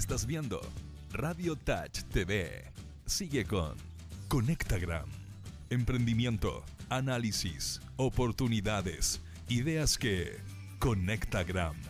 [0.00, 0.62] Estás viendo
[1.12, 2.64] Radio Touch TV.
[3.04, 3.76] Sigue con
[4.28, 5.04] Conectagram.
[5.68, 10.38] Emprendimiento, análisis, oportunidades, ideas que
[10.78, 11.89] Conectagram.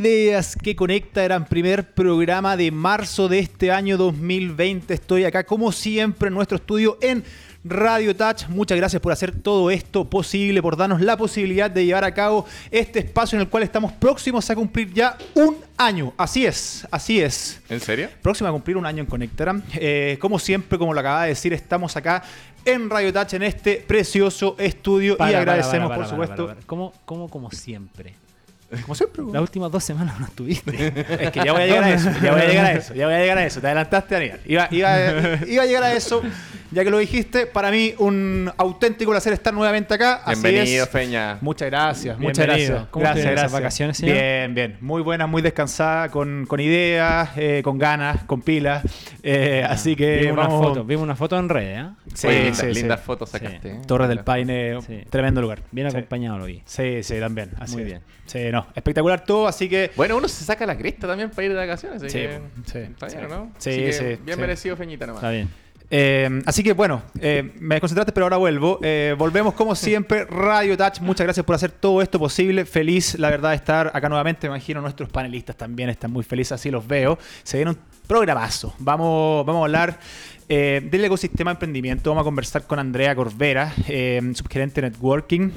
[0.00, 4.94] Ideas que Conecta eran primer programa de marzo de este año 2020.
[4.94, 7.22] Estoy acá como siempre en nuestro estudio en
[7.64, 8.48] Radio Touch.
[8.48, 12.46] Muchas gracias por hacer todo esto posible, por darnos la posibilidad de llevar a cabo
[12.70, 16.14] este espacio en el cual estamos próximos a cumplir ya un año.
[16.16, 17.60] Así es, así es.
[17.68, 18.08] ¿En serio?
[18.22, 19.62] Próximo a cumplir un año en Conectaram.
[19.74, 22.22] Eh, como siempre, como lo acaba de decir, estamos acá
[22.64, 26.46] en Radio Touch en este precioso estudio y Para, para, agradecemos, para, por para, supuesto.
[26.46, 26.66] para, para.
[26.66, 28.14] ¿Cómo, cómo como siempre?
[28.82, 30.92] Como siempre, Las últimas dos semanas no estuviste.
[31.24, 33.06] Es que ya voy a llegar a eso, ya voy a llegar a eso, ya
[33.06, 33.60] voy a llegar a eso.
[33.60, 34.40] Te adelantaste, Daniel.
[34.46, 34.96] Iba, iba,
[35.48, 36.22] iba a llegar a eso,
[36.70, 37.46] ya que lo dijiste.
[37.46, 40.22] Para mí, un auténtico placer estar nuevamente acá.
[40.24, 40.90] Así Bienvenido, es.
[40.90, 41.38] Feña.
[41.40, 42.70] Muchas gracias, muchas Bienvenido.
[42.74, 42.90] gracias.
[42.92, 43.52] ¿Cómo gracias, gracias.
[43.52, 44.14] vacaciones, señor?
[44.14, 44.76] Bien, bien.
[44.80, 48.84] Muy buenas, muy descansadas, con, con ideas, eh, con ganas, con pilas.
[49.24, 50.66] Eh, así que vimos una vamos.
[50.68, 51.88] foto, vimos una foto en redes, ¿eh?
[52.14, 52.74] Sí, Oye, linda- sí, sí.
[52.80, 53.68] lindas fotos sacaste.
[53.68, 53.80] ¿eh?
[53.86, 55.00] Torres del Paine, Sí.
[55.10, 55.62] tremendo lugar.
[55.72, 55.96] Bien Sí.
[55.96, 56.62] acompañado lo vi.
[56.64, 57.50] Sí, sí, también.
[57.58, 57.88] Así Muy es.
[57.88, 58.00] bien.
[58.26, 58.59] Sí, no.
[58.74, 59.90] Espectacular todo, así que.
[59.96, 62.02] Bueno, uno se saca la cresta también para ir de vacaciones.
[62.02, 63.26] así Sí, que- sí, Está bien, sí.
[63.28, 63.52] ¿no?
[63.58, 64.40] Sí, Así que sí, Bien sí.
[64.40, 65.22] merecido, Feñita, nomás.
[65.22, 65.48] Está bien.
[65.92, 68.78] Eh, así que bueno, eh, me desconcentraste, pero ahora vuelvo.
[68.80, 71.00] Eh, volvemos como siempre, Radio Touch.
[71.00, 72.64] Muchas gracias por hacer todo esto posible.
[72.64, 74.48] Feliz, la verdad, de estar acá nuevamente.
[74.48, 77.18] Me imagino nuestros panelistas también están muy felices, así los veo.
[77.42, 78.72] Se viene un programazo.
[78.78, 79.98] Vamos, vamos a hablar
[80.48, 82.10] del ecosistema de emprendimiento.
[82.10, 83.72] Vamos a conversar con Andrea Corvera,
[84.34, 85.50] subgerente de Networking.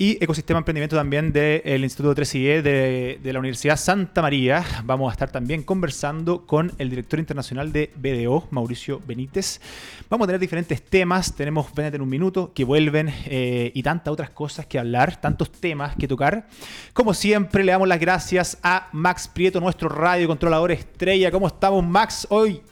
[0.00, 4.64] Y Ecosistema de Emprendimiento también del Instituto 3IE de, la Universidad Santa María.
[4.82, 9.60] Vamos a estar también conversando con el director internacional de BDO, Mauricio Benítez.
[10.08, 11.36] Vamos a tener diferentes temas.
[11.36, 15.52] Tenemos Véndete en un minuto, que vuelven eh, y tantas otras cosas que hablar, tantos
[15.52, 16.48] temas que tocar.
[16.94, 21.30] Como siempre, le damos las gracias a Max Prieto, nuestro radio controlador estrella.
[21.30, 22.62] ¿Cómo estamos, Max, hoy?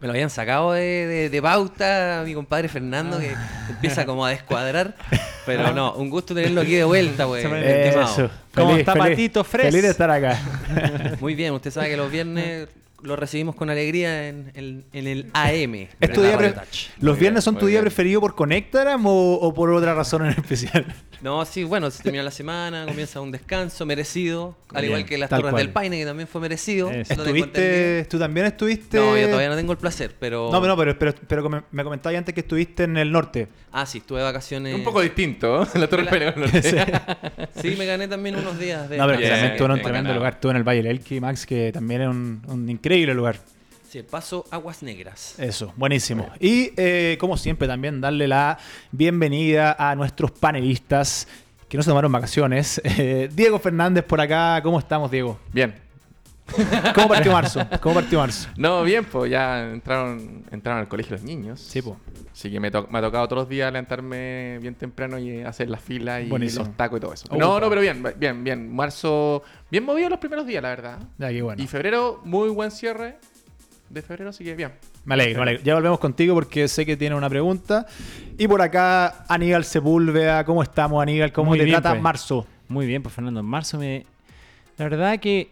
[0.00, 3.34] Me lo habían sacado de, de- de pauta mi compadre Fernando, que
[3.70, 4.94] empieza como a descuadrar.
[5.46, 7.42] Pero no, un gusto tenerlo aquí de vuelta, pues.
[7.44, 8.12] estimado.
[8.12, 8.30] Eso.
[8.54, 9.66] ¿Cómo Feliz, está feliz- Patito Fres?
[9.66, 10.38] Feliz de estar acá.
[11.20, 12.68] Muy bien, usted sabe que los viernes
[13.02, 15.88] lo recibimos con alegría en, el- en el AM.
[16.00, 16.36] ¿Es tu día.
[16.36, 17.84] ¿Los Muy viernes bien, son tu día bien.
[17.84, 20.86] preferido por Conectaram o, o por otra razón en especial?
[21.20, 25.18] No, sí, bueno, se termina la semana, comienza un descanso merecido, al Bien, igual que
[25.18, 25.56] las Torres cual.
[25.64, 26.92] del Paine, que también fue merecido.
[26.92, 27.24] Entendido.
[27.24, 28.98] ¿Estuviste, tú también estuviste?
[28.98, 30.48] No, yo todavía no tengo el placer, pero...
[30.52, 33.48] No, pero, pero, pero me comentabas antes que estuviste en el norte.
[33.72, 34.72] Ah, sí, estuve de vacaciones.
[34.76, 35.66] Un poco distinto, ¿eh?
[35.74, 36.10] La Torre Hola.
[36.12, 36.34] Peleo.
[37.60, 38.96] Sí, me gané también unos días de...
[38.98, 40.34] No, pero también estuvo en un tremendo lugar.
[40.34, 43.40] Estuvo en el Valle del Elqui, Max, que también es un, un increíble lugar.
[43.88, 45.38] Sí, el paso Aguas Negras.
[45.38, 46.28] Eso, buenísimo.
[46.40, 48.58] Y eh, como siempre también darle la
[48.92, 51.26] bienvenida a nuestros panelistas
[51.68, 52.80] que no se tomaron vacaciones.
[52.98, 54.60] Eh, Diego Fernández por acá.
[54.62, 55.38] ¿Cómo estamos, Diego?
[55.52, 55.87] Bien.
[56.94, 57.66] ¿Cómo partió marzo?
[57.80, 58.48] ¿Cómo partió marzo?
[58.56, 61.60] No, bien, pues ya entraron, entraron al colegio los niños.
[61.60, 61.96] Sí, po.
[62.32, 65.68] Así que me, to- me ha tocado todos los días levantarme bien temprano y hacer
[65.68, 66.64] la fila y Buenísimo.
[66.64, 67.26] los tacos y todo eso.
[67.28, 67.36] Upa.
[67.36, 68.74] No, no, pero bien, bien, bien.
[68.74, 70.98] Marzo, bien movido los primeros días, la verdad.
[71.18, 71.62] Ya, qué bueno.
[71.62, 73.18] Y febrero, muy buen cierre
[73.90, 74.72] de febrero, así que bien.
[75.04, 75.64] Me alegro, me alegro.
[75.64, 77.86] Ya volvemos contigo porque sé que tiene una pregunta.
[78.36, 80.44] Y por acá, Aníbal Sepúlveda.
[80.44, 81.32] ¿Cómo estamos, Aníbal?
[81.32, 82.02] ¿Cómo Muy te bien, trata pues.
[82.02, 82.46] marzo?
[82.68, 83.40] Muy bien, pues Fernando.
[83.40, 84.04] En marzo me.
[84.76, 85.50] La verdad que.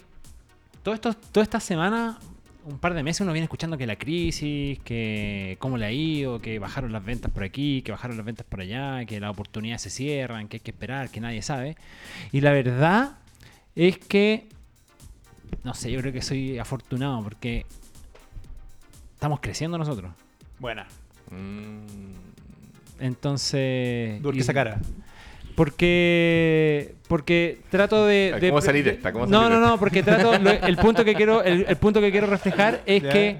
[0.86, 2.16] Todo esto, toda esta semana,
[2.64, 6.38] un par de meses, uno viene escuchando que la crisis, que cómo le ha ido,
[6.38, 9.82] que bajaron las ventas por aquí, que bajaron las ventas por allá, que las oportunidades
[9.82, 11.76] se cierran, que hay que esperar, que nadie sabe.
[12.30, 13.16] Y la verdad
[13.74, 14.48] es que.
[15.64, 17.66] No sé, yo creo que soy afortunado porque.
[19.14, 20.12] Estamos creciendo nosotros.
[20.60, 20.86] Buena.
[21.32, 21.80] Mm,
[23.00, 24.22] Entonces.
[24.22, 24.80] ¿Por qué y- esa cara?
[25.56, 29.12] Porque porque trato de, de- ¿Cómo salir de esta?
[29.12, 31.76] ¿Cómo no, salir no, de no, porque trato lo- el punto que quiero el, el
[31.76, 33.38] punto que quiero reflejar es que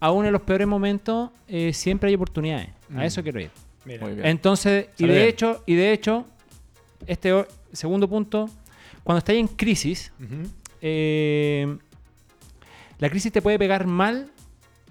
[0.00, 2.68] aún en los peores momentos eh, siempre hay oportunidades.
[2.88, 2.98] Mm.
[2.98, 3.50] A eso quiero ir.
[3.84, 4.06] Mira.
[4.06, 4.26] Muy bien.
[4.26, 5.28] Entonces, y Sale de bien.
[5.30, 6.26] hecho, y de hecho,
[7.06, 8.48] este segundo punto,
[9.02, 10.12] cuando estás en crisis,
[10.82, 11.76] eh,
[12.98, 14.30] la crisis te puede pegar mal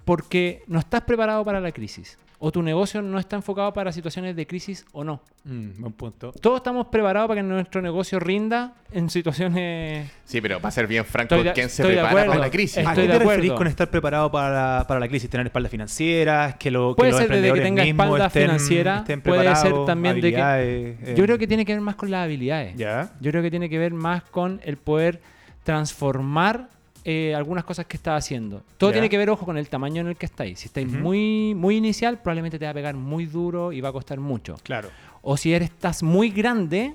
[0.04, 2.18] porque no estás preparado para la crisis.
[2.42, 5.20] O tu negocio no está enfocado para situaciones de crisis o no.
[5.44, 6.32] Mm, buen punto.
[6.32, 10.10] Todos estamos preparados para que nuestro negocio rinda en situaciones.
[10.24, 12.28] Sí, pero para ser bien franco, Estoy de- ¿quién se estoy de prepara acuerdo.
[12.30, 12.78] para la crisis?
[12.78, 15.28] Estoy ¿A qué te referís con estar preparado para, para la crisis?
[15.28, 16.54] ¿Tener espaldas financieras?
[16.56, 19.74] ¿Que, lo, que Puede los ser desde que tenga espalda estén- financiera, estén puede ser
[19.84, 22.74] también de que- eh, Yo creo que tiene que ver más con las habilidades.
[22.76, 23.12] ¿Ya?
[23.20, 25.20] Yo creo que tiene que ver más con el poder
[25.62, 26.68] transformar
[27.04, 28.62] eh, algunas cosas que estás haciendo.
[28.78, 30.58] Todo tiene que ver, ojo, con el tamaño en el que estáis.
[30.60, 33.92] Si estáis muy, muy inicial, probablemente te va a pegar muy duro y va a
[33.92, 34.56] costar mucho.
[34.62, 34.88] Claro.
[35.22, 36.94] O si eres, estás muy grande,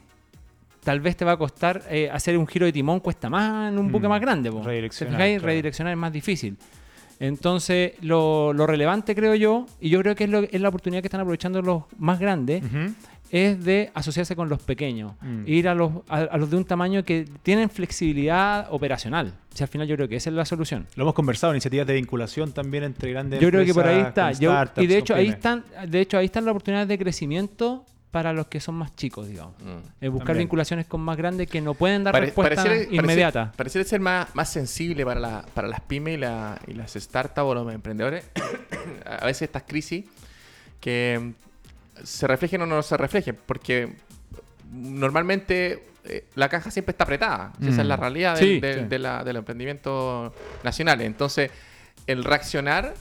[0.83, 3.79] tal vez te va a costar eh, hacer un giro de timón, cuesta más en
[3.79, 4.51] un buque Mm, más grande.
[4.51, 4.61] po.
[4.63, 5.37] redireccionar, ¿Te fijáis?
[5.39, 5.47] claro.
[5.47, 6.57] Redireccionar es más difícil.
[7.19, 11.01] Entonces, lo, lo relevante, creo yo, y yo creo que es, lo- es la oportunidad
[11.01, 12.61] que están aprovechando los más grandes.
[13.37, 15.13] Es de asociarse con los pequeños.
[15.21, 15.43] Mm.
[15.45, 19.33] Ir a los, a, a los de un tamaño que tienen flexibilidad operacional.
[19.53, 20.87] O sea, al final yo creo que esa es la solución.
[20.95, 24.31] Lo hemos conversado, iniciativas de vinculación también entre grandes Yo creo que por ahí empresas,
[24.39, 24.41] está.
[24.73, 28.31] Yo- y de hecho ahí están, de hecho ahí están las oportunidades de crecimiento para
[28.31, 29.55] los que son más chicos, digamos.
[29.61, 29.79] Mm.
[29.99, 30.45] Eh, buscar También.
[30.45, 33.51] vinculaciones con más grandes que no pueden dar Pare- respuesta pareciera- inmediata.
[33.51, 36.93] Pareciera, pareciera ser más, más sensible para, la- para las pymes y, la- y las
[36.93, 38.23] startups o los emprendedores.
[39.05, 40.05] a veces estas crisis
[40.79, 41.33] que
[42.03, 43.95] se reflejen o no se reflejen, porque
[44.71, 47.51] normalmente eh, la caja siempre está apretada.
[47.61, 47.99] Esa es la Mm.
[47.99, 48.85] realidad Sí, del, sí.
[48.85, 50.33] de la- del emprendimiento
[50.63, 51.01] nacional.
[51.01, 51.49] Entonces,
[52.05, 52.93] el reaccionar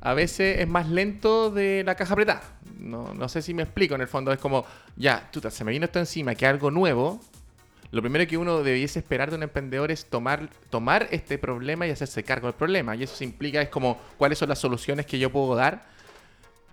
[0.00, 2.42] a veces es más lento de la caja apretada.
[2.78, 3.94] No, no sé si me explico.
[3.94, 4.64] En el fondo es como,
[4.96, 7.20] ya, chuta, se me vino esto encima, que algo nuevo.
[7.90, 11.90] Lo primero que uno debiese esperar de un emprendedor es tomar, tomar este problema y
[11.90, 12.96] hacerse cargo del problema.
[12.96, 15.84] Y eso se implica es como cuáles son las soluciones que yo puedo dar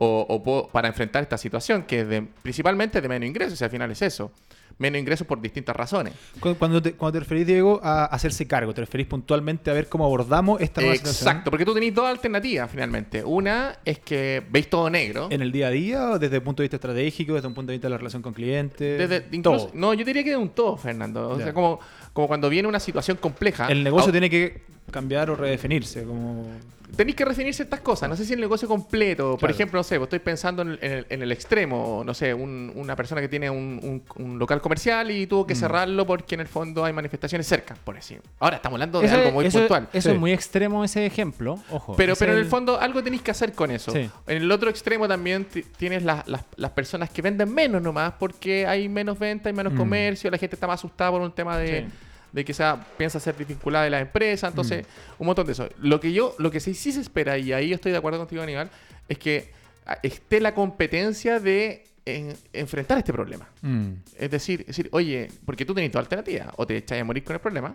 [0.03, 3.91] o, para enfrentar esta situación, que es de, principalmente de menos ingresos, y al final
[3.91, 4.31] es eso.
[4.79, 6.13] Menos ingresos por distintas razones.
[6.39, 9.87] Cu- Cuando te, cuando te referís, Diego, a hacerse cargo, te referís puntualmente a ver
[9.87, 13.23] cómo abordamos esta nueva situación Exacto, porque tú tenés dos alternativas finalmente.
[13.23, 15.27] Una es que veis todo negro.
[15.29, 17.71] en el día a día, o desde el punto de vista estratégico, desde un punto
[17.71, 18.97] de vista de la relación con clientes.
[18.97, 19.71] Desde- incluso- todo.
[19.75, 21.29] no, yo diría que de un todo, Fernando.
[21.29, 21.79] O sea, como,
[22.11, 23.67] como cuando viene una situación compleja.
[23.67, 26.03] El negocio tiene que cambiar o redefinirse.
[26.03, 26.47] Como...
[26.95, 28.09] tenéis que redefinir ciertas cosas.
[28.09, 29.53] No sé si el negocio completo, por Claro.
[29.53, 32.71] ejemplo, no sé, estoy pensando en el, en el- en el extremo, no sé, un-
[32.75, 33.79] una persona que tiene un,
[34.17, 35.47] un- un local comercial y tuvo Mm.
[35.47, 38.21] que cerrarlo porque en el fondo hay manifestaciones cerca, por decir.
[38.39, 39.87] Ahora estamos hablando de Eso, algo muy eso- puntual.
[39.93, 40.13] eso Sí.
[40.15, 41.95] es muy extremo ese ejemplo, ojo.
[41.95, 43.91] Pero, pero en el fondo algo tenéis que hacer con eso.
[43.91, 44.09] Sí.
[44.27, 48.13] En el otro extremo también ti- tienes las- las- las personas que venden menos nomás
[48.19, 49.77] porque hay menos venta, hay menos Mm.
[49.77, 51.85] comercio, la gente está más asustada por un tema de, Sí.
[52.33, 54.85] De que sea, piensa ser desvinculada de la empresa, entonces
[55.19, 55.69] un montón de eso.
[55.79, 58.19] Lo que yo, lo que sí, sí se espera, y ahí yo estoy de acuerdo
[58.19, 58.69] contigo, Aníbal,
[59.07, 59.51] es que
[59.85, 63.47] ah, esté la competencia de en- enfrentar este problema.
[63.61, 63.91] Mm.
[64.17, 67.23] Es decir, es decir, oye, porque tú tenés tu alternativa, o te echáis a morir
[67.23, 67.73] con el problema,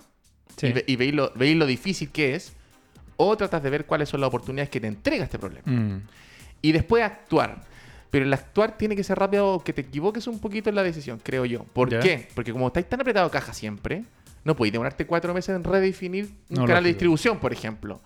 [0.57, 0.67] Sí.
[0.67, 2.53] y, ve- y veis, lo, veis lo difícil que es,
[3.17, 5.67] o tratas de ver cuáles son las oportunidades que te entrega este problema.
[5.71, 6.03] Mm.
[6.63, 7.63] Y después actuar.
[8.11, 11.21] Pero el actuar tiene que ser rápido que te equivoques un poquito en la decisión,
[11.23, 11.65] creo yo.
[11.65, 12.27] ¿Por qué?
[12.35, 14.05] Porque como estáis tan apretado caja siempre,
[14.49, 18.01] no podéis demorarte cuatro meses en redefinir un No, canal de distribución, por ejemplo.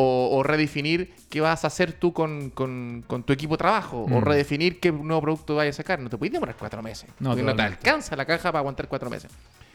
[0.00, 4.02] O, o redefinir qué vas a hacer tú con, con- con tu equipo de trabajo.
[4.02, 4.22] O Mm.
[4.22, 5.98] redefinir qué nuevo producto vayas a sacar.
[5.98, 7.10] No te podéis demorar cuatro meses.
[7.18, 9.30] No, porque no te alcanza la caja para aguantar cuatro meses.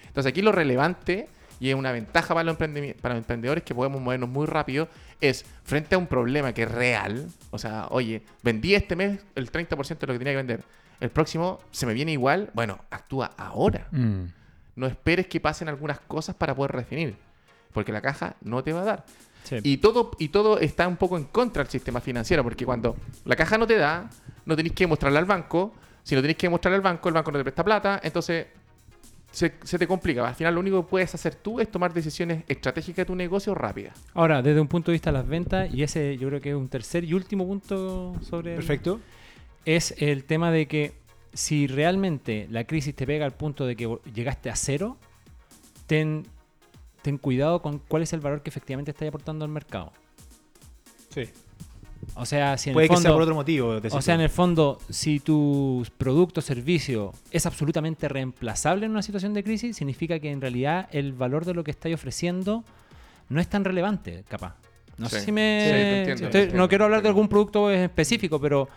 [0.07, 1.27] Entonces aquí lo relevante,
[1.59, 4.87] y es una ventaja para los, emprendi- para los emprendedores que podemos movernos muy rápido,
[5.19, 7.27] es frente a un problema que es real.
[7.51, 10.63] O sea, oye, vendí este mes el 30% de lo que tenía que vender.
[11.01, 12.49] El próximo se me viene igual.
[12.53, 13.87] Bueno, actúa ahora.
[13.91, 14.25] Mm.
[14.75, 17.15] No esperes que pasen algunas cosas para poder redefinir.
[17.73, 19.05] Porque la caja no te va a dar.
[19.43, 19.57] Sí.
[19.63, 23.35] Y todo, y todo está un poco en contra del sistema financiero, porque cuando la
[23.35, 24.09] caja no te da,
[24.45, 25.73] no tenéis que mostrarle al banco.
[26.03, 28.47] Si no tenéis que mostrarle al banco, el banco no te presta plata, entonces
[29.31, 30.27] se, se te complica.
[30.27, 33.53] Al final lo único que puedes hacer tú es tomar decisiones estratégicas de tu negocio
[33.55, 33.99] rápidas.
[34.13, 36.55] Ahora, desde un punto de vista de las ventas, y ese yo creo que es
[36.55, 38.99] un tercer y último punto sobre el- Perfecto.
[39.65, 40.93] es el tema de que
[41.33, 44.97] si realmente la crisis te pega al punto de que llegaste a cero,
[45.87, 46.25] ten,
[47.01, 49.91] ten cuidado con cuál es el valor que efectivamente estás aportando al mercado.
[51.09, 51.23] Sí.
[52.15, 53.79] O sea, si en Puede el que fondo, sea por otro motivo.
[53.91, 59.01] o sea, en el fondo, si tu producto o servicio es absolutamente reemplazable en una
[59.01, 62.63] situación de crisis, significa que en realidad el valor de lo que estáis ofreciendo
[63.29, 64.55] no es tan relevante, capaz.
[64.97, 65.61] No sé si me...
[65.63, 68.67] Sí, te entiendo, estoy- te entiendo, no quiero hablar de algún producto específico, pero...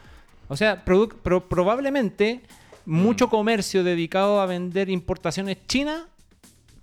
[0.49, 2.41] O sea, probablemente
[2.85, 2.93] Mm.
[3.03, 6.03] mucho comercio dedicado a vender importaciones chinas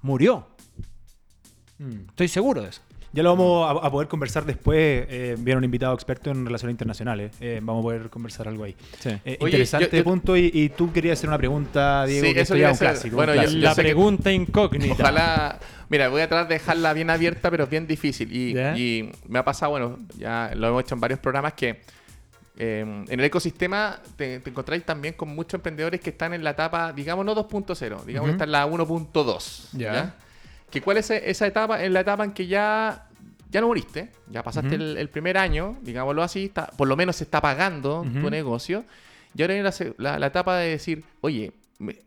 [0.01, 0.47] murió.
[1.79, 2.09] Mm.
[2.09, 2.81] Estoy seguro de eso.
[3.15, 5.05] Ya lo vamos a, a poder conversar después.
[5.07, 7.31] Eh, viene un invitado experto en relaciones internacionales.
[7.39, 8.75] Eh, vamos a poder conversar algo ahí.
[9.05, 10.35] Eh, Oye, interesante yo- yo- punto.
[10.35, 12.25] Y, y tú querías hacer una pregunta, Diego.
[12.27, 13.15] Sí, que eso ya un clásico.
[13.15, 13.59] Bueno, un clásico.
[13.61, 14.93] yo La que- pregunta incógnita.
[14.93, 15.59] Ojalá.
[15.89, 18.35] Mira, voy a tratar de dejarla bien abierta, pero es bien difícil.
[18.35, 21.81] Y me ha pasado, bueno, ya lo hemos hecho en varios programas que
[22.57, 26.51] eh, en el ecosistema te, te encontráis también con muchos emprendedores que están en la
[26.51, 29.69] etapa, digamos, no 2.0, digamos que está en la 1.2.
[29.73, 29.93] Ya.
[29.93, 30.15] ¿ya?
[30.69, 31.83] Que cuál es e- esa etapa?
[31.83, 33.07] En la etapa en que ya,
[33.49, 37.15] ya no moriste, ya pasaste el, el primer año, digámoslo así, está, por lo menos
[37.15, 38.83] se está pagando tu negocio.
[39.35, 41.97] Y ahora viene la, se- la- la etapa de decir, oye, me-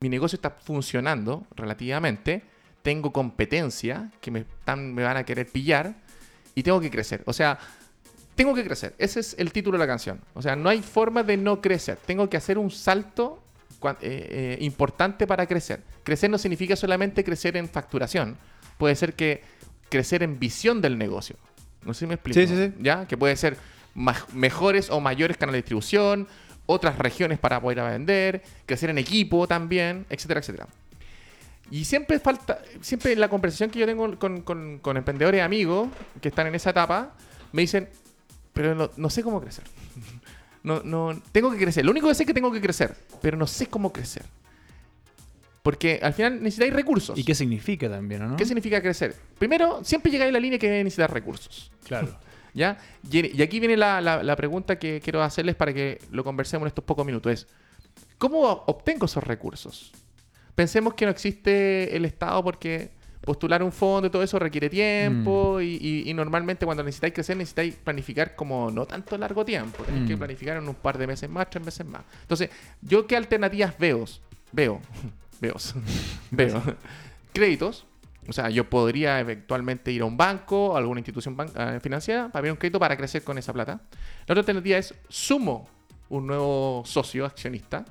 [0.00, 2.42] mi negocio está funcionando relativamente,
[2.82, 5.94] tengo competencia, que me, están- me van a querer pillar,
[6.54, 7.22] y tengo que crecer.
[7.26, 7.58] O sea,
[8.40, 8.94] tengo que crecer.
[8.96, 10.18] Ese es el título de la canción.
[10.32, 11.98] O sea, no hay forma de no crecer.
[12.06, 13.42] Tengo que hacer un salto
[13.82, 15.82] eh, eh, importante para crecer.
[16.04, 18.38] Crecer no significa solamente crecer en facturación.
[18.78, 19.42] Puede ser que
[19.90, 21.36] crecer en visión del negocio.
[21.84, 22.40] No sé si me explico.
[22.40, 22.72] Sí, sí, sí.
[22.80, 23.06] ¿Ya?
[23.06, 23.58] Que puede ser
[24.32, 26.26] mejores o mayores canales de distribución,
[26.64, 30.66] otras regiones para poder vender, crecer en equipo también, etcétera, etcétera.
[31.70, 35.88] Y siempre falta, siempre en la conversación que yo tengo con, con- con emprendedores amigos
[36.22, 37.12] que están en esa etapa,
[37.52, 37.88] me dicen,
[38.52, 39.64] pero no, no sé cómo crecer.
[40.62, 41.86] No, no, tengo que crecer.
[41.86, 44.24] Lo único que sé es que tengo que crecer, pero no sé cómo crecer.
[45.62, 47.18] Porque al final necesitáis recursos.
[47.18, 48.36] ¿Y qué significa también, no?
[48.36, 49.14] ¿Qué significa crecer?
[49.38, 51.70] Primero, siempre llegáis a la línea que necesitas recursos.
[51.84, 52.14] Claro.
[52.52, 52.76] ¿Ya?
[53.10, 56.64] Y, y aquí viene la, la- la pregunta que quiero hacerles para que lo conversemos
[56.64, 57.32] en estos pocos minutos.
[57.32, 57.46] Es,
[58.18, 59.92] ¿cómo obtengo esos recursos?
[60.54, 62.90] Pensemos que no existe el Estado porque
[63.22, 67.36] postular un fondo y todo eso requiere tiempo y, y- y normalmente cuando necesitáis crecer
[67.36, 69.82] necesitáis planificar como no tanto largo tiempo.
[69.84, 70.18] Tenéis que Mm.
[70.18, 72.02] planificar en un par de meses más, tres meses más.
[72.22, 72.50] Entonces,
[72.80, 74.04] ¿yo qué alternativas veo?
[74.52, 74.80] Veo.
[75.40, 75.54] Veo.
[76.30, 76.62] veo.
[77.32, 77.86] Créditos.
[78.28, 82.42] O sea, yo podría eventualmente ir a un banco, a alguna institución eh, financiera, para
[82.42, 83.80] ver un crédito para crecer con esa plata.
[84.26, 85.68] La otra alternativa es sumo
[86.10, 87.84] un nuevo socio accionista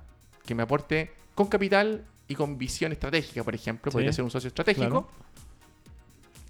[0.45, 3.91] que me aporte con capital y con visión estratégica, por ejemplo.
[3.91, 4.87] Podría ser un socio estratégico.
[4.87, 5.09] Claro.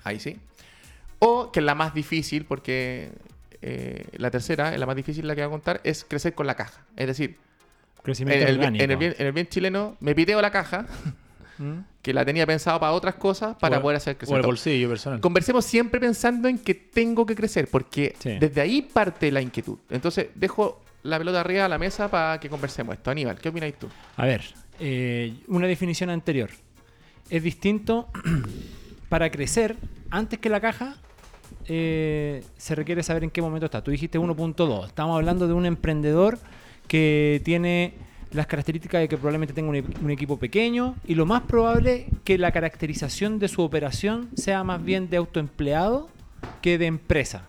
[0.04, 0.38] Ahí sí.
[1.20, 3.12] O que es la más difícil, porque
[3.62, 6.56] eh, la tercera, la más difícil, la que voy a contar, es crecer con la
[6.56, 6.82] caja.
[6.96, 7.32] Es decir,
[7.98, 10.86] en Crecimiento el, en el bien, en el bien chileno me piteo la caja,
[11.58, 11.80] ¿Mm?
[12.02, 14.42] que la tenía pensado para otras cosas, para O- poder hacer O el crecer.
[14.46, 15.20] bolsillo personal.
[15.20, 18.38] Conversemos siempre pensando en que tengo que crecer, porque Sí.
[18.40, 19.78] desde ahí parte la inquietud.
[19.90, 23.12] Entonces, dejo la pelota arriba de la mesa para que conversemos esto.
[23.12, 23.90] Aníbal, ¿qué opináis tú?
[24.16, 24.42] A ver,
[24.80, 26.50] eh, una definición anterior.
[27.30, 28.08] Es distinto
[29.10, 29.76] para crecer
[30.10, 30.96] antes que la caja.
[31.68, 33.84] eh, se requiere saber en qué momento está.
[33.84, 34.88] Tú dijiste 1.2.
[34.88, 36.40] Estamos hablando de un emprendedor
[36.88, 37.94] que tiene
[38.32, 42.08] las características de que probablemente tenga un, e- un equipo pequeño y lo más probable
[42.24, 46.10] que la caracterización de su operación sea más bien de autoempleado
[46.62, 47.48] que de empresa.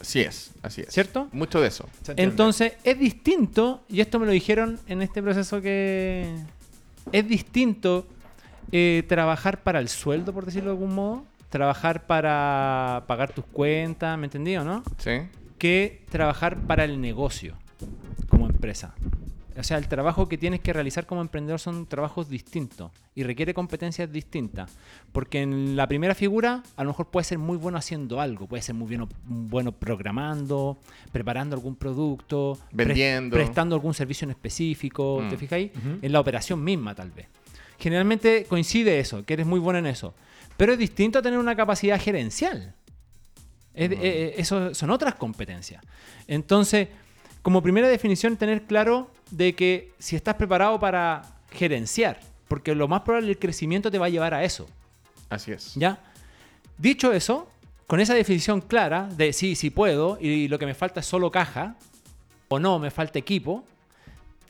[0.00, 0.88] Así es, así es.
[0.92, 1.28] ¿Cierto?
[1.32, 1.88] Mucho de eso.
[2.16, 6.34] Entonces, es distinto, y esto me lo dijeron en este proceso que
[7.10, 8.06] es distinto
[8.70, 14.18] eh, trabajar para el sueldo, por decirlo de algún modo, trabajar para pagar tus cuentas,
[14.18, 14.82] ¿me entendí o no?
[14.98, 15.22] Sí.
[15.58, 17.54] Que trabajar para el negocio
[18.28, 18.94] como empresa.
[19.58, 23.52] O sea, el trabajo que tienes que realizar como emprendedor son trabajos distintos y requiere
[23.54, 24.70] competencias distintas.
[25.12, 28.62] Porque en la primera figura, a lo mejor puede ser muy bueno haciendo algo, puede
[28.62, 30.78] ser muy bueno, bueno programando,
[31.12, 33.36] preparando algún producto, pre- Vendiendo.
[33.36, 35.28] prestando algún servicio en específico, Mm.
[35.28, 35.70] ¿te fijáis?
[35.76, 35.98] Ujú.
[36.02, 37.26] En la operación misma, tal vez.
[37.78, 40.14] Generalmente coincide eso, que eres muy bueno en eso.
[40.56, 42.74] Pero es distinto a tener una capacidad gerencial.
[43.74, 45.82] Es- eh, eh, eso son otras competencias.
[46.26, 46.88] Entonces,
[47.42, 53.02] como primera definición, tener claro de que si estás preparado para gerenciar, porque lo más
[53.02, 54.68] probable el crecimiento te va a llevar a eso.
[55.28, 55.74] Así es.
[55.74, 56.00] ¿Ya?
[56.78, 57.48] Dicho eso,
[57.86, 61.30] con esa definición clara de sí, sí puedo y lo que me falta es solo
[61.30, 61.76] caja,
[62.48, 63.64] o no, me falta equipo,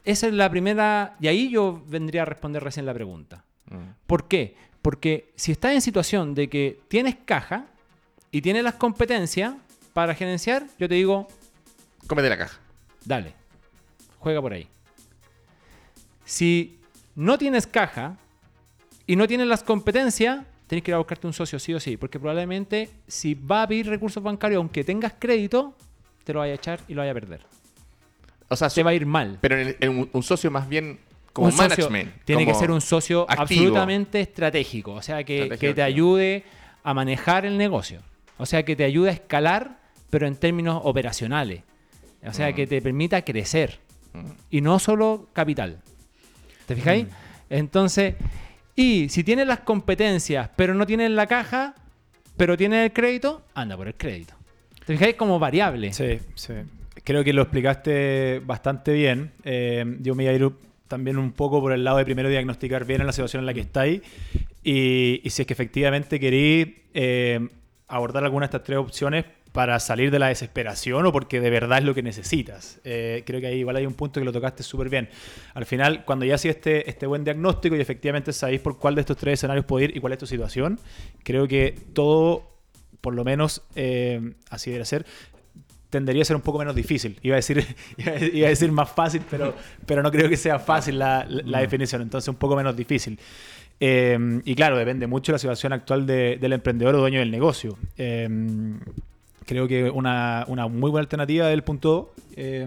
[0.05, 3.45] esa es la primera, y ahí yo vendría a responder recién la pregunta.
[3.71, 4.07] Mm.
[4.07, 4.57] ¿Por qué?
[4.83, 7.67] Porque si estás en situación de que tienes caja
[8.33, 9.55] y tienes las competencias
[9.93, 11.29] para gerenciar, yo te digo,
[12.07, 12.59] Cómete la caja.
[13.05, 13.35] Dale,
[14.19, 14.69] juega por ahí.
[16.25, 16.79] Si
[17.15, 18.17] no tienes caja
[19.07, 21.97] y no tienes las competencias, tienes que ir a buscarte un socio sí o sí,
[21.97, 25.75] porque probablemente si va a pedir recursos bancarios, aunque tengas crédito,
[26.25, 27.41] te lo vaya a echar y lo vaya a perder.
[28.49, 29.39] O sea, Te va a ir mal.
[29.41, 30.99] pero en, en un, socio más bien
[31.33, 32.25] como Un socio management.
[32.25, 33.43] tiene como que ser un socio activo.
[33.43, 36.45] absolutamente estratégico, o sea, que, que te ayude
[36.85, 38.01] a manejar el negocio,
[38.39, 39.79] o sea, que te ayude a escalar,
[40.11, 41.63] pero en términos operacionales,
[42.27, 42.55] o sea, Mm.
[42.55, 43.79] que te permita crecer
[44.13, 44.31] Mm.
[44.51, 45.79] y no solo capital.
[46.67, 47.07] ¿Te fijáis?
[47.51, 48.15] Entonces,
[48.77, 51.75] y si tienes las competencias, pero no tienes la caja,
[52.37, 54.35] pero tienes el crédito, anda por el crédito.
[54.87, 55.15] ¿Te fijáis?
[55.17, 55.93] Como variable.
[55.93, 56.55] Sí, sí.
[57.05, 59.33] Creo que lo explicaste bastante bien.
[59.45, 60.51] Eh, yo me iba a ir
[60.89, 63.61] también un poco por el lado de primero diagnosticar bien la situación en la que
[63.61, 64.03] estáis
[64.63, 67.49] y, y si es que efectivamente queréis eh,
[67.89, 71.79] abordar alguna de estas tres opciones para salir de la desesperación o porque de verdad
[71.79, 72.81] es lo que necesitas.
[72.85, 75.09] Eh, creo que ahí igual hay un punto que lo tocaste súper bien.
[75.55, 79.03] Al final, cuando ya hacéis este, este buen diagnóstico y efectivamente sabéis por cuál de
[79.03, 80.81] estos tres escenarios puede ir y cuál es tu situación,
[81.23, 82.49] creo que todo,
[83.03, 85.05] por lo menos eh, así debe ser,
[85.91, 87.19] tendería a ser un poco menos difícil.
[87.23, 87.59] Iba a decir,
[87.99, 89.55] iba a- iba a decir más fácil, pero,
[89.85, 92.01] pero no creo que sea fácil la, la- la definición.
[92.01, 93.19] Entonces, un poco menos difícil.
[93.79, 97.31] Eh, y claro, depende mucho de la situación actual de- del emprendedor o dueño del
[97.31, 97.77] negocio.
[97.99, 98.27] Eh,
[99.47, 102.67] creo que una, una muy buena alternativa del punto, eh,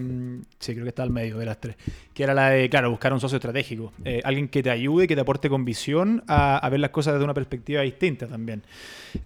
[0.59, 1.75] sí, creo que está al medio de las tres,
[2.13, 3.93] que era la de, claro, buscar un socio estratégico.
[4.03, 7.23] Eh, alguien que te ayude, que te aporte con visión a, ver las cosas desde
[7.23, 8.63] una perspectiva distinta también.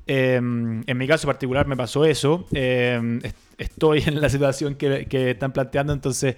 [0.08, 2.46] Eh, en mi caso particular me pasó eso.
[2.52, 6.36] Est- estoy en la situación que, que están planteando, entonces,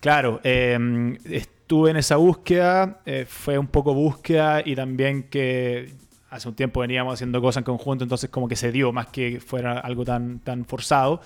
[0.00, 6.80] claro, estuve en esa búsqueda, fue un poco búsqueda y también que hace un tiempo
[6.80, 10.40] veníamos haciendo cosas en conjunto, entonces como que se dio más que fuera algo tan,
[10.40, 11.20] tan forzado.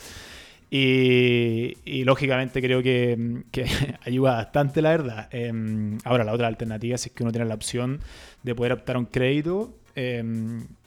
[0.72, 3.66] Y, y lógicamente creo que, que
[4.06, 5.28] ayuda bastante, la verdad.
[5.32, 8.00] Eh, ahora, la otra alternativa es que uno tiene la opción
[8.44, 10.22] de poder optar a un crédito eh,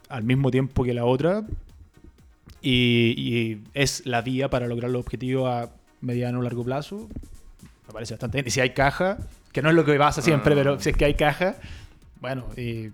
[0.08, 1.43] al mismo tiempo que la otra.
[2.62, 7.10] Y, y es la vía para lograr los objetivos a mediano o largo plazo.
[7.88, 8.48] Me parece bastante bien.
[8.48, 9.17] Y si hay caja,
[9.51, 10.58] que no es lo que pasa siempre, Ah.
[10.58, 11.55] pero si es que hay caja,
[12.22, 12.89] bueno, y,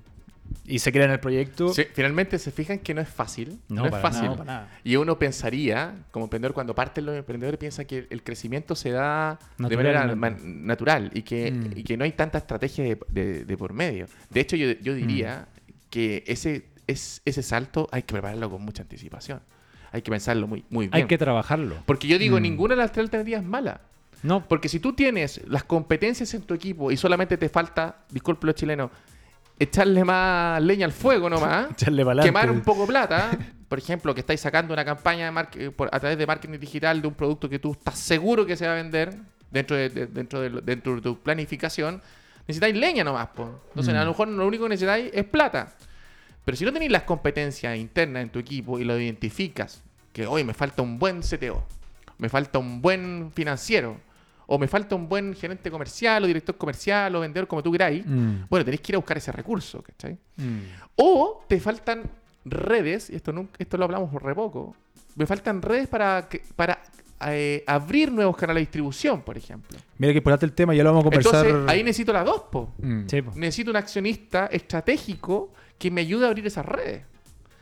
[0.66, 1.74] y se crea en el proyecto.
[1.74, 3.60] Sí, finalmente se fijan que no es fácil.
[3.70, 4.26] No, No, es para fácil.
[4.30, 4.80] No, para nada.
[4.84, 9.40] Y uno pensaría, como emprendedor, cuando parten los emprendedores, piensa que el crecimiento se da
[9.58, 11.78] de manera man- natural y que, Mm.
[11.78, 14.08] y que no hay tanta estrategia de, de- de por medio.
[14.30, 15.48] De hecho, yo, yo diría
[15.90, 19.42] que ese, es, ese salto hay que prepararlo con mucha anticipación.
[19.92, 20.96] Hay que pensarlo muy, muy bien.
[20.96, 21.76] Hay que trabajarlo.
[21.86, 22.44] Porque yo digo, Mm.
[22.44, 23.82] ninguna de las tres alternativas es mala.
[24.22, 28.46] No, Porque si tú tienes las competencias en tu equipo y solamente te falta, disculpe
[28.48, 28.92] los chilenos,
[29.60, 32.28] echarle más leña al fuego nomás, Echarle pa'lante.
[32.30, 33.32] quemar un poco plata,
[33.68, 37.02] por ejemplo, que estáis sacando una campaña de marque- por- a través de marketing digital
[37.02, 39.16] de un producto que tú estás seguro que se va a vender
[39.52, 42.02] dentro de, de- dentro de, dentro de tu planificación,
[42.48, 43.28] necesitáis leña nomás.
[43.30, 43.62] po.
[43.70, 43.98] Entonces, Mm.
[43.98, 45.76] a lo mejor lo único que necesitáis es plata.
[46.46, 50.44] Pero si no tenéis las competencias internas en tu equipo y lo identificas, que hoy
[50.44, 51.64] me falta un buen CTO,
[52.18, 53.98] me falta un buen financiero,
[54.52, 58.04] o me falta un buen gerente comercial, o director comercial, o vendedor, como tú queráis,
[58.06, 60.18] Mm, bueno, tenéis que ir a buscar ese recurso, ¿cachai?
[60.38, 60.60] mm.
[60.96, 62.04] O te faltan
[62.46, 64.76] redes, y esto, nunca, esto lo hablamos re poco,
[65.16, 66.80] me faltan redes para, que- para
[67.28, 69.78] eh, abrir nuevos canales de distribución, por ejemplo.
[69.98, 71.46] Mira que importante el tema, ya lo vamos a conversar.
[71.46, 72.74] Entonces, ahí necesito las dos, po.
[72.82, 73.02] Mm.
[73.08, 73.32] sí, po.
[73.36, 77.04] Necesito un accionista estratégico que me ayude a abrir esas redes.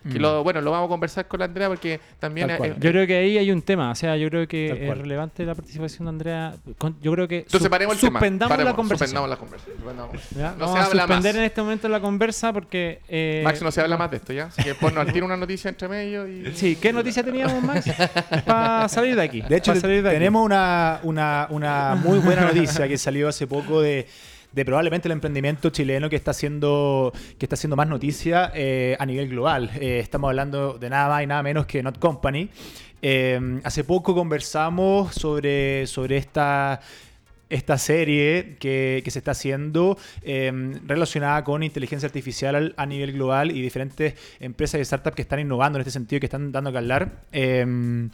[0.04, 0.22] Que Mm.
[0.22, 2.48] lo, bueno, lo vamos a conversar con la Andrea porque también...
[2.48, 4.98] Tal eh, Yo creo que ahí hay un tema, o sea, yo creo que es
[4.98, 6.56] relevante la participación de Andrea.
[6.78, 8.20] Con- Yo creo que entonces su- paremos el tema.
[8.20, 9.08] suspendamos Paremos, la conversación.
[9.18, 9.76] Suspendamos la conversación.
[9.78, 10.30] suspendamos.
[10.32, 10.52] ¿ya?
[10.52, 11.40] No Vamos se a habla suspender más.
[11.40, 13.00] en este momento la conversa porque...
[13.10, 14.46] eh, Max no se habla más de esto, ¿ya?
[14.46, 16.52] Así que ponnos al tiro una noticia entre medio y...
[16.56, 17.86] Sí, ¿qué noticia teníamos, Max?
[18.46, 19.42] Para salir de aquí.
[19.42, 20.10] De hecho, de aquí.
[20.10, 24.08] tenemos una, una, una muy buena noticia que salió hace poco de,
[24.58, 29.06] de probablemente el emprendimiento chileno que está haciendo, que está haciendo más noticia eh, a
[29.06, 29.70] nivel global.
[29.80, 32.50] Eh, estamos hablando de nada más y nada menos que Not Company.
[33.04, 36.82] Eh, hace poco conversamos sobre, sobre esta
[37.50, 40.52] esta serie que, que se está haciendo eh,
[40.86, 45.40] relacionada con inteligencia artificial al- a nivel global y diferentes empresas y startups que están
[45.40, 47.24] innovando en este sentido, que están dando que hablar.
[47.32, 48.10] Eh,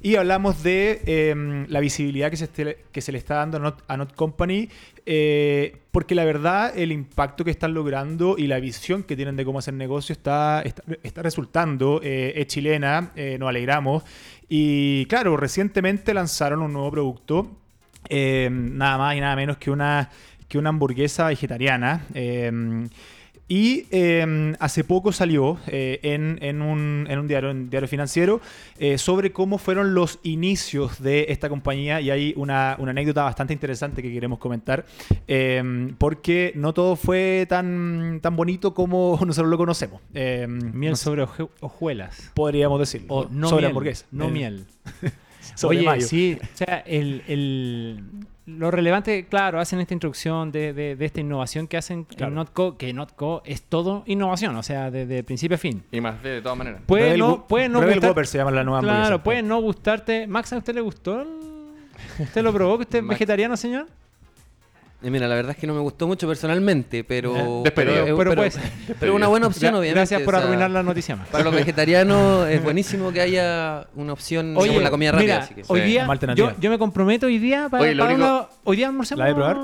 [0.00, 3.96] y hablamos de eh, la visibilidad que se, este- que se le está dando a
[3.96, 4.68] Not, Company,
[5.06, 9.44] eh, porque la verdad el impacto que están logrando y la visión que tienen de
[9.44, 12.00] cómo hacer negocio está, está, está resultando.
[12.02, 14.02] eh, es chilena, eh, nos alegramos.
[14.48, 17.56] Y claro, recientemente lanzaron un nuevo producto
[18.08, 20.10] eh, nada más y nada menos que una,
[20.48, 22.04] que una hamburguesa vegetariana.
[22.14, 22.86] eh,
[23.50, 28.42] y eh, hace poco salió eh, en, en un, en un diario, un diario financiero
[28.78, 33.54] eh, sobre cómo fueron los inicios de esta compañía y hay una, una anécdota bastante
[33.54, 34.84] interesante que queremos comentar
[35.96, 40.02] porque no todo fue tan, tan bonito como nosotros lo conocemos.
[40.12, 41.22] Miel no sobre
[41.60, 42.30] hojuelas.
[42.34, 43.06] podríamos decirlo.
[43.08, 43.70] O no sobre miel.
[43.70, 44.06] hamburguesa.
[44.10, 44.66] No Eh, miel.
[45.58, 46.06] sobre Oye, mayo.
[46.06, 48.00] sí, o sea, el, el-
[48.46, 52.28] lo relevante, claro, hacen esta introducción de, de- de esta innovación que hacen Claro.
[52.28, 55.82] en Notco, que Notco es todo innovación, o sea, desde principio a fin.
[55.92, 56.80] Y más de, de todas maneras.
[56.86, 58.80] Puede Rebel no, puede no Rebel gustar- se llama la nueva.
[58.80, 60.26] Claro, puede no gustarte.
[60.26, 61.20] Max, ¿a usted le gustó?
[61.22, 61.28] el-
[62.20, 62.78] ¿Usted lo probó?
[62.78, 63.86] ¿Que usted es vegetariano, señor?
[65.00, 67.62] Eh, mira, la verdad es que no me gustó mucho personalmente, pero.
[67.62, 68.04] Despedido.
[68.04, 68.58] pero, Pero pero, pues-
[68.98, 69.94] pero una buena opción, obviamente.
[69.94, 71.28] Gracias por o sea, arruinar la noticia, Max.
[71.30, 75.34] Para los vegetarianos es buenísimo que haya una opción Oye, como la comida rápida.
[75.34, 75.86] mira, así que- hoy Sí.
[75.86, 78.88] día yo, yo me comprometo hoy día para, Oye, lo para único- una- hoy día
[78.88, 79.20] almorcemos.
[79.20, 79.56] ¿La de probar?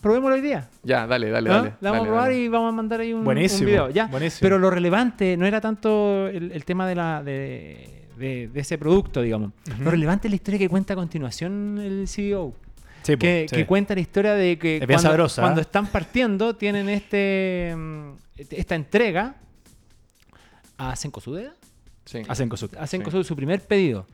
[0.00, 0.68] Probémoslo hoy día.
[0.84, 1.54] Ya, dale, dale, ¿Ah?
[1.56, 1.72] dale.
[1.80, 2.38] La vamos dale, a probar dale.
[2.44, 3.90] y vamos a mandar ahí un, un Buenísimo, video.
[3.90, 4.06] Ya.
[4.06, 4.38] buenísimo.
[4.42, 8.78] Pero lo relevante no era tanto el, el tema de, la, de, de- de ese
[8.78, 9.50] producto, digamos.
[9.80, 12.54] Lo relevante es la historia que cuenta a continuación el CEO.
[13.06, 13.64] Sí, que, sí.
[13.64, 15.62] cuenta la historia de que bien cuando, ¿eh?
[15.62, 19.36] están partiendo tienen este mm, esta entrega
[20.76, 21.54] a Sencosudeda.
[22.04, 22.22] Sí.
[22.28, 22.70] Hacen cosas.
[22.78, 23.24] A Senko Sí.
[23.24, 24.06] su primer pedido.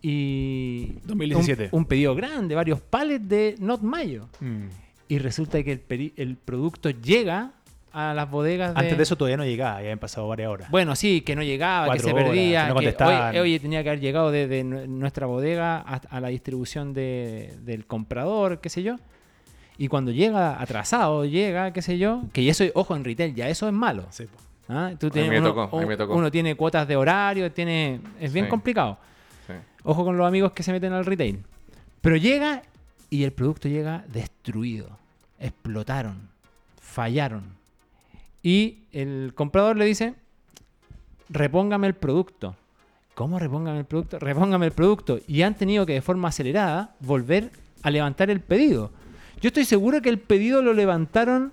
[0.00, 1.70] Y 2017.
[1.72, 4.28] Un, un pedido grande, varios palets de Not Mayo.
[4.40, 4.68] Mm.
[5.08, 7.52] Y resulta que el, el producto llega
[7.92, 8.80] a las bodegas de...
[8.80, 10.70] Antes de eso todavía no llegaba, ya habían pasado varias horas.
[10.70, 12.80] Bueno, sí, que no llegaba, que se horas, perdía, que no
[13.32, 17.86] que oye, tenía que haber llegado desde nu- nuestra bodega a, la distribución de- del
[17.86, 18.96] comprador, qué sé yo.
[19.76, 23.66] Y cuando llega atrasado, llega, qué sé yo, que eso, ojo, en retail, ya eso
[23.68, 24.06] es malo.
[24.10, 24.36] Sí, po.
[24.68, 24.90] ¿ah?
[24.98, 26.14] Tú A mí tienes- me uno, tocó, a mí me tocó.
[26.16, 28.50] uno tiene cuotas de horario, tiene es bien Sí.
[28.50, 28.98] complicado.
[29.46, 29.52] Sí.
[29.84, 31.42] Ojo con los amigos que se meten al retail.
[32.00, 32.62] Pero llega
[33.08, 34.98] y el producto llega destruido.
[35.38, 36.28] Explotaron.
[36.80, 37.57] Fallaron.
[38.42, 40.14] Y el comprador le dice,
[41.28, 42.56] repóngame el producto.
[43.14, 44.18] ¿Cómo repóngame el producto?
[44.20, 45.18] Repóngame el producto.
[45.26, 47.50] Y han tenido que de forma acelerada volver
[47.82, 48.92] a levantar el pedido.
[49.40, 51.52] Yo estoy seguro que el pedido lo levantaron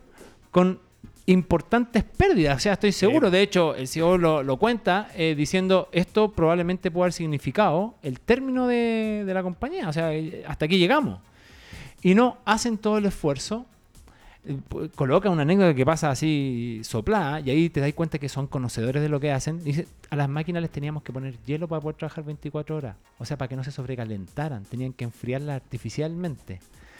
[0.51, 0.79] con
[1.25, 2.57] importantes pérdidas.
[2.57, 3.31] O sea, estoy seguro.
[3.31, 8.19] De hecho, el CEO lo, lo cuenta eh, diciendo esto probablemente puede haber significado el
[8.19, 9.89] término de, de la compañía.
[9.89, 11.19] O sea, eh, hasta aquí llegamos.
[12.01, 13.65] Y no hacen todo el esfuerzo.
[14.47, 18.47] Eh, Coloca una anécdota que pasa así soplada y ahí te das cuenta que son
[18.47, 19.63] conocedores de lo que hacen.
[19.63, 22.95] Dice, a las máquinas les teníamos que poner hielo para poder trabajar 24 horas.
[23.17, 24.63] O sea, para que no se sobrecalentaran.
[24.65, 26.59] Tenían que enfriarla artificialmente.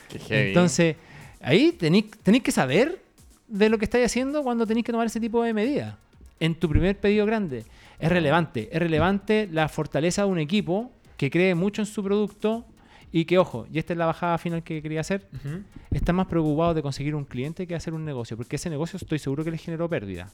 [0.09, 0.47] Qué heavy.
[0.49, 0.95] Entonces,
[1.41, 3.01] ahí tenéis tenéis que saber
[3.47, 5.95] de lo que estáis haciendo cuando tenéis que tomar ese tipo de medidas.
[6.39, 7.63] En tu primer pedido grande.
[7.99, 8.69] Es relevante.
[8.71, 12.65] Es relevante la fortaleza de un equipo que cree mucho en su producto
[13.15, 15.29] y que, ojo, y esta es la bajada final que quería hacer,
[15.89, 19.19] está más preocupado de conseguir un cliente que hacer un negocio, porque ese negocio estoy
[19.19, 20.29] seguro que le generó pérdida.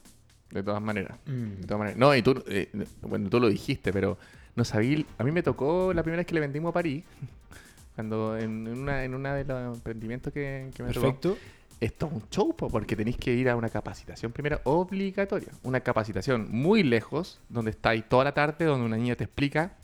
[0.50, 1.20] De todas maneras.
[1.28, 1.62] Mm.
[1.62, 2.00] De todas maneras.
[2.00, 2.72] No, y tú, eh,
[3.04, 4.18] bueno, tú lo dijiste, pero
[4.56, 5.06] no sabía.
[5.20, 7.04] A mí me tocó la primera vez que le vendimos a París.
[7.96, 11.02] Cuando en una, en una de los emprendimientos que, que me tocó.
[11.02, 11.38] Perfecto.
[11.80, 15.50] Esto es un show, po, porque tenéis que ir a una capacitación primero obligatoria.
[15.62, 19.78] Una capacitación muy lejos, donde estáis toda la tarde, donde una niña te explica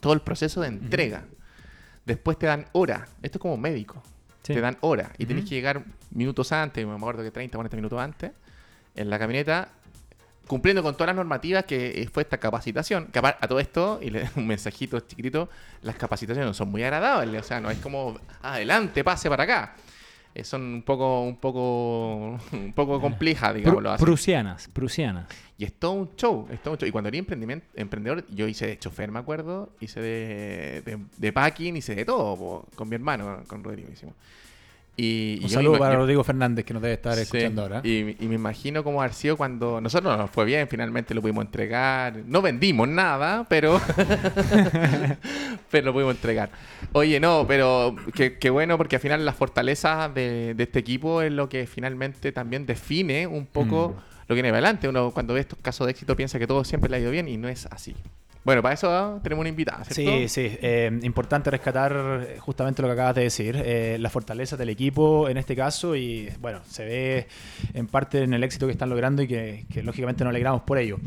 [0.00, 1.24] todo el proceso de entrega.
[2.06, 3.06] Después te dan hora.
[3.20, 4.02] Esto es como médico.
[4.42, 4.54] Sí.
[4.54, 5.10] Te dan hora.
[5.18, 5.50] Y tenés Ujú.
[5.50, 8.30] que llegar minutos antes, me acuerdo que 30, 40 minutos antes,
[8.94, 9.68] en la camioneta,
[10.46, 13.06] cumpliendo con todas las normativas que eh, fue esta capacitación.
[13.06, 15.50] Que a todo esto, y le un mensajito chiquitito,
[15.82, 17.40] las capacitaciones son muy agradables.
[17.42, 19.74] O sea, no es como, adelante, pase para acá.
[20.44, 24.04] Son un poco, un poco, un poco complejas, digámoslo así.
[24.04, 25.26] prusianas, prusianas.
[25.58, 26.88] Y es todo un show, es todo un show.
[26.88, 31.32] Y cuando era emprendimiento, emprendedor, yo hice de chofer, me acuerdo, hice de, de, de
[31.32, 34.14] packing, hice de todo, po, con mi hermano, con Rodrigo hicimos.
[34.98, 37.80] Y, Un saludo para yo- Rodrigo Fernández que nos debe estar Sí, escuchando ahora.
[37.84, 41.44] Y, y me imagino cómo haber sido cuando nosotros nos fue bien, finalmente lo pudimos
[41.44, 42.16] entregar.
[42.26, 43.78] No vendimos nada, pero
[45.70, 46.50] pero lo pudimos entregar.
[46.92, 51.22] Oye, no, pero qué qué bueno porque al final las fortalezas de, de este equipo
[51.22, 54.28] es lo que finalmente también define un poco Mm.
[54.28, 54.88] lo que viene adelante.
[54.88, 57.28] Uno cuando ve estos casos de éxito piensa que todo siempre le ha ido bien
[57.28, 57.94] y no es así.
[58.46, 59.82] Bueno, para eso ah, tenemos una invitada.
[59.86, 60.56] Sí, sí.
[60.62, 65.28] eh, importante rescatar eh, justamente lo que acabas de decir, eh, la fortaleza del equipo
[65.28, 67.26] en este caso y bueno, se ve
[67.74, 70.78] en parte en el éxito que están logrando y que, que lógicamente nos alegramos por
[70.78, 70.98] ello.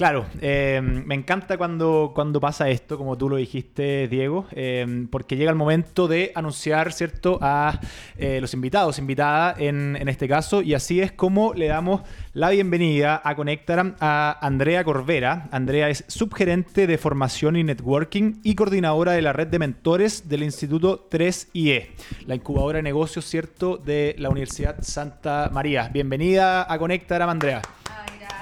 [0.00, 5.36] Claro, eh, me encanta cuando, cuando pasa esto, como tú lo dijiste, Diego, eh, porque
[5.36, 7.78] llega el momento de anunciar, ¿cierto?, a
[8.16, 12.00] eh, los invitados, invitada en, en este caso, y así es como le damos
[12.32, 15.50] la bienvenida a Conectaram a Andrea Corvera.
[15.50, 20.44] Andrea es subgerente de formación y networking y coordinadora de la red de mentores del
[20.44, 21.90] Instituto 3IE,
[22.24, 25.90] la incubadora de negocios, ¿cierto?, de la Universidad Santa María.
[25.92, 27.60] Bienvenida a Conectaram, Andrea.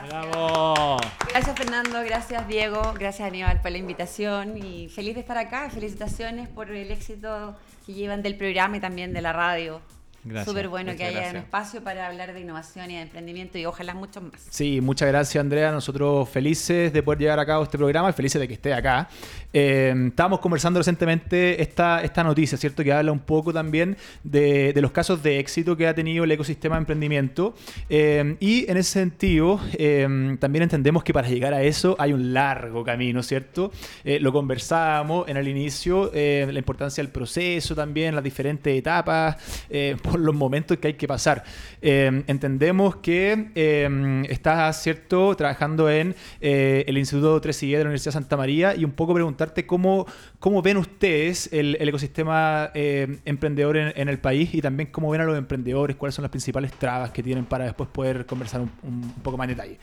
[0.09, 0.97] ¡Bravo!
[1.29, 5.69] Gracias Fernando, gracias Diego, gracias Aníbal por la invitación y feliz de estar acá.
[5.69, 9.83] Felicitaciones por el éxito que llevan del programa y también de la radio.
[10.25, 10.47] Gracias.
[10.49, 11.45] Súper bueno que haya un gracias.
[11.45, 14.47] espacio para hablar de innovación y de emprendimiento y ojalá muchos más.
[14.51, 15.71] Sí, muchas gracias Andrea.
[15.71, 19.09] Nosotros felices de poder llevar a cabo este programa y felices de que esté acá.
[19.53, 22.85] Eh, estábamos conversando recientemente esta, esta noticia, ¿cierto?
[22.85, 26.33] Que habla un poco también de, de los casos de éxito que ha tenido el
[26.33, 27.55] ecosistema de emprendimiento.
[27.89, 32.35] Eh, y en ese sentido, eh, también entendemos que para llegar a eso hay un
[32.35, 33.73] largo camino, ¿cierto?
[34.05, 39.37] Eh, lo conversábamos en el inicio, eh, la importancia del proceso también, las diferentes etapas,
[39.71, 41.45] eh, por los momentos que hay que pasar.
[41.83, 48.13] Eh, entendemos que eh, estás, ¿cierto?, trabajando en eh, el Instituto 3IE de la Universidad
[48.13, 50.07] de Santa María y un poco preguntarte cómo,
[50.39, 55.11] cómo ven ustedes el, el ecosistema eh, emprendedor en, en el país y también cómo
[55.11, 58.61] ven a los emprendedores, cuáles son las principales trabas que tienen para después poder conversar
[58.61, 59.79] un, un poco más en detalle.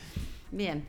[0.50, 0.84] Bien.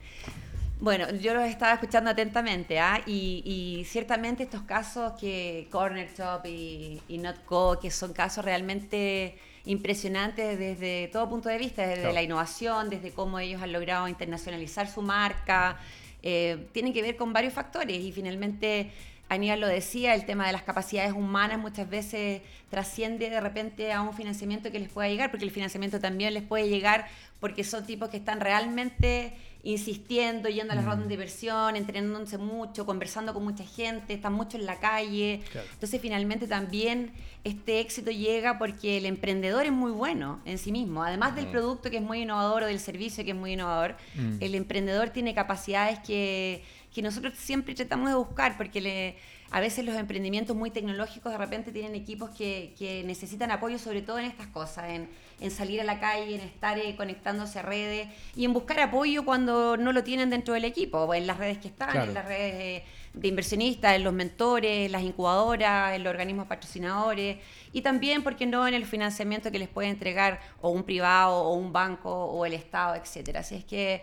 [0.80, 3.00] Bueno, yo los estaba escuchando atentamente, ¿ah?
[3.04, 9.36] y, y ciertamente estos casos que Corner Shop y, y Notco, que son casos realmente
[9.64, 12.14] impresionantes desde todo punto de vista, desde Claro.
[12.14, 15.78] la innovación, desde cómo ellos han logrado internacionalizar su marca,
[16.22, 18.92] eh, tienen que ver con varios factores y finalmente
[19.28, 24.00] Aníbal lo decía, el tema de las capacidades humanas muchas veces trasciende de repente a
[24.00, 27.08] un financiamiento que les pueda llegar, porque el financiamiento también les puede llegar
[27.40, 29.32] porque son tipos que están realmente
[29.64, 34.56] insistiendo, yendo a las rondas de inversión, entrenándose mucho, conversando con mucha gente, están mucho
[34.56, 35.42] en la calle.
[35.72, 37.12] Entonces, finalmente también
[37.44, 41.02] este éxito llega porque el emprendedor es muy bueno en sí mismo.
[41.02, 44.36] Además del producto que es muy innovador o del servicio que es muy innovador, Mm.
[44.40, 46.62] el emprendedor tiene capacidades que,
[46.94, 49.16] que nosotros siempre tratamos de buscar porque le,
[49.50, 54.02] a veces los emprendimientos muy tecnológicos de repente tienen equipos que, que necesitan apoyo sobre
[54.02, 55.08] todo en estas cosas, en,
[55.40, 59.24] en salir a la calle, en estar eh, conectándose a redes y en buscar apoyo
[59.24, 62.08] cuando no lo tienen dentro del equipo, en las redes que están, Claro.
[62.08, 66.46] en las redes eh, de inversionistas, en los mentores, en las incubadoras, en los organismos
[66.46, 67.38] patrocinadores
[67.72, 71.36] y también, ¿por qué no?, en el financiamiento que les puede entregar o un privado
[71.42, 73.40] o un banco o el Estado, etcétera.
[73.40, 74.02] Así es que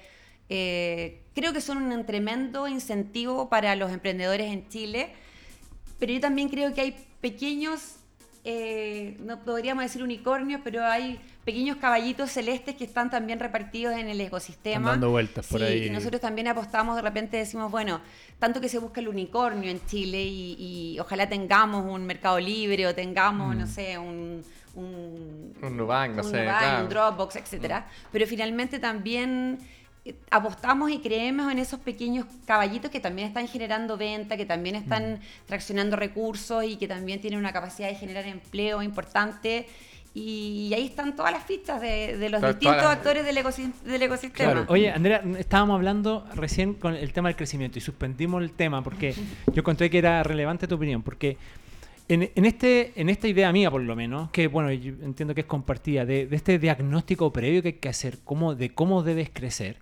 [0.50, 5.12] eh, creo que son un tremendo incentivo para los emprendedores en Chile,
[6.00, 7.98] pero yo también creo que hay pequeños,
[8.48, 14.08] eh, no podríamos decir unicornios, pero hay pequeños caballitos celestes que están también repartidos en
[14.08, 14.76] el ecosistema.
[14.90, 15.86] Están dando vueltas por Sí, ahí.
[15.88, 18.02] y nosotros también apostamos, de repente decimos, bueno,
[18.40, 20.56] tanto que se busca el unicornio en Chile y,
[20.96, 23.60] y ojalá tengamos un mercado libre o tengamos, Mm.
[23.60, 24.44] no sé, un...
[24.76, 26.84] Un, Un Nubank, no un sé, Nubank, claro.
[26.84, 27.88] un Dropbox, etcétera.
[28.12, 29.58] Pero finalmente también
[30.30, 35.20] apostamos y creemos en esos pequeños caballitos que también están generando venta, que también están
[35.48, 39.68] traccionando recursos y que también tienen una capacidad de generar empleo importante.
[40.18, 44.02] Y, ahí están todas las fichas de, de los distintos las- actores del, ecosi- del
[44.02, 44.52] ecosistema.
[44.52, 44.66] Claro.
[44.70, 49.14] Oye, Andrea, estábamos hablando recién con el tema del crecimiento y suspendimos el tema porque
[49.54, 51.36] yo encontré que era relevante tu opinión, porque
[52.08, 55.42] en, en este, en esta idea mía, por lo menos, que bueno, yo entiendo que
[55.42, 59.30] es compartida, de, de este diagnóstico previo que hay que hacer, cómo, de cómo debes
[59.34, 59.80] crecer,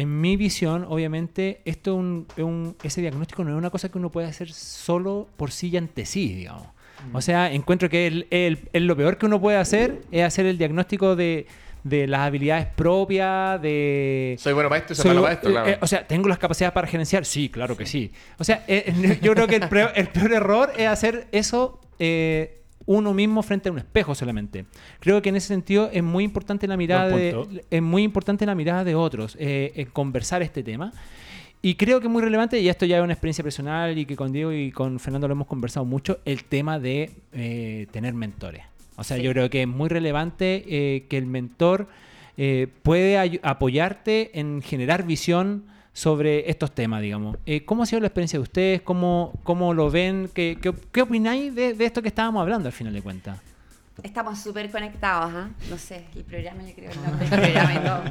[0.00, 3.88] en mi visión, obviamente, esto es un- es un- ese diagnóstico no es una cosa
[3.90, 6.68] que uno puede hacer solo por sí y ante sí, digamos.
[7.12, 10.46] O sea, encuentro que el, el- el- lo peor que uno puede hacer es hacer
[10.46, 11.46] el diagnóstico de,
[11.84, 14.34] de las habilidades propias, de...
[14.38, 15.68] Soy bueno para esto y soy Soy- malo para esto, eh, claro.
[15.70, 17.24] eh, o sea, ¿tengo las capacidades para gerenciar?
[17.24, 18.10] Sí, claro que sí.
[18.38, 22.60] O sea, eh, yo creo que el, peor- el peor error es hacer eso eh,
[22.86, 24.64] uno mismo frente a un espejo solamente.
[25.00, 28.54] Creo que en ese sentido es muy importante la mirada de, es muy importante la
[28.54, 30.92] mirada de otros, eh, en conversar este tema.
[31.62, 34.14] Y creo que es muy relevante, y esto ya es una experiencia personal y que
[34.14, 38.62] con Diego y con Fernando lo hemos conversado mucho, el tema de eh, tener mentores.
[38.96, 39.22] O sea, Sí.
[39.24, 41.88] yo creo que es muy relevante eh, que el mentor
[42.36, 45.64] eh, puede apoyarte en generar visión
[45.96, 47.38] sobre estos temas, digamos.
[47.46, 48.82] Eh, ¿Cómo ha sido la experiencia de ustedes?
[48.82, 50.30] ¿Cómo, cómo lo ven?
[50.34, 53.38] ¿Qué, qué, qué opináis de, de esto que estábamos hablando al final de cuentas?
[54.02, 55.48] Estamos súper conectados, ¿ah?
[55.70, 58.02] No sé, el programa, yo creo, el nombre del programa y todo.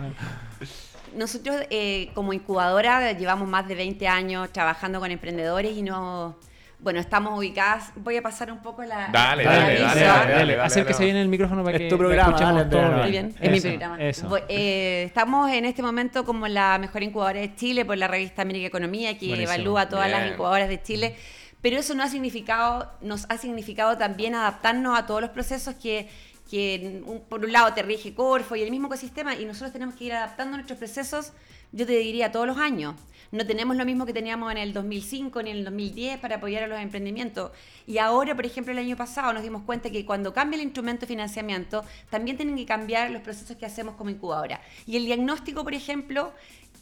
[1.15, 6.37] Nosotros, eh, como incubadora, llevamos más de 20 años trabajando con emprendedores y no.
[6.85, 7.91] Bueno, estamos ubicadas.
[7.95, 9.07] Voy a pasar un poco la.
[9.11, 11.05] Dale, la dale, dale, dale, dale, Acérquese dale.
[11.05, 13.35] bien el micrófono para Es que tu programa, escuchemos dale, Andrea, Muy bien.
[13.41, 13.97] es mi programa.
[14.03, 14.29] Eso.
[14.29, 18.43] Voy- eh, estamos en este momento como la mejor incubadora de Chile por la revista
[18.43, 19.51] América Economía, que Buenísimo.
[19.55, 21.15] evalúa todas las incubadoras de Chile.
[21.59, 26.07] Pero eso no ha significado, nos ha significado también adaptarnos a todos los procesos que,
[26.51, 29.95] que un- por un lado te rige Corfo y el mismo ecosistema, y nosotros tenemos
[29.95, 31.33] que ir adaptando nuestros procesos,
[31.71, 32.93] yo te diría, todos los años.
[33.35, 36.63] No tenemos lo mismo que teníamos en el 2005 ni en el 2010 para apoyar
[36.63, 37.51] a los emprendimientos.
[37.85, 41.01] Y ahora, por ejemplo, el año pasado nos dimos cuenta que cuando cambia el instrumento
[41.01, 44.61] de financiamiento, también tienen que cambiar los procesos que hacemos como incubadora.
[44.87, 46.31] Y el diagnóstico, por ejemplo,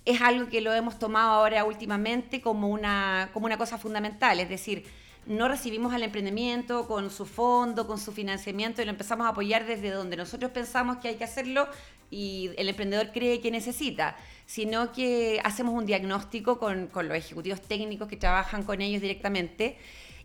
[0.06, 4.39] es algo que lo hemos tomado ahora últimamente como una, como una cosa fundamental.
[4.39, 4.86] Es decir,
[5.26, 9.66] no recibimos al emprendimiento con su fondo, con su financiamiento y lo empezamos a apoyar
[9.66, 11.68] desde donde nosotros pensamos que hay que hacerlo
[12.12, 18.08] y el emprendedor cree que necesita, sino que hacemos un diagnóstico con, los ejecutivos técnicos
[18.08, 19.78] que trabajan con ellos directamente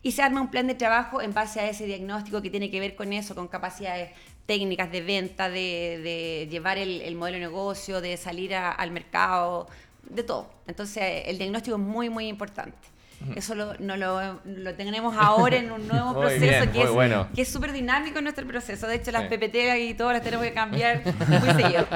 [0.03, 2.81] y se arma un plan de trabajo en base a ese diagnóstico que tiene que
[2.81, 4.11] ver con eso, con capacidades
[4.47, 9.67] técnicas de venta, de, llevar el, el modelo de negocio, de salir al mercado,
[10.03, 10.51] de todo.
[10.67, 12.98] Entonces el diagnóstico es muy, muy importante.
[13.35, 17.29] Eso lo, no lo, lo tenemos ahora en un nuevo proceso bien, que, es, bueno.
[17.35, 18.87] que es súper dinámico en nuestro proceso.
[18.87, 19.37] De hecho, las Sí.
[19.37, 21.87] PPT y todas las tenemos que cambiar muy seguido.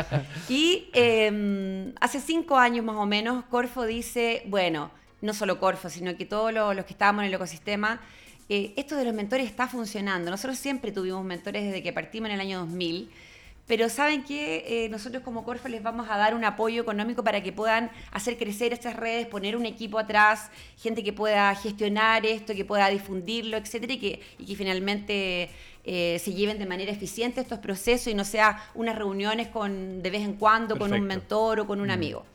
[0.49, 6.17] Y eh, hace cinco años más o menos, Corfo dice, bueno, no solo Corfo, sino
[6.17, 8.01] que todos los, los que estábamos en el ecosistema,
[8.49, 10.31] eh, esto de los mentores está funcionando.
[10.31, 13.11] Nosotros siempre tuvimos mentores desde que partimos en el año 2000.
[13.67, 17.53] Pero saben que nosotros como Corfo les vamos a dar un apoyo económico para que
[17.53, 22.65] puedan hacer crecer estas redes, poner un equipo atrás, gente que pueda gestionar esto, que
[22.65, 25.49] pueda difundirlo, etcétera, y que, y que finalmente
[25.85, 30.11] eh, se lleven de manera eficiente estos procesos y no sea unas reuniones con de
[30.11, 32.27] vez en cuando con un mentor o con un amigo.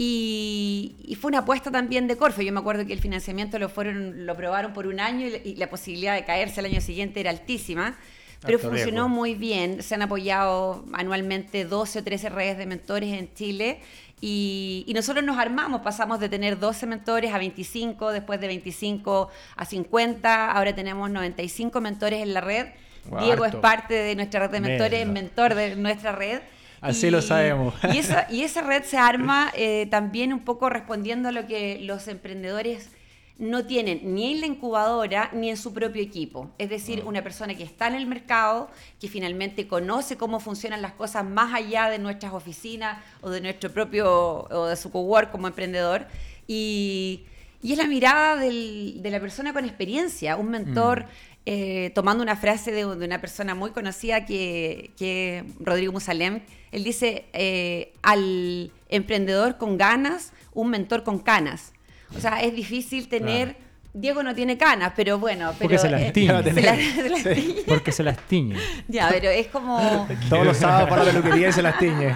[0.00, 2.40] Y, y fue una apuesta también de Corfo.
[2.42, 5.38] Yo me acuerdo que el financiamiento lo fueron, lo probaron por un año y, la-
[5.38, 7.98] y la posibilidad de caerse el año siguiente era altísima.
[8.42, 9.08] Pero funcionó riesgo.
[9.08, 9.82] muy bien.
[9.82, 13.80] Se han apoyado anualmente 12 o 13 redes de mentores en Chile.
[14.20, 19.28] Y, y nosotros nos armamos, pasamos de tener 12 mentores a 25, después de 25
[19.54, 22.66] a 50, ahora tenemos 95 mentores en la red.
[23.08, 23.58] Wow, Diego harto.
[23.58, 25.20] es parte de nuestra red de mentores, es Mira.
[25.20, 26.40] mentor de nuestra red.
[26.80, 27.74] Así lo sabemos.
[27.92, 31.78] Y esa, y esa red se arma eh, también un poco respondiendo a lo que
[31.80, 32.90] los emprendedores
[33.38, 36.50] no tienen ni en la incubadora ni en su propio equipo.
[36.58, 38.68] Es decir, una persona que está en el mercado,
[39.00, 43.70] que finalmente conoce cómo funcionan las cosas más allá de nuestras oficinas o de nuestro
[43.70, 46.06] propio, o de su cowork como emprendedor.
[46.48, 47.22] Y,
[47.62, 51.06] y es la mirada del- de la persona con experiencia, un mentor.
[51.50, 56.40] eh, tomando una frase de, de una persona muy conocida que, que Rodrigo Musalem,
[56.72, 61.72] él dice eh, al emprendedor con ganas, un mentor con canas.
[62.16, 63.68] O sea, es difícil tener...
[63.94, 66.42] Diego no tiene canas, pero bueno, pero Porque se las eh, tiñe.
[66.52, 67.62] se la- se las tiñe.
[67.66, 68.54] Porque se las tiñe.
[68.86, 72.14] Ya, pero es como Todos los sábados para la peluquería y se las tiñe.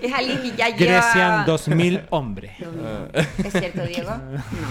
[0.00, 2.52] es alguien que ya lleva Crecian 2000 hombres.
[3.44, 4.10] ¿Es cierto, Diego?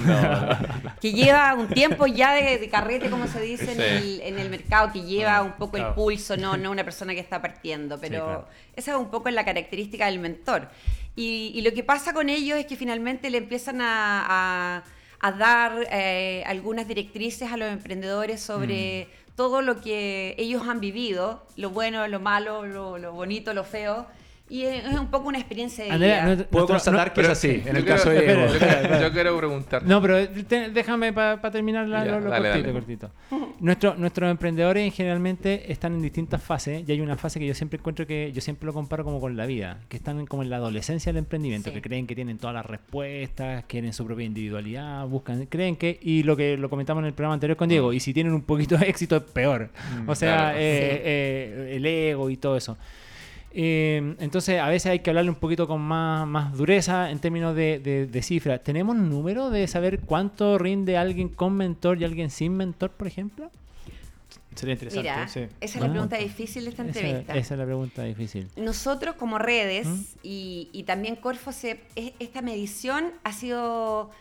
[0.06, 0.58] No.
[1.00, 3.84] Que lleva un tiempo ya de, de carrete, como se dice, en, Sí.
[3.84, 7.20] el, en el mercado, que lleva un poco el pulso, no, no una persona que
[7.22, 8.48] está partiendo, pero claro.
[8.76, 10.70] esa es un poco la característica del mentor.
[11.16, 14.84] Y, y lo que pasa con ellos es que finalmente le empiezan a, a-
[15.20, 19.36] a dar eh, algunas directrices a los emprendedores sobre Mm.
[19.38, 24.06] todo lo que ellos han vivido, lo bueno, lo malo, lo, lo bonito, lo feo.
[24.54, 26.36] Y es, un poco una experiencia de Andrea, vida.
[26.36, 28.46] no- Puedo nuestro- constatar no- que es así, en el quiero- caso de Diego.
[28.54, 29.84] Yo quiero, yo quiero preguntar.
[29.84, 32.74] No, pero te- déjame para terminar la- Ya, lo, lo dale, cortito, dale.
[32.74, 33.12] cortito.
[33.60, 37.80] Nuestro- nuestros emprendedores generalmente están en distintas fases y hay una fase que yo siempre
[37.80, 40.58] encuentro que yo siempre lo comparo como con la vida, que están como en la
[40.58, 41.74] adolescencia del emprendimiento, Sí.
[41.76, 46.22] que creen que tienen todas las respuestas, quieren su propia individualidad, buscan, creen que, y
[46.22, 48.78] lo que lo comentamos en el programa anterior con Diego, y si tienen un poquito
[48.78, 49.70] de éxito es peor.
[50.06, 50.58] o sea, claro.
[50.60, 52.78] eh, eh, el ego y todo eso.
[53.56, 57.56] Eh, entonces, a veces hay que hablarle un poquito con más, más dureza en términos
[57.56, 58.64] de, de, de cifras.
[58.64, 63.08] ¿Tenemos un número de saber cuánto rinde alguien con mentor y alguien sin mentor, por
[63.08, 63.52] ejemplo?
[64.56, 65.40] Sería interesante, Mira, sí.
[65.40, 65.80] esa es Ah.
[65.88, 67.36] la pregunta difícil de esta entrevista.
[67.36, 68.48] esa es la pregunta difícil.
[68.56, 70.02] Nosotros como redes ¿Mm?
[70.22, 74.12] y, y también Corfo, se- esta medición ha sido,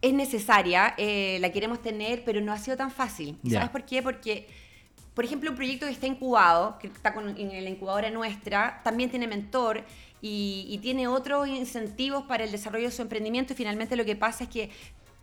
[0.00, 3.36] es necesaria, eh, la queremos tener, pero no ha sido tan fácil.
[3.42, 3.58] ¿Y Ya.
[3.60, 4.00] ¿Sabes por qué?
[4.00, 4.46] Porque,
[5.14, 9.10] por ejemplo, un proyecto que está incubado, que está con- en la incubadora nuestra, también
[9.10, 9.84] tiene mentor
[10.20, 14.16] y, y tiene otros incentivos para el desarrollo de su emprendimiento y finalmente lo que
[14.16, 14.70] pasa es que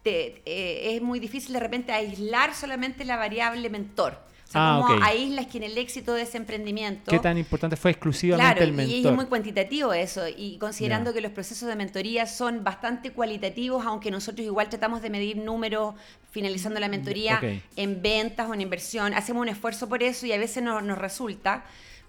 [0.03, 4.13] te- eh, es muy difícil de repente aislar solamente la variable mentor.
[4.47, 5.01] O sea, Ah, como ok.
[5.03, 7.09] aíslas que en el éxito de ese emprendimiento...
[7.09, 9.11] ¿Qué tan importante fue exclusivamente Claro, el y mentor?
[9.11, 14.11] es muy cuantitativo eso, y considerando que los procesos de mentoría son bastante cualitativos, aunque
[14.11, 15.95] nosotros igual tratamos de medir números
[16.31, 17.39] finalizando la mentoría
[17.75, 20.97] en ventas o en inversión, hacemos un esfuerzo por eso y a veces no- nos
[20.97, 21.63] resulta,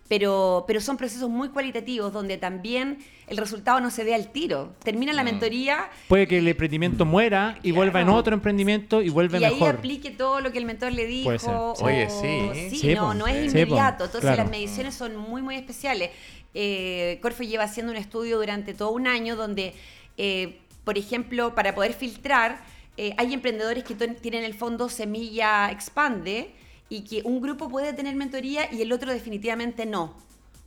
[0.09, 4.75] pero, pero son procesos muy cualitativos donde también el resultado no se ve al tiro.
[4.85, 5.17] Termina Mm.
[5.17, 7.77] la mentoría Puede que el emprendimiento muera y Claro.
[7.77, 9.77] vuelva en otro emprendimiento y vuelve y ahí mejor.
[9.77, 11.25] aplique todo lo que el mentor le dijo.
[11.27, 11.85] Puede ser, o- sí.
[11.85, 12.77] Oye, sí.
[12.79, 13.15] Sí, no, po.
[13.15, 14.05] no es Sí, inmediato.
[14.05, 14.43] Entonces Claro.
[14.43, 16.11] las mediciones son muy, muy especiales.
[16.55, 19.73] Eh, Corfo lleva haciendo un estudio durante todo un año donde,
[20.19, 22.61] eh, por ejemplo, para poder filtrar,
[22.97, 26.53] eh, hay emprendedores que tienen el fondo Semilla Expande
[26.89, 30.15] y que un grupo puede tener mentoría y el otro definitivamente no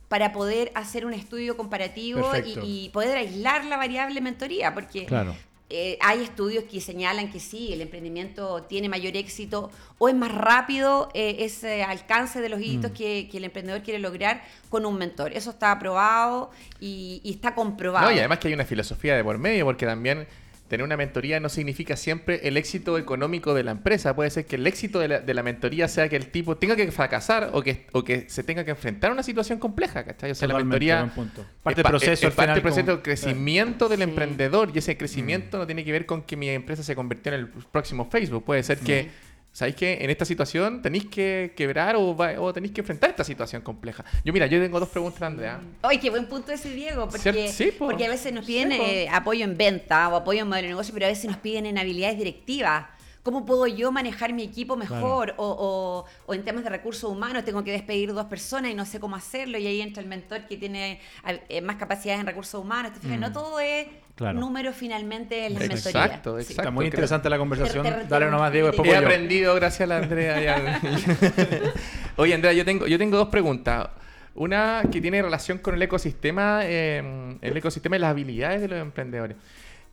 [0.08, 2.30] para poder hacer un estudio comparativo
[2.62, 5.34] y, poder aislar la variable mentoría, porque Claro.
[5.68, 10.32] eh, hay estudios que señalan que sí, el emprendimiento tiene mayor éxito o es más
[10.32, 14.96] rápido eh, ese alcance de los hitos que, que el emprendedor quiere lograr con un
[14.96, 15.32] mentor.
[15.32, 18.06] Eso está aprobado y, y está comprobado.
[18.06, 20.26] No, y además que hay una filosofía de por medio, porque también
[20.68, 24.14] tener una mentoría no significa siempre el éxito económico de la empresa.
[24.16, 26.76] Puede ser que el éxito de la, de la mentoría sea que el tipo tenga
[26.76, 30.30] que fracasar o que, o que se tenga que enfrentar a una situación compleja, ¿cachai?
[30.30, 31.44] O sea, la mentoría punto.
[31.62, 34.02] Parte del proceso es- es al parte final del proceso como- de crecimiento del Sí.
[34.04, 34.98] emprendedor y ese Mm.
[34.98, 38.44] crecimiento no tiene que ver con que mi empresa se convirtió en el próximo Facebook.
[38.44, 39.10] Puede ser que...
[39.56, 43.24] ¿Sabéis que en esta situación tenéis que quebrar o, va- o tenéis que enfrentar esta
[43.24, 44.04] situación compleja?
[44.22, 45.58] Yo, mira, yo tengo dos preguntas, Andrea.
[45.80, 47.86] Ay, qué buen punto ese, Diego, porque, Cierto, sí, po.
[47.86, 50.68] porque a veces nos piden Sí, eh, apoyo en venta o apoyo en modelo de
[50.74, 52.84] negocio, pero a veces nos piden en habilidades directivas.
[53.26, 55.34] ¿Cómo puedo yo manejar mi equipo mejor?
[55.36, 58.84] O, o- o en temas de recursos humanos, tengo que despedir dos personas y no
[58.86, 61.00] sé cómo hacerlo, y ahí entra el mentor que tiene
[61.48, 62.92] eh, más capacidades en recursos humanos.
[62.92, 63.18] ¿te fijas?
[63.18, 64.38] No todo es Claro.
[64.38, 66.06] número finalmente en las Exacto, mentorías.
[66.06, 66.40] exacto.
[66.40, 66.52] Sí.
[66.52, 67.82] Está muy creo- interesante la conversación.
[67.84, 69.06] Te- te- te- Dale nomás, Diego, después He voy yo.
[69.08, 70.80] aprendido gracias a la Andrea.
[72.16, 73.88] Oye, Andrea, yo tengo, yo tengo dos preguntas.
[74.34, 78.78] Una que tiene relación con el ecosistema, eh, el ecosistema y las habilidades de los
[78.80, 79.36] emprendedores.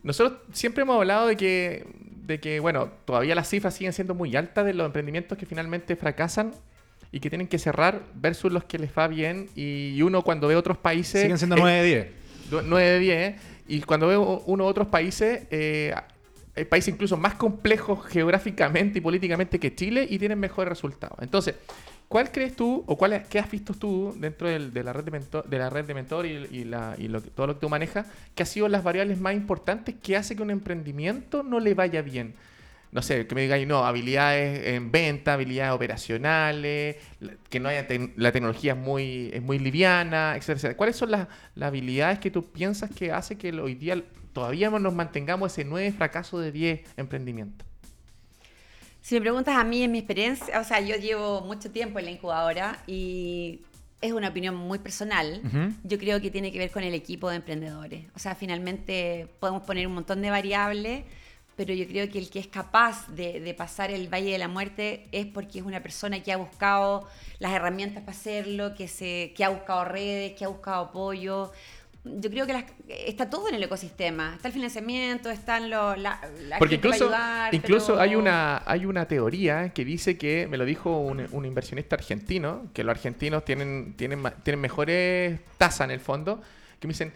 [0.04, 1.86] Nosotros siempre hemos hablado de que,
[2.26, 5.96] de que, bueno, todavía las cifras siguen siendo muy altas de los emprendimientos que finalmente
[5.96, 6.54] fracasan
[7.12, 9.50] y que tienen que cerrar versus los que les va bien.
[9.56, 11.22] Y uno cuando ve otros países...
[11.22, 12.12] Siguen siendo eh, 9 de
[12.50, 12.66] 10.
[12.66, 13.36] 9 de 10.
[13.68, 15.94] Y cuando veo uno otros países, eh,
[16.56, 21.18] hay países incluso más complejos geográficamente y políticamente que Chile y tienen mejores resultados.
[21.22, 21.56] Entonces,
[22.08, 25.12] ¿cuál crees tú o cuál, qué has visto tú dentro del- de la red de
[25.12, 28.08] mentor, de la red de mentor y, y la- lo todo lo que tú manejas
[28.36, 32.02] que ha sido las variables más importantes que hace que un emprendimiento no le vaya
[32.02, 32.36] bien?
[32.92, 36.98] No sé, que me digáis, no, habilidades en venta, habilidades operacionales,
[37.50, 37.88] que no haya
[38.18, 40.78] la tecnología es muy, es muy liviana, etcétera, etcétera.
[40.78, 44.94] ¿Cuáles son las, las habilidades que tú piensas que hace que hoy día todavía nos
[44.94, 47.68] mantengamos ese 9 fracaso de 10 emprendimientos?
[49.04, 52.06] Si me preguntas a mí, en mi experiencia, o sea, yo llevo mucho tiempo en
[52.06, 53.60] la incubadora y
[54.00, 55.42] es una opinión muy personal.
[55.84, 58.06] Yo creo que tiene que ver con el equipo de emprendedores.
[58.16, 61.04] O sea, finalmente podemos poner un montón de variables,
[61.58, 64.48] pero yo creo que el que es capaz de, de pasar el Valle de la
[64.48, 67.06] Muerte es porque es una persona que ha buscado
[67.40, 71.52] las herramientas para hacerlo, que, se, que ha buscado redes, que ha buscado apoyo.
[72.06, 74.34] Yo creo que las- está todo en el ecosistema.
[74.36, 75.98] Está el financiamiento, están los...
[75.98, 80.18] La, la Porque gente incluso, ayudar, incluso pero- hay, una, hay una teoría que dice
[80.18, 85.40] que, me lo dijo un, un inversionista argentino, que los argentinos tienen, tienen, tienen mejores
[85.58, 86.42] tasas en el fondo,
[86.82, 87.14] que me dicen,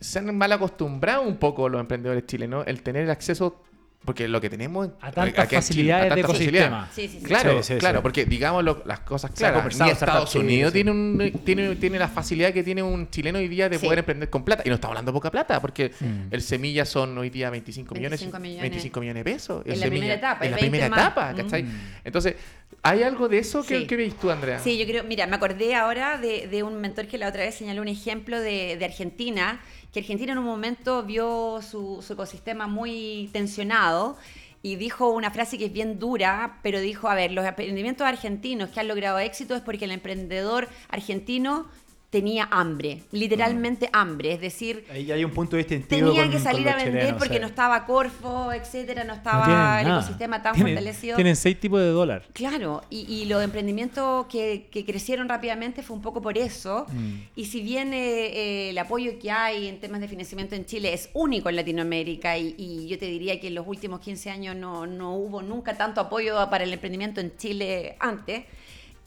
[0.00, 3.62] se han mal acostumbrado un poco los emprendedores chilenos el tener acceso,
[4.06, 6.88] porque lo que tenemos A tantas facilidades de ecosistema.
[6.94, 7.24] Sí, sí, sí.
[7.26, 8.02] Claro, Sí, sí, claro, sí.
[8.02, 9.78] porque digamos lo- las cosas claras.
[9.78, 13.68] Ni Estados Unidos tiene, un, tiene, tiene la facilidad que tiene un chileno hoy día
[13.68, 13.84] de Sí.
[13.84, 14.62] poder emprender con plata.
[14.64, 16.28] Y no estamos hablando de poca plata, porque Mm.
[16.32, 18.60] el semilla son hoy día 25 millones, 25 millones.
[18.62, 19.62] 25 millones de pesos.
[19.66, 20.98] En la primera etapa, En la 20 primera más.
[21.00, 21.36] etapa, Mm.
[21.36, 21.64] ¿cachai?
[22.04, 22.34] Entonces,
[22.82, 23.86] ¿hay algo de eso que, Sí.
[23.86, 24.58] que veis tú, Andrea?
[24.58, 27.54] Sí, yo creo, mira, me acordé ahora de, de un mentor que la otra vez
[27.54, 29.60] señaló un ejemplo de, de Argentina,
[29.92, 34.16] que Argentina en un momento vio su, su ecosistema muy tensionado
[34.62, 38.70] y dijo una frase que es bien dura, pero dijo, a ver, los emprendimientos argentinos
[38.70, 41.66] que han logrado éxito es porque el emprendedor argentino
[42.08, 46.06] tenía hambre, literalmente hambre, es decir, Ahí hay un punto distintivo.
[46.08, 49.08] tenía con- que con salir los a vender chilenos, porque no estaba Corfo, etcétera, no
[49.08, 49.98] No estaba tienen el nada.
[50.00, 51.16] ecosistema tan Tienen- fortalecido.
[51.16, 52.22] Tienen seis tipos de dólar.
[52.32, 56.86] Claro, y, y los emprendimientos que, que crecieron rápidamente fue un poco por eso.
[56.88, 57.14] Mm.
[57.34, 60.94] Y si bien eh, eh, el apoyo que hay en temas de financiamiento en Chile
[60.94, 64.54] es único en Latinoamérica, y, y yo te diría que en los últimos 15 años
[64.56, 68.44] no, no hubo nunca tanto apoyo para el emprendimiento en Chile antes,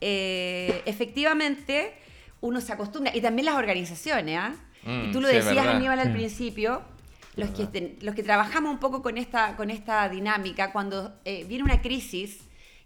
[0.02, 1.94] eh, efectivamente
[2.42, 3.16] uno se acostumbra.
[3.16, 4.56] Y también las organizaciones, ¿ah?
[4.84, 5.76] Mm, y tú lo sí, decías, verdad.
[5.76, 6.14] Aníbal, al Sí.
[6.14, 6.82] principio.
[7.36, 11.46] Los que, ten- los que trabajamos un poco con esta, con esta dinámica, cuando eh,
[11.48, 12.40] viene una crisis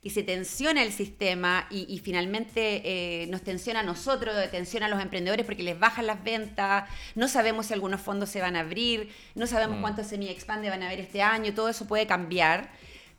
[0.03, 2.81] y se tensiona el sistema y, y finalmente
[3.23, 7.27] eh, nos tensiona a nosotros, tensiona a los emprendedores porque les bajan las ventas, no
[7.29, 10.99] sabemos si algunos fondos se van a abrir, no sabemos cuántos semi-expande van a haber
[10.99, 12.69] este año, todo eso puede cambiar.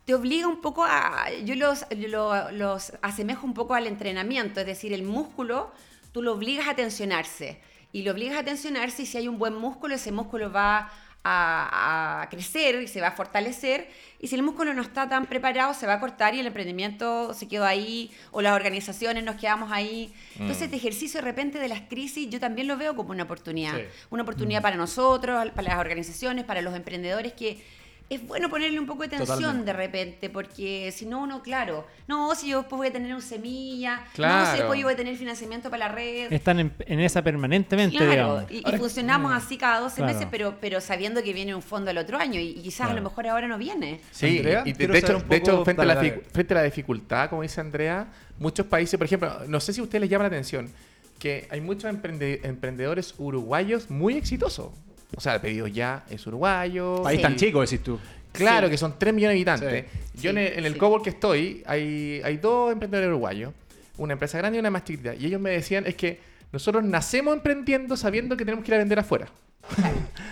[0.05, 4.59] Te obliga un poco a, yo los, yo lo- los asemejo un poco al entrenamiento,
[4.61, 5.73] es decir, el músculo,
[6.15, 7.57] tú lo obligas a tensionarse
[7.91, 10.89] y lo obligas a tensionarse y si hay un buen músculo, ese músculo va
[11.25, 13.89] a, a crecer y se va a fortalecer.
[14.21, 17.33] Y si el músculo no está tan preparado, se va a cortar y el emprendimiento
[17.33, 20.13] se quedó ahí o las organizaciones nos quedamos ahí.
[20.39, 23.75] Entonces, este ejercicio de repente de las crisis yo también lo veo como una oportunidad.
[23.75, 23.83] Sí.
[24.09, 27.61] Una oportunidad para nosotros, para las organizaciones, para los emprendedores que...
[28.07, 29.65] Es bueno ponerle un poco de tensión Totalmente.
[29.65, 33.21] de repente, porque si no, uno, claro, no, si yo después voy a tener un
[33.21, 34.57] semilla, no, si Claro.
[34.59, 36.31] después yo voy a tener financiamiento para la red.
[36.31, 38.51] Están en, en esa permanentemente, Claro, digamos.
[38.51, 40.13] y, y funcionamos así cada 12 Claro.
[40.13, 42.93] meses, pero, pero sabiendo que viene un fondo el otro año y, y quizás a
[42.93, 43.99] lo mejor ahora no viene.
[44.11, 45.95] Sí, Andrea, y de, hecho, de hecho, frente, a la,
[46.31, 49.83] frente a la dificultad, como dice Andrea, muchos países, por ejemplo, no sé si a
[49.83, 50.69] ustedes les llama la atención,
[51.17, 54.69] que hay muchos emprende- emprendedores uruguayos muy exitosos.
[55.15, 57.01] O sea, el pedido ya es uruguayo.
[57.03, 57.23] País Sí.
[57.23, 57.99] tan chico, decís tú.
[58.31, 58.71] Claro, Sí.
[58.71, 59.85] que son 3 millones de habitantes.
[60.15, 60.21] Sí.
[60.21, 60.79] Yo en el, en el Sí.
[60.79, 63.53] cowork que estoy, hay, hay dos emprendedores uruguayos,
[63.97, 65.15] una empresa grande y una más chiquita.
[65.15, 66.19] Y ellos me decían, es que
[66.51, 69.27] nosotros nacemos emprendiendo sabiendo que tenemos que ir a vender afuera.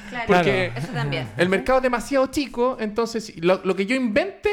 [0.10, 1.28] Claro, Porque eso también.
[1.38, 4.50] El mercado es demasiado chico, entonces lo, lo que yo invente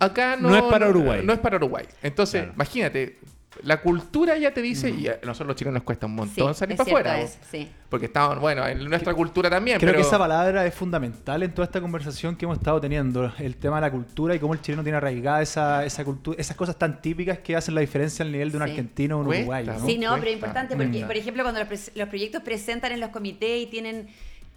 [0.00, 1.22] acá no, No es para Uruguay.
[1.24, 1.86] No es para Uruguay.
[2.02, 2.54] Entonces, Claro.
[2.54, 3.16] imagínate,
[3.62, 6.58] la cultura ya te dice, y a nosotros los chilenos nos cuesta un montón Sí,
[6.58, 7.26] salir es para afuera.
[7.50, 7.68] sí.
[7.90, 9.78] Porque estamos, bueno, en nuestra cultura también.
[9.78, 10.02] Creo pero...
[10.02, 13.30] que esa palabra es fundamental en toda esta conversación que hemos estado teniendo.
[13.38, 16.56] El tema de la cultura y cómo el chileno tiene arraigada esa, esa cultura, esas
[16.56, 18.70] cosas tan típicas que hacen la diferencia al nivel de un Sí.
[18.70, 19.72] argentino o un Cuesta, uruguayo.
[19.74, 19.86] ¿no?
[19.86, 20.28] Sí, no, pero Cuesta.
[20.30, 21.06] es importante porque, Mm.
[21.06, 24.08] por ejemplo, cuando los, pres- los proyectos presentan en los comités y tienen,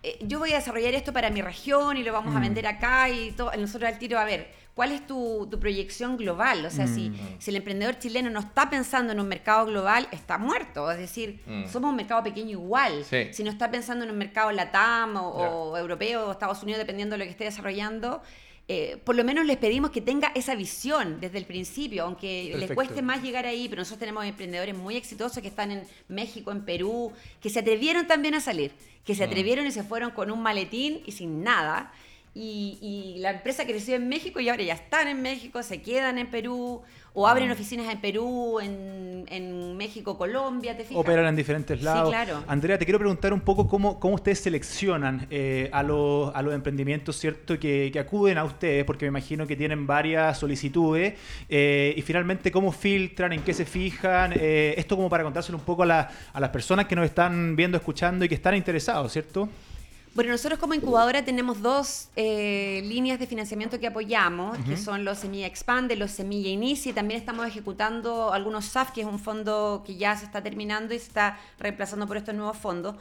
[0.03, 3.09] eh, yo voy a desarrollar esto para mi región y lo vamos a vender acá
[3.09, 6.65] y todo, nosotros al tiro, a ver, cuál es tu, tu proyección global.
[6.65, 7.15] O sea, si, Mm.
[7.39, 10.91] si el emprendedor chileno no está pensando en un mercado global, está muerto.
[10.91, 11.67] Es decir, Mm.
[11.69, 13.03] somos un mercado pequeño igual.
[13.05, 13.29] Sí.
[13.31, 15.29] Si no está pensando en un mercado latam o,
[15.71, 18.21] o europeo o Estados Unidos, dependiendo de lo que esté desarrollando,
[18.67, 22.71] eh, por lo menos les pedimos que tenga esa visión desde el principio, aunque les
[22.71, 26.65] cueste más llegar ahí, pero nosotros tenemos emprendedores muy exitosos que están en México, en
[26.65, 28.71] Perú, que se atrevieron también a salir,
[29.05, 29.17] que Mm.
[29.17, 31.93] se atrevieron y se fueron con un maletín y sin nada.
[32.37, 36.17] Y, y la empresa creció en México y ahora ya están en México, se quedan
[36.17, 36.81] en Perú,
[37.13, 37.29] o Mm.
[37.29, 40.99] abren oficinas en Perú, en, en México, Colombia, ¿te fijas?
[41.01, 42.09] Operan en diferentes Sí, lados.
[42.09, 42.43] claro.
[42.45, 46.53] Andrea, te quiero preguntar un poco cómo, cómo ustedes seleccionan eh, a, los, a los
[46.53, 47.57] emprendimientos, ¿cierto?
[47.57, 51.13] Que, que acuden a ustedes, porque me imagino que tienen varias solicitudes.
[51.47, 53.31] eh, y finalmente, ¿cómo filtran?
[53.31, 54.33] ¿En qué se fijan?
[54.35, 57.55] Eh, esto como para contárselo un poco a, la- a las personas que nos están
[57.55, 59.47] viendo, escuchando y que están interesados, ¿cierto?
[60.15, 65.17] Bueno, nosotros como incubadora tenemos dos eh, líneas de financiamiento que apoyamos, que son los
[65.17, 69.83] Semilla Expande, los Semilla Inicia, y también estamos ejecutando algunos SAF, que es un fondo
[69.85, 72.95] que ya se está terminando y se está reemplazando por estos nuevos fondos.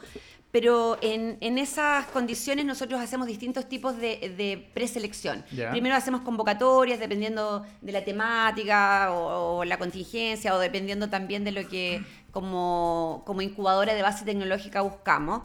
[0.51, 5.45] Pero en, en esas condiciones nosotros hacemos distintos tipos de, de preselección.
[5.71, 11.53] Primero hacemos convocatorias dependiendo de la temática o, o la contingencia o dependiendo también de
[11.53, 15.43] lo que como, como incubadora de base tecnológica buscamos.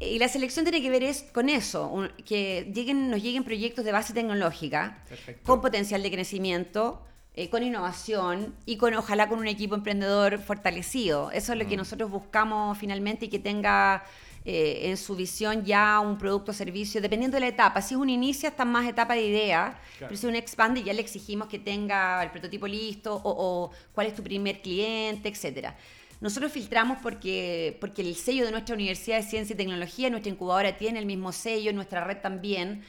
[0.00, 3.84] Y la selección tiene que ver es con eso, un- que lleguen, nos lleguen proyectos
[3.84, 5.02] de base tecnológica
[5.44, 7.02] con potencial de crecimiento,
[7.34, 11.30] eh, con innovación y con ojalá con un equipo emprendedor fortalecido.
[11.32, 14.02] Eso es lo que nosotros buscamos finalmente y que tenga
[14.46, 17.82] eh, en su visión ya un producto o servicio, dependiendo de la etapa.
[17.82, 20.94] Si es un inicio, está más etapa de idea, pero si es un expande, ya
[20.94, 25.76] le exigimos que tenga el prototipo listo o, o cuál es tu primer cliente, etcétera.
[26.20, 30.76] Nosotros filtramos porque, porque el sello de nuestra Universidad de Ciencia y Tecnología, nuestra incubadora
[30.76, 32.82] tiene el mismo sello, nuestra red también,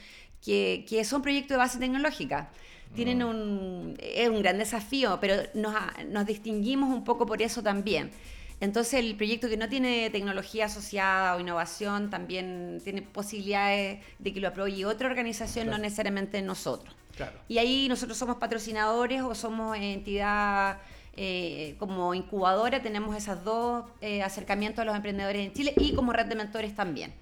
[0.43, 2.49] que, que son proyectos de base tecnológica.
[2.93, 5.73] Tienen un, es un gran desafío, pero nos,
[6.09, 8.11] nos distinguimos un poco por eso también.
[8.59, 14.39] Entonces el proyecto que no tiene tecnología asociada o innovación también tiene posibilidades de que
[14.39, 16.93] lo apruebe otra organización, no necesariamente nosotros.
[17.15, 17.39] Claro.
[17.47, 20.79] Y ahí nosotros somos patrocinadores o somos entidad
[21.18, 26.14] eh, como incubadora, tenemos esos dos eh, acercamientos a los emprendedores en Chile y como
[26.14, 27.14] red de mentores también.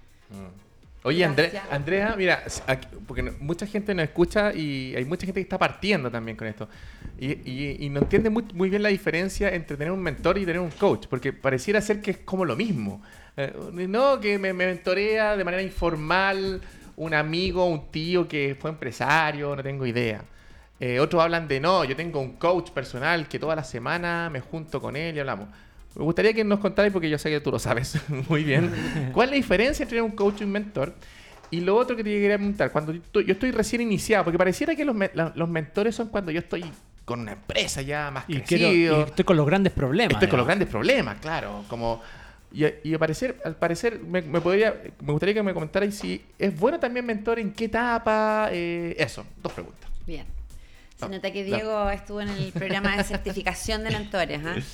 [1.02, 1.72] Oye, Andre- Gracias.
[1.72, 6.10] Andrea, mira, aquí- porque mucha gente nos escucha y hay mucha gente que está partiendo
[6.10, 6.68] también con esto.
[7.18, 10.44] Y, y- y no entiende muy, muy bien la diferencia entre tener un mentor y
[10.44, 13.00] tener un coach, porque pareciera ser que es como lo mismo.
[13.36, 13.52] Eh,
[13.88, 16.60] no, que me, me mentorea de manera informal
[16.96, 20.22] un amigo, un tío que fue empresario, no tengo idea.
[20.80, 24.40] Eh, otros hablan de no, yo tengo un coach personal que toda la semana me
[24.40, 25.48] junto con él y hablamos.
[25.94, 28.72] Me gustaría que nos contarais, porque yo sé que tú lo sabes muy bien,
[29.12, 30.94] cuál es la diferencia entre un coach y un mentor.
[31.50, 34.38] Y lo otro que te quería preguntar, cuando yo estoy- yo estoy recién iniciado, porque
[34.38, 36.64] pareciera que los, me- la- los mentores son cuando yo estoy
[37.04, 38.70] con una empresa ya más Y, crecido.
[38.70, 40.12] quiero- y estoy con los grandes problemas.
[40.14, 41.64] Estoy con los grandes problemas, claro.
[41.68, 42.00] Como,
[42.52, 46.24] y, y al parecer, al parecer me, me podría, me gustaría que me comentarais si
[46.38, 48.48] es bueno también mentor, en qué etapa.
[48.52, 49.90] eh, eso, dos preguntas.
[50.06, 50.24] Bien.
[51.00, 51.44] Se Ah, nota que.
[51.44, 54.40] Diego estuvo en el programa de certificación de mentores.
[54.44, 54.56] ¿ah?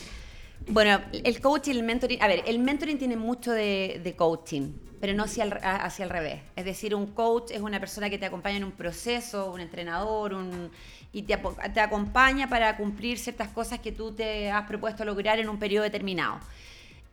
[0.69, 2.21] Bueno, el coaching y el mentoring.
[2.23, 6.11] A ver, el mentoring tiene mucho de, de coaching, pero no hacia el, hacia el
[6.11, 6.41] revés.
[6.57, 10.35] Es decir, un coach es una persona que te acompaña en un proceso, un entrenador,
[10.35, 10.71] un,
[11.13, 11.35] y te,
[11.81, 16.41] acompaña para cumplir ciertas cosas que tú te has propuesto lograr en un periodo determinado.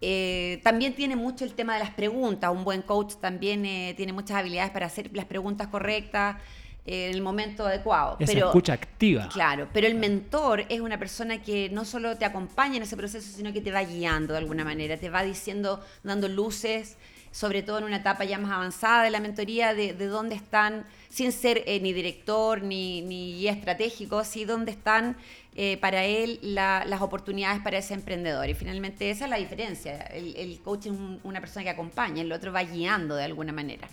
[0.01, 2.49] Eh, también tiene mucho el tema de las preguntas.
[2.51, 6.41] Un buen coach también eh, tiene muchas habilidades para hacer las preguntas correctas eh,
[6.85, 8.17] en el momento adecuado.
[8.19, 9.29] Esa pero, escucha activa.
[9.31, 13.31] Claro, pero el mentor es una persona que no solo te acompaña en ese proceso,
[13.35, 16.97] sino que te va guiando de alguna manera, te va diciendo, dando luces,
[17.31, 20.85] sobre todo en una etapa ya más avanzada de la mentoría, de, de dónde están,
[21.09, 25.15] sin ser eh, ni director ni, ni guía estratégico, sí dónde están
[25.55, 28.49] eh, para él la- las oportunidades para ese emprendedor.
[28.49, 29.97] Y finalmente esa es la diferencia.
[30.07, 33.53] El, el coach es un- una persona que acompaña, el otro va guiando de alguna
[33.53, 33.87] manera.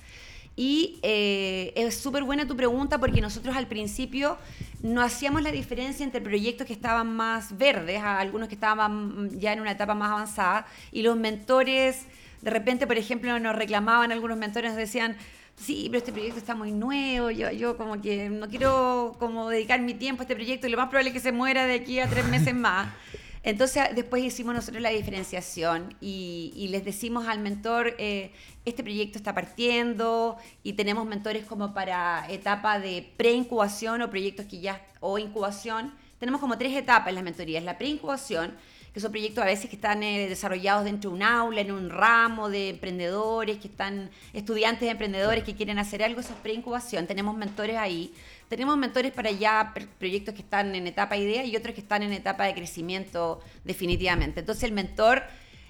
[0.57, 4.37] Y eh, es súper buena tu pregunta porque nosotros al principio
[4.83, 9.53] no hacíamos la diferencia entre proyectos que estaban más verdes, a algunos que estaban ya
[9.53, 12.07] en una etapa más avanzada, y los mentores,
[12.43, 15.17] de repente, por ejemplo, nos reclamaban algunos mentores, nos decían,
[15.57, 19.81] sí, pero este proyecto está muy nuevo, yo, yo como que no quiero como dedicar
[19.81, 22.01] mi tiempo a este proyecto y lo más probable es que se muera de aquí
[22.01, 22.89] a tres meses más.
[23.43, 28.33] Entonces después hicimos nosotros la diferenciación y, y les decimos al mentor, eh,
[28.67, 34.61] este proyecto está partiendo y tenemos mentores como para etapa de preincubación o proyectos que
[34.61, 35.95] ya, o incubación.
[36.19, 37.65] Tenemos como tres etapas en las mentorías.
[37.65, 38.55] La preincubación,
[38.93, 41.89] que son proyectos a veces que están eh, desarrollados dentro de un aula, en un
[41.89, 47.07] ramo de emprendedores, que están estudiantes de emprendedores que quieren hacer algo, eso es preincubación.
[47.07, 48.13] Tenemos mentores ahí
[48.51, 52.13] tenemos mentores para ya proyectos que están en etapa idea y otros que están en
[52.13, 54.41] etapa de crecimiento definitivamente.
[54.41, 55.23] Entonces el mentor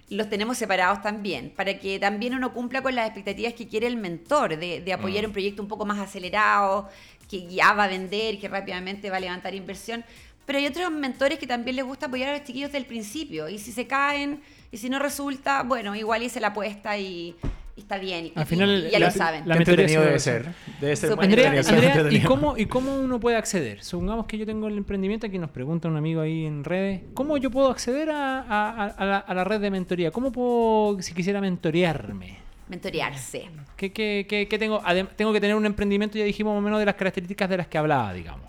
[0.09, 3.99] los tenemos separados también, para que también uno cumpla con las expectativas que quiere el
[3.99, 6.89] mentor, de, de apoyar un proyecto un poco más acelerado,
[7.29, 10.03] que ya va a vender, que rápidamente va a levantar inversión.
[10.47, 13.51] Pero hay otros mentores que también les gusta apoyar a los chiquillos del principio.
[13.51, 14.41] Y si se caen,
[14.73, 17.37] y si no resulta, bueno, igual hice la apuesta y
[17.81, 18.27] está bien.
[18.27, 19.49] Y, Al final, y ya la- lo saben.
[19.49, 20.47] la entretenido debe ser.
[20.81, 23.83] Debe ser muy Andrea, Andrea, ¿y cómo, ¿y cómo uno puede acceder?
[23.83, 27.37] Supongamos que yo tengo el emprendimiento, aquí nos pregunta un amigo ahí en redes, ¿cómo
[27.37, 30.11] yo puedo acceder a, a- a la, a la red de mentoría?
[30.11, 32.39] ¿Cómo puedo, si quisiera mentorearme?
[32.69, 33.47] Mentorearse.
[33.77, 34.81] ¿Qué, qué- qué- qué tengo?
[34.83, 37.57] Adem- tengo que tener un emprendimiento, ya dijimos más o menos de las características de
[37.57, 38.45] las que hablaba, digamos.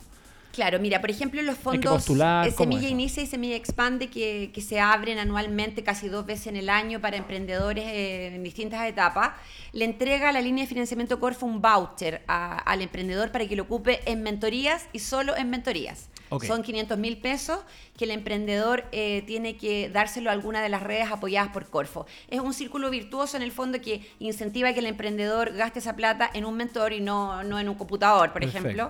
[0.52, 2.88] Claro, mira, por ejemplo, los fondos postular, eh, ¿cómo Semilla?
[2.90, 7.00] Inicia y Semilla Expande que, que se abren anualmente casi dos veces en el año
[7.00, 9.30] para emprendedores eh, en distintas etapas,
[9.72, 13.56] le entrega a la línea de financiamiento Corfo un voucher a- al emprendedor para que
[13.56, 16.08] lo ocupe en mentorías y solo en mentorías.
[16.40, 17.60] Son 500 mil pesos
[17.96, 22.06] que el emprendedor eh, tiene que dárselo a alguna de las redes apoyadas por Corfo.
[22.28, 26.30] Es un círculo virtuoso en el fondo que incentiva que el emprendedor gaste esa plata
[26.32, 28.88] en un mentor y no, no en un computador, por Perfecto, ejemplo.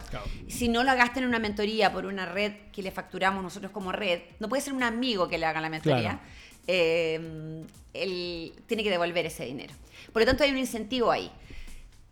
[0.48, 3.92] Si no la gasta en una mentoría por una red que le facturamos nosotros como
[3.92, 6.00] red, no puede ser un amigo que le haga la mentoría.
[6.02, 6.20] Claro.
[6.66, 7.64] eh,
[7.94, 9.74] él tiene que devolver ese dinero.
[10.12, 11.30] Por lo tanto, hay un incentivo ahí.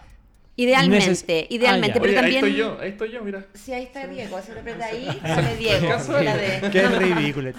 [0.60, 1.92] Idealmente, Neces- idealmente.
[1.92, 2.02] Ah, ya.
[2.02, 2.44] pero Oye, también...
[2.44, 3.46] ahí estoy yo, ahí estoy yo, mira.
[3.54, 4.38] Sí, ahí está Diego.
[4.54, 5.88] Lo aprieta ahí, sale Diego.
[6.22, 7.52] La de- Qué ridículo.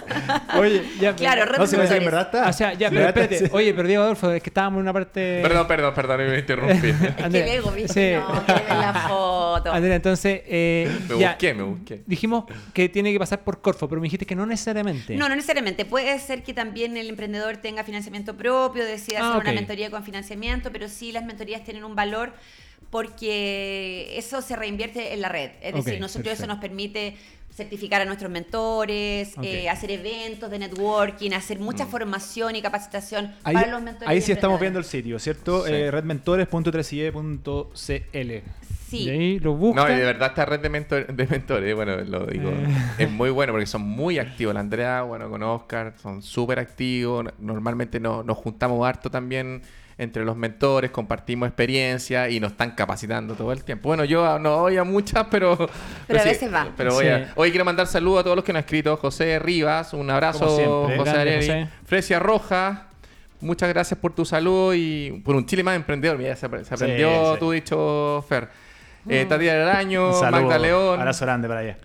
[0.59, 1.15] Oye, ya.
[1.15, 2.47] Claro, No, si de me en verdad está.
[2.49, 3.49] O sea, ya, pero espérate.
[3.51, 5.39] Oye, pero Diego Adolfo, es que estábamos en una parte.
[5.41, 6.87] Perdón, perdón, perdón, me interrumpí.
[6.91, 8.19] Es que Andrea, Diego, viste, sí.
[8.19, 8.43] no,
[8.81, 9.71] la foto.
[9.73, 10.41] Andrea, entonces.
[10.45, 12.01] eh, Me ya, busqué, me busqué.
[12.05, 15.15] Dijimos que tiene que pasar por Corfo, pero me dijiste que no necesariamente.
[15.15, 15.85] No, no necesariamente.
[15.85, 20.03] Puede ser que también el emprendedor tenga financiamiento propio, decida Ah, hacer una mentoría con
[20.03, 22.33] financiamiento, pero sí las mentorías tienen un valor
[22.91, 25.51] porque eso se reinvierte en la red.
[25.61, 27.15] Es decir, nosotros eso nos permite
[27.53, 33.53] certificar a nuestros mentores, eh, hacer eventos de networking, hacer mucha formación y capacitación Ahí,
[33.55, 34.07] para los mentores.
[34.09, 35.65] ahí sí estamos viendo el sitio, ¿cierto?
[35.65, 35.71] Sí.
[35.73, 38.31] Eh, redmentores.3ie.cl.
[38.89, 38.97] Sí.
[39.03, 39.87] Y ahí lo buscan.
[39.87, 42.67] No, y de verdad esta red de, mentor- de mentores, bueno, lo digo, Eh.
[42.99, 44.53] es muy bueno porque son muy activos.
[44.53, 47.25] La Andrea, bueno, con Oscar, son súper activos.
[47.39, 49.61] Normalmente no- nos juntamos harto también
[50.01, 53.87] entre los mentores, compartimos experiencia y nos están capacitando todo el tiempo.
[53.89, 55.55] Bueno, yo no voy a muchas, pero...
[56.07, 56.67] Pero a veces va.
[56.75, 57.11] Pero voy Sí.
[57.11, 58.97] a- Hoy quiero mandar saludos a todos los que nos han escrito.
[58.97, 60.55] José Rivas, un abrazo, Como
[60.87, 60.97] siempre.
[60.97, 61.35] José Grande.
[61.37, 61.67] José.
[61.85, 62.87] Fresia Roja,
[63.41, 66.17] muchas gracias por tu salud y por un Chile más emprendedor.
[66.17, 67.39] Mira, se, apre- se aprendió sí.
[67.39, 68.49] tu dicho, Fer.
[69.07, 70.11] Eh, Tatiana Araño.
[70.31, 71.77] Magda León, Abrazo grande para allá.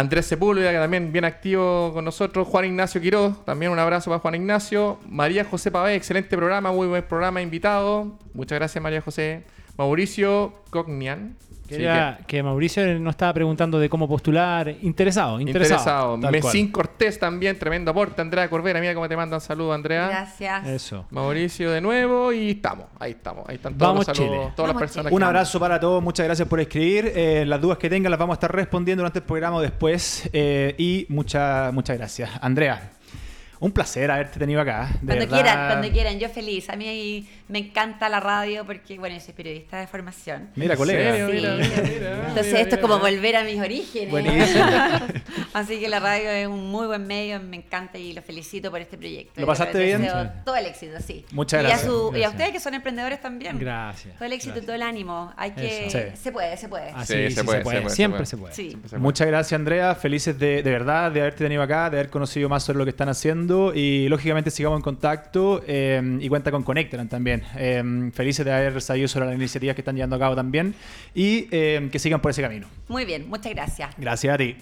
[0.00, 4.20] Andrés Sepúlveda, que también bien activo con nosotros, Juan Ignacio Quiroz, también un abrazo para
[4.20, 8.18] Juan Ignacio, María José Pavé, excelente programa, muy buen programa, invitado.
[8.32, 9.44] Muchas gracias María José.
[9.76, 11.36] Mauricio Cognian.
[11.70, 14.68] Sí, Quería que Mauricio nos estaba preguntando de cómo postular.
[14.82, 16.16] Interesado, que- interesado.
[16.16, 16.30] interesado.
[16.50, 16.86] Mesín cual.
[16.86, 18.20] Cortés también, tremendo aporte.
[18.22, 20.08] Andrea Corvera, mira cómo te mandan saludos, Andrea.
[20.08, 20.66] Gracias.
[20.66, 21.06] Eso.
[21.10, 24.52] Mauricio de nuevo y estamos, ahí estamos, ahí están todos Vamos, los saludos, Chile.
[24.56, 25.14] todas Vamos, las personas Chile.
[25.14, 27.12] Un que- abrazo para todos, muchas gracias por escribir.
[27.14, 30.28] Eh, las dudas que tengan las vamos a estar respondiendo durante el programa o después.
[30.32, 32.30] Eh, y muchas muchas gracias.
[32.40, 32.92] Andrea,
[33.60, 34.88] un placer haberte tenido acá.
[35.02, 35.28] de Cuando verdad.
[35.42, 36.70] quieran, cuando quieran, yo feliz.
[36.70, 40.50] A mí me encanta la radio porque, bueno, yo soy periodista de formación.
[40.56, 41.14] Mira, ¿En colega.
[41.16, 41.32] Sí.
[41.32, 44.10] Mira, mira, mira, Entonces mira, esto es como volver a mis orígenes.
[44.10, 44.64] Buenísimo.
[45.52, 48.80] Así que la radio es un muy buen medio, me encanta y lo felicito por
[48.80, 49.32] este proyecto.
[49.40, 50.08] ¿Lo Y pasaste bien?
[50.44, 51.24] Todo el éxito, sí.
[51.32, 51.84] Muchas y gracias.
[51.84, 53.58] A su- y a ustedes que son emprendedores también.
[53.58, 54.14] Gracias.
[54.16, 54.66] Todo el éxito, gracias.
[54.66, 55.32] todo el ánimo.
[55.36, 55.88] Hay que...
[55.90, 56.20] Sí.
[56.22, 56.90] Se puede, se puede.
[56.90, 58.54] Así Sí, sí, se se, puede, se Siempre se puede.
[58.54, 58.70] Sí.
[58.70, 58.98] Se puede.
[58.98, 59.94] Muchas gracias, Andrea.
[59.94, 62.90] Felices de, de verdad de haberte tenido acá, de haber conocido más sobre lo que
[62.90, 67.39] están haciendo y lógicamente sigamos en contacto eh, y cuenta con Connectran también.
[67.56, 70.74] Eh, felices de haber sabido sobre las iniciativas que están llevando a cabo también
[71.14, 72.66] y eh, que sigan por ese camino.
[72.88, 73.90] Muy bien, muchas gracias.
[73.98, 74.56] Gracias a ti.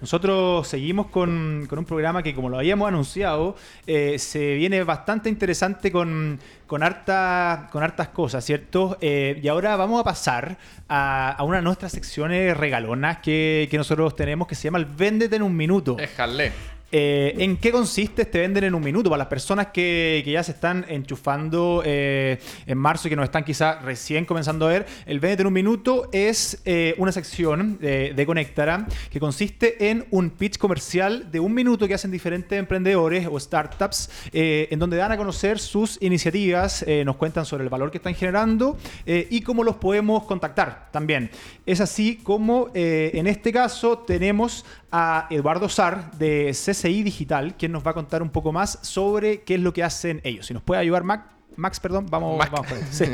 [0.00, 3.54] Nosotros seguimos con, con un programa que, como lo habíamos anunciado,
[3.86, 8.98] eh, se viene bastante interesante con, con, harta- con hartas cosas, ¿cierto?
[9.00, 10.56] Eh, y ahora vamos a pasar
[10.88, 14.86] a, a una de nuestras secciones regalonas que, que nosotros tenemos que se llama el
[14.86, 15.94] Véndete en un minuto.
[15.94, 16.50] Déjale.
[16.94, 19.08] Eh, ¿En qué consiste este vender en un minuto?
[19.08, 23.44] Para las personas que, ya se están enchufando eh, en marzo y que nos están
[23.44, 28.12] quizá recién comenzando a ver, el vender en un minuto es eh, una sección de,
[28.12, 33.26] de Conectara que consiste en un pitch comercial de un minuto que hacen diferentes emprendedores
[33.30, 37.96] o startups en donde dan a conocer sus iniciativas, nos cuentan sobre el valor que
[37.98, 38.76] están generando
[39.06, 41.30] y cómo los podemos contactar también.
[41.64, 47.84] Es así como en este caso tenemos a Eduardo Sar de CCI Digital, quien nos
[47.84, 50.46] va a contar un poco más sobre qué es lo que hacen ellos.
[50.46, 52.50] Si nos puede ayudar Mac- Max, perdón, vamos, Mac.
[52.50, 52.68] vamos.
[52.90, 53.04] Sí.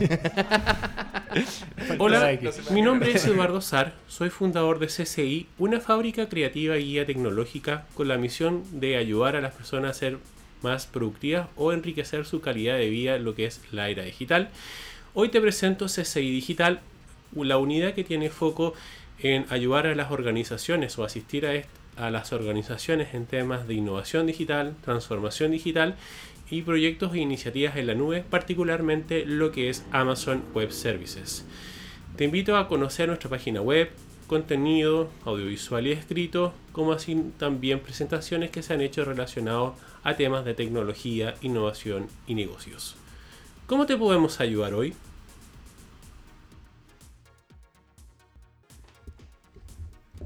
[1.98, 2.38] Hola,
[2.70, 7.84] mi nombre es Eduardo Sar, soy fundador de CCI, una fábrica creativa y guía tecnológica
[7.94, 10.18] con la misión de ayudar a las personas a ser
[10.62, 14.50] más productivas o enriquecer su calidad de vida en lo que es la era digital.
[15.14, 16.80] Hoy te presento CCI Digital,
[17.34, 18.74] la unidad que tiene foco
[19.20, 21.46] en ayudar a las organizaciones o asistir
[21.96, 25.96] a, las organizaciones en temas de innovación digital, transformación digital
[26.48, 31.44] y proyectos e iniciativas en la nube, particularmente lo que es Amazon Web Services.
[32.16, 33.90] Te invito a conocer nuestra página web,
[34.28, 40.44] contenido audiovisual y escrito, como así también presentaciones que se han hecho relacionados a temas
[40.44, 42.96] de tecnología, innovación y negocios.
[43.66, 44.94] ¿Cómo te podemos ayudar hoy?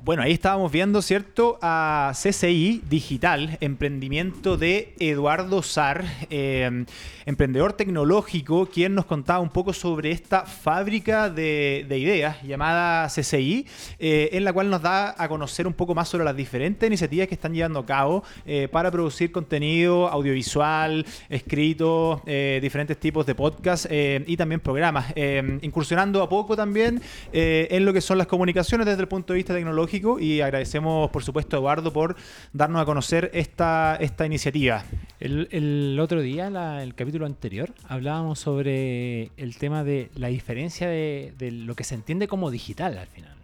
[0.05, 1.61] Bueno, ahí estábamos viendo, ¿cierto?
[1.63, 6.85] A CCI Digital, emprendimiento de Eduardo Sar, eh,
[7.25, 13.65] emprendedor tecnológico, quien nos contaba un poco sobre esta fábrica de, de ideas llamada CCI,
[14.01, 17.29] eh, en la cual nos da a conocer un poco más sobre las diferentes iniciativas
[17.29, 23.37] que están llevando a cabo eh, para producir contenido audiovisual, escrito, eh, diferentes tipos de
[23.37, 27.01] podcast y también programas, eh, incursionando a poco también
[27.33, 31.23] en lo que son las comunicaciones desde el punto de vista tecnológico y agradecemos por
[31.23, 32.17] supuesto a Eduardo por
[32.53, 34.85] darnos a conocer esta, esta iniciativa.
[35.21, 36.49] El, el otro día,
[36.83, 42.27] el capítulo anterior, hablábamos sobre el tema de la diferencia de, lo que se entiende
[42.27, 43.37] como digital al final.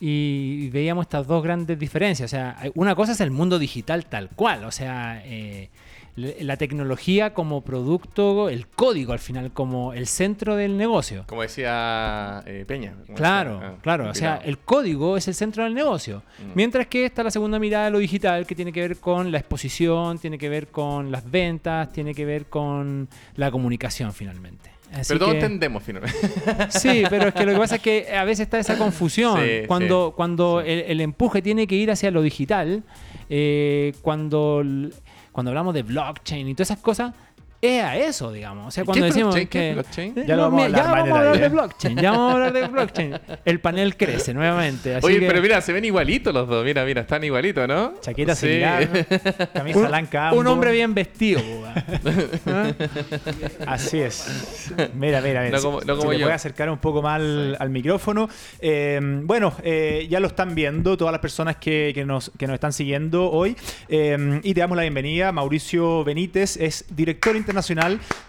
[0.00, 2.30] Y veíamos estas dos grandes diferencias.
[2.30, 5.70] O sea, una cosa es el mundo digital tal cual, o sea, eh,
[6.16, 11.24] la tecnología como producto, el código al final como el centro del negocio.
[11.28, 12.94] Como decía eh, Peña.
[13.04, 14.10] como Claro, decía, ah, claro.
[14.10, 16.22] O sea, el código es el centro del negocio.
[16.38, 16.50] Mm.
[16.54, 19.38] Mientras que está la segunda mirada de lo digital, que tiene que ver con la
[19.38, 24.70] exposición, tiene que ver con las ventas, tiene que ver con la comunicación finalmente.
[24.92, 26.16] Así Pero todos que- entendemos finalmente.
[26.70, 29.38] Sí, pero es que lo que pasa es que a veces está esa confusión.
[29.44, 30.70] Sí, cuando sí, cuando sí.
[30.70, 32.84] El, el empuje tiene que ir hacia lo digital,
[33.28, 34.62] eh, cuando,
[35.36, 37.12] cuando hablamos de blockchain y todas esas cosas,
[37.62, 38.68] es a eso, digamos.
[38.68, 39.68] O sea, ¿Qué cuando decimos que...
[39.70, 40.14] es blockchain?
[40.26, 41.96] Ya lo vamos a mira, hablar vamos a de blockchain.
[41.98, 43.18] Ya vamos a hablar de blockchain.
[43.44, 44.94] El panel crece nuevamente.
[44.94, 46.64] Así Oye, que- pero mira, se ven igualitos los dos.
[46.64, 47.94] Mira, mira, están igualitos, ¿no?
[48.00, 48.46] Chaqueta Sí.
[48.46, 48.88] similar,
[49.54, 50.32] camisa un, blanca.
[50.32, 51.40] un hombre bien vestido.
[52.46, 52.72] ¿Ah?
[53.66, 54.72] Así es.
[54.94, 55.56] Mira, mira, mira.
[55.58, 56.24] No como- si te yo.
[56.26, 58.28] puede acercar un poco más al, al micrófono.
[58.60, 62.54] Eh, bueno, eh, ya lo están viendo todas las personas que, que nos, que nos
[62.54, 63.56] están siguiendo hoy.
[63.88, 65.32] Eh, y te damos la bienvenida.
[65.32, 67.55] Mauricio Benítez es director internacional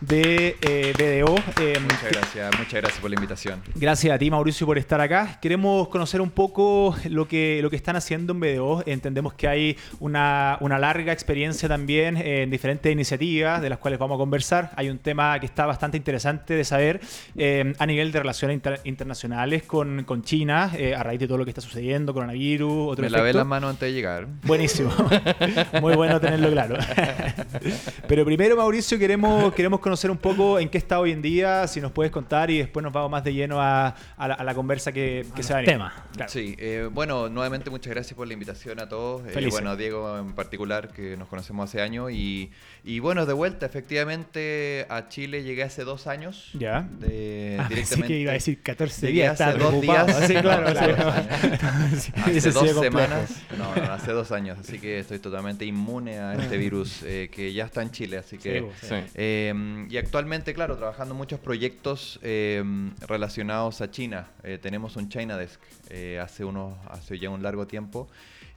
[0.02, 1.36] de eh, BDO.
[1.62, 3.62] Eh, Muchas gracias, muchas gracias por la invitación.
[3.76, 5.38] Gracias a ti, Mauricio, por estar acá.
[5.42, 8.84] Queremos conocer un poco lo que, lo que están haciendo en BDO.
[8.86, 14.16] Entendemos que hay una, una larga experiencia también en diferentes iniciativas de las cuales vamos
[14.16, 14.72] a conversar.
[14.76, 17.02] Hay un tema que está bastante interesante de saber
[17.36, 21.38] eh, a nivel de relaciones inter- internacionales con, con China, eh, a raíz de todo
[21.38, 24.28] lo que está sucediendo, coronavirus, otro Me lavé las manos antes de llegar.
[24.44, 24.92] Buenísimo.
[25.82, 26.78] Muy bueno tenerlo claro.
[28.08, 31.80] Pero primero, Mauricio, queremos, queremos conocer un poco en qué está hoy en día, si
[31.80, 34.53] nos puedes contar y después nos vamos más de lleno a, a la, a la
[34.53, 35.76] conversa que, que se va a venir.
[35.76, 35.93] tema.
[36.14, 36.30] Claro.
[36.30, 39.22] Sí, eh, bueno, nuevamente muchas gracias por la invitación a todos.
[39.34, 42.12] Eh, bueno, a Diego en particular, que nos conocemos hace años.
[42.12, 42.51] Y,
[42.84, 46.49] y bueno, de vuelta, efectivamente, a Chile llegué hace dos años.
[46.53, 46.82] Ya.
[46.82, 47.70] De, Ah,
[48.05, 49.39] que iba a decir 14 Llegué días.
[49.39, 50.28] hace dos días.
[50.28, 50.95] Sí, claro, No, claro.
[51.12, 55.64] hace Sí, Hace ese dos semanas, no, no, hace dos años, así que estoy totalmente
[55.66, 58.95] inmune a este virus eh, que ya está en Chile, así que Sí, Sí.
[59.16, 62.64] Eh, y actualmente, claro, trabajando muchos proyectos eh,
[63.08, 64.28] relacionados a China.
[64.43, 68.08] Eh, tenemos un China Desk eh, hace, unos, hace ya un largo tiempo.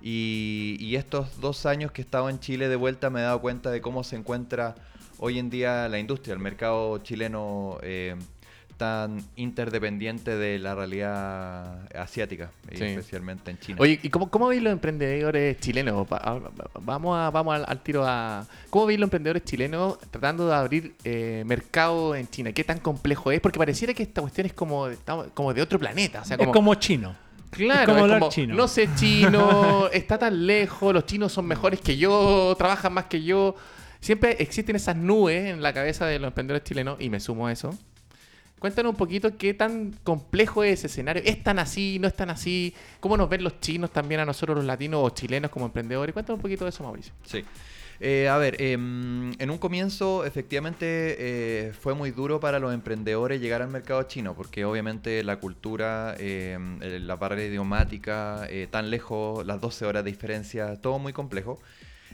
[0.01, 3.41] Y, y estos dos años que he estado en Chile de vuelta me he dado
[3.41, 4.75] cuenta de cómo se encuentra
[5.19, 7.79] hoy en día la industria, el mercado chileno.
[8.81, 12.85] Tan interdependiente de la realidad asiática, y Sí.
[12.85, 13.77] especialmente en China.
[13.79, 16.09] Oye, ¿y cómo, cómo veis los emprendedores chilenos?
[16.09, 16.41] Pa- a-
[16.81, 18.47] Vamos, a, vamos al, al tiro a...
[18.71, 22.53] ¿Cómo veis los emprendedores chilenos tratando de abrir eh, mercado en China?
[22.53, 23.41] ¿Qué tan complejo es?
[23.43, 26.23] Porque pareciera que esta cuestión es como, de otro planeta.
[26.23, 27.15] O sea, es como chino.
[27.51, 28.55] Claro, Es como es hablar como, chino.
[28.55, 33.23] no sé chino, está tan lejos, los chinos son mejores que yo, trabajan más que
[33.23, 33.57] yo.
[34.01, 37.53] Siempre existen esas nubes en la cabeza de los emprendedores chilenos y me sumo a
[37.53, 37.77] eso.
[38.61, 41.23] Cuéntanos un poquito qué tan complejo es ese escenario.
[41.25, 41.99] ¿Es tan así?
[41.99, 42.75] ¿No es tan así?
[43.01, 46.13] ¿Cómo nos ven los chinos también a nosotros los latinos o chilenos como emprendedores?
[46.13, 47.15] Cuéntanos un poquito de eso, Mauricio.
[47.25, 47.43] Sí.
[48.03, 53.41] Eh, a ver, em, en un comienzo efectivamente eh, fue muy duro para los emprendedores
[53.43, 58.91] llegar al mercado chino, porque obviamente la cultura, em, eh, la barrera idiomática, eh, tan
[58.91, 61.61] lejos, las 12 horas de diferencia, todo muy complejo.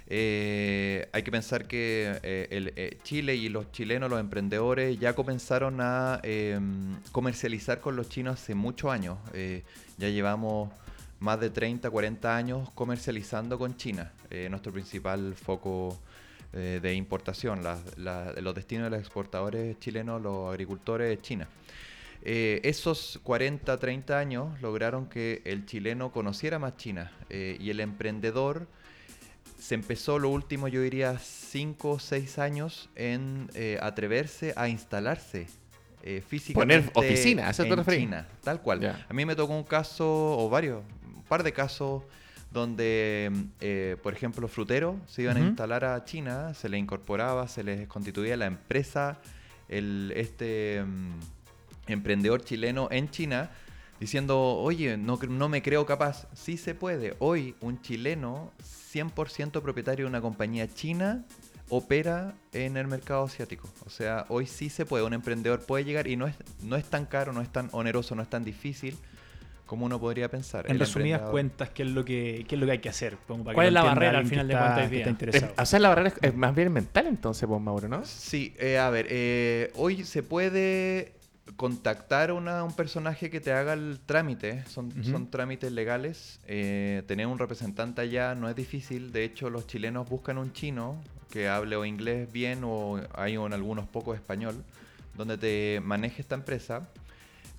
[0.08, 5.80] Eh, hay que pensar que eh, eh, Chile y los chilenos, los emprendedores, ya comenzaron
[5.80, 9.18] a em, comercializar con los chinos hace muchos años.
[9.98, 10.70] Ya llevamos
[11.18, 14.12] más de 30, 40 años comercializando con China,
[14.50, 15.98] nuestro principal foco
[16.52, 17.62] de importación.
[17.96, 21.48] Los destinos de los exportadores chilenos, los agricultores, es China.
[22.22, 28.66] Esos 40, 30 años lograron que el chileno conociera más China y el emprendedor
[29.66, 35.48] se empezó lo último, yo diría, 5 o 6 años en eh, atreverse a instalarse
[36.04, 37.84] eh, físicamente oficina, ¿a eso te en?
[37.84, 39.04] China, tal cual.
[39.08, 40.84] A mí me tocó un caso, o varios,
[41.16, 42.04] un par de casos,
[42.52, 47.64] donde, eh, por ejemplo, fruteros se iban a instalar a China, se les incorporaba, se
[47.64, 49.18] les constituía la empresa,
[49.68, 51.18] el, este mm,
[51.88, 53.50] emprendedor chileno en China,
[54.00, 56.26] diciendo, oye, no, no me creo capaz.
[56.34, 57.16] Sí se puede.
[57.18, 58.52] Hoy un chileno,
[58.92, 61.24] 100% propietario de una compañía china,
[61.68, 63.68] opera en el mercado asiático.
[63.84, 65.04] O sea, hoy sí se puede.
[65.04, 68.14] Un emprendedor puede llegar y no es, no es tan caro, no es tan oneroso,
[68.14, 68.96] no es tan difícil
[69.66, 70.64] como uno podría pensar.
[70.66, 73.18] En El resumidas cuentas, ¿qué es lo que, qué es lo que hay que hacer?
[73.26, 75.78] Como para que ¿Cuál es la barrera al final de cuentas está Eh, o sea,
[75.80, 78.04] la barrera es, es más bien mental entonces, vos, Mauro, ¿no?
[78.04, 81.15] Sí, eh, a ver, eh, hoy se puede
[81.54, 87.02] contactar a una- un personaje que te haga el trámite, son, son trámites legales, eh,
[87.06, 91.48] tener un representante allá no es difícil, de hecho los chilenos buscan un chino que
[91.48, 94.64] hable o inglés bien o hay en algunos pocos español,
[95.14, 96.88] donde te maneje esta empresa.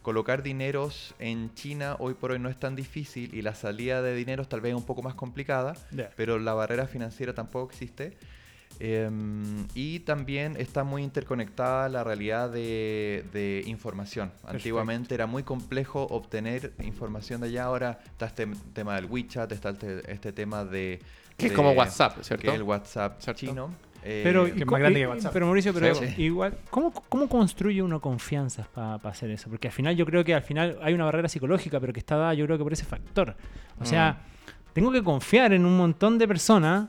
[0.02, 4.16] Colocar dineros en China hoy por hoy no es tan difícil y la salida de
[4.16, 5.74] dineros tal vez es un poco más complicada,
[6.16, 8.18] pero la barrera financiera tampoco existe.
[8.80, 14.32] Em, y también está muy interconectada la realidad de, de información.
[14.46, 19.70] Antiguamente era muy complejo obtener información de allá, ahora está este tema del WeChat, está
[19.72, 21.00] este, este tema de...
[21.38, 22.50] Que es como WhatsApp, ¿cierto?
[22.50, 23.40] Que el WhatsApp ¿Cierto?
[23.40, 23.70] chino.
[24.04, 25.34] Eh, Pero, que es ¿y más grande y- que WhatsApp.
[25.34, 26.14] pero Mauricio, pero Sí.
[26.24, 29.50] igual, ¿cómo, ¿cómo construye uno confianza para hacer eso?
[29.50, 32.16] Porque al final yo creo que al final hay una barrera psicológica, pero que está
[32.16, 33.36] dada yo creo que por ese factor.
[33.80, 34.22] O sea,
[34.74, 36.88] tengo que confiar en un montón de personas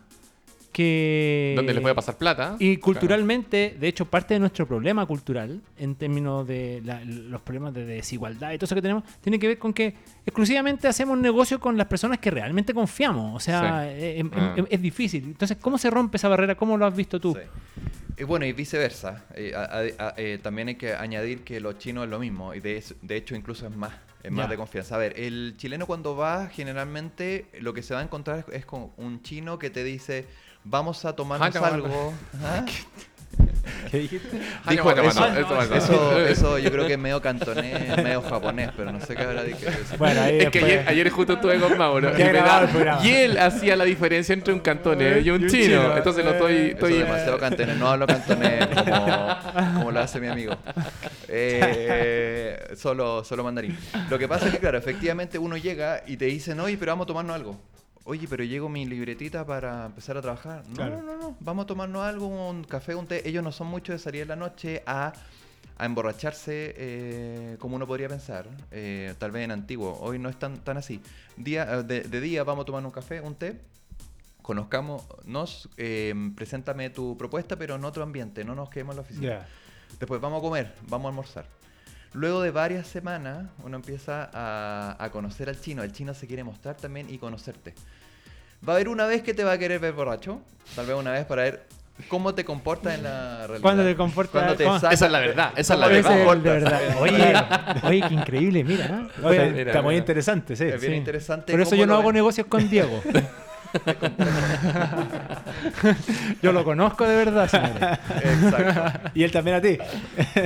[0.83, 1.55] que...
[1.57, 2.55] Donde les puede pasar plata.
[2.61, 7.74] Y culturalmente, de hecho, parte de nuestro problema cultural, en términos de la- los problemas
[7.74, 11.59] de desigualdad y todo eso que tenemos, tiene que ver con que exclusivamente hacemos negocio
[11.59, 13.35] con las personas que realmente confiamos.
[13.35, 14.01] O sea, Sí.
[14.05, 14.55] eh, em- Ah.
[14.57, 15.24] em- es difícil.
[15.24, 16.55] Entonces, ¿cómo se rompe esa barrera?
[16.55, 17.35] ¿Cómo lo has visto tú?
[17.35, 17.41] Sí.
[18.20, 19.24] Y bueno, y viceversa.
[19.35, 22.55] Eh, a- a- a- eh, también hay que añadir que los chinos es lo mismo.
[22.55, 23.93] Y de, de hecho, incluso es más.
[24.20, 24.97] Es más de confianza.
[24.97, 28.91] A ver, el chileno cuando va, generalmente lo que se va a encontrar es con
[28.97, 30.26] un chino que te dice,
[30.65, 32.13] vamos a tomarnos algo.
[33.91, 34.41] ¿Qué dijiste?
[34.69, 35.75] Dijo no, eso, bueno, eso, bueno.
[35.77, 39.45] eso, eso yo creo que es medio cantonés, medio japonés, pero no sé qué habrá
[39.45, 39.67] dicho.
[39.99, 42.11] Bueno, ahí Es que después- ayer, ayer justo estuve con Mauro.
[42.19, 45.65] Y, da- él hacía la diferencia entre un cantonés y un, Y un chino.
[45.83, 45.97] chino.
[45.97, 46.53] Entonces lo estoy.
[46.53, 49.37] Eh, Eso estoy es demasiado cantonés, no hablo cantonés como,
[49.75, 50.55] como lo hace mi amigo.
[51.29, 53.77] Eh, solo, solo mandarín.
[54.11, 57.05] Lo que pasa es que, claro, efectivamente uno llega y te dicen, oye, pero vamos
[57.05, 57.61] a tomarnos algo.
[58.09, 60.63] Oye, pero llego mi libretita para empezar a trabajar.
[60.69, 61.03] No, Claro.
[61.03, 61.37] no, no, no.
[61.41, 63.29] Vamos a tomarnos algo, un café, un té.
[63.29, 65.13] Ellos no son mucho de salir en la noche a,
[65.77, 68.49] a emborracharse eh, como uno podría pensar.
[68.71, 69.99] eh, tal vez en antiguo.
[70.01, 71.03] Hoy no es tan, tan así.
[71.37, 73.61] Día, eh, de, de día vamos a tomar un café, un té
[74.41, 79.47] conozcámonos, eh, preséntame tu propuesta, pero en otro ambiente, no nos quedemos en la oficina.
[80.01, 81.47] Después vamos a comer, vamos a almorzar.
[82.15, 85.83] Luego de varias semanas, uno empieza a, a conocer al chino.
[85.83, 87.75] El chino se quiere mostrar también y conocerte.
[88.67, 90.41] Va a haber una vez que te va a querer ver borracho,
[90.75, 91.67] tal vez una vez para ver
[92.09, 93.61] cómo te comportas en la realidad.
[93.61, 94.33] ¿Cuándo te comportas?
[94.43, 96.37] Cuando te Esa es la verdad, esa es la verdad.
[96.37, 96.81] de verdad.
[97.01, 97.35] Oye,
[97.89, 98.85] oye, qué increíble, mira.
[98.87, 99.09] ¿eh?
[99.23, 100.03] Oye, Oye, mira, está muy mira.
[100.03, 100.65] interesante, sí.
[100.65, 100.99] Es bien sí.
[100.99, 101.53] interesante.
[101.53, 102.15] Por eso yo no hago ven.
[102.15, 103.03] negocios con Diego.
[106.43, 107.99] Yo lo conozco de verdad, señores.
[108.25, 109.11] Exacto.
[109.14, 109.79] Y él también a ti.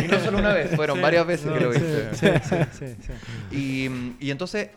[0.05, 2.15] Y no solo una vez, fueron varias veces que lo Sí, viste.
[2.15, 2.87] sí, sí, sí,
[3.51, 3.57] sí.
[3.57, 4.71] Y, y entonces,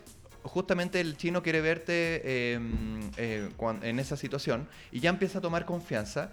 [0.44, 2.60] justamente el chino quiere verte eh,
[3.18, 3.50] eh,
[3.82, 6.32] en esa situación y ya empieza a tomar confianza.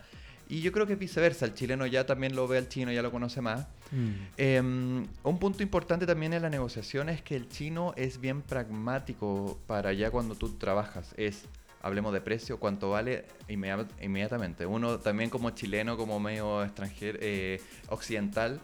[0.48, 3.10] Y yo creo que viceversa, el chileno ya también lo ve al chino, ya lo
[3.10, 3.66] conoce más.
[3.90, 4.10] Mm.
[4.36, 9.58] Eh, un punto importante también en la negociación es que el chino es bien pragmático
[9.66, 11.14] para ya cuando tú trabajas.
[11.16, 11.44] Es,
[11.82, 14.64] hablemos de precio, cuánto vale inmediat- inmediatamente.
[14.66, 18.60] Uno también como chileno, como medio extranjero, eh, occidental,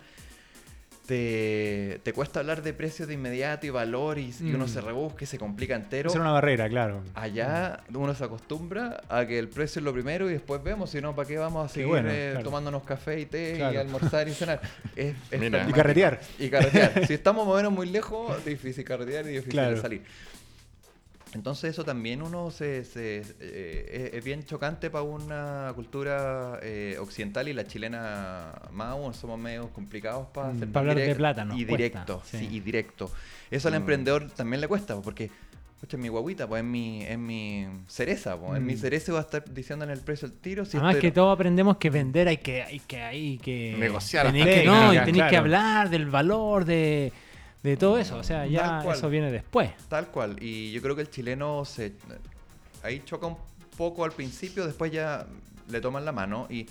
[1.06, 4.68] te, te cuesta hablar de precio de inmediato y valor y, y uno Mm.
[4.68, 6.10] se rebusca y se complica entero.
[6.12, 7.02] Era una barrera, claro.
[7.14, 11.00] Allá uno se acostumbra a que el precio es lo primero y después vemos, si
[11.00, 12.44] no, ¿para qué vamos a Qué seguir bueno, eh, claro.
[12.44, 14.60] tomándonos café y té y almorzar y cenar?
[14.96, 15.42] Es, es.
[15.68, 16.20] Y carretear.
[16.38, 17.06] Y carretear.
[17.06, 19.76] si estamos más o menos muy lejos, difícil carretear y difícil Claro.
[19.76, 20.02] de salir.
[21.34, 26.96] Entonces eso también uno se, se- eh, es, es bien chocante para una cultura eh,
[27.00, 30.56] occidental y la chilena más aún somos medio complicados para Mm.
[30.56, 32.38] hacer Pa' hablar de plata nos y cuesta, directo, sí.
[32.38, 32.48] sí.
[32.50, 33.10] y directo.
[33.50, 33.76] Eso al Mm.
[33.76, 35.30] emprendedor también le cuesta porque
[35.78, 38.56] Escucha, mi guaguita, pues es mi, es mi cereza, pues.
[38.58, 38.78] En mi Mm.
[38.78, 40.64] cereza va a estar diciendo en el precio el tiro.
[40.64, 44.32] Si Además estoy- que todos aprendemos que vender hay que, hay que, hay que Negociar
[44.32, 44.96] que, no, y
[45.28, 47.12] que hablar del valor de,
[47.62, 48.16] de todo eso.
[48.16, 49.70] O sea, ya eso viene después.
[49.88, 50.36] Tal cual.
[50.42, 51.94] Y yo creo que el chileno se
[52.82, 53.36] ahí choca un
[53.76, 55.26] poco al principio, después ya
[55.68, 56.46] le toman la mano.
[56.50, 56.66] Y,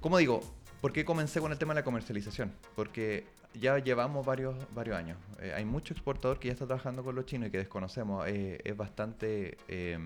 [0.00, 0.40] como digo,
[0.80, 2.52] ¿por qué comencé con el tema de la comercialización?
[2.74, 3.26] Porque
[3.60, 5.18] ya llevamos varios, varios años.
[5.40, 8.26] Eh, hay mucho exportador que ya está trabajando con los chinos y que desconocemos.
[8.28, 9.56] Eh, es bastante...
[9.68, 9.98] eh,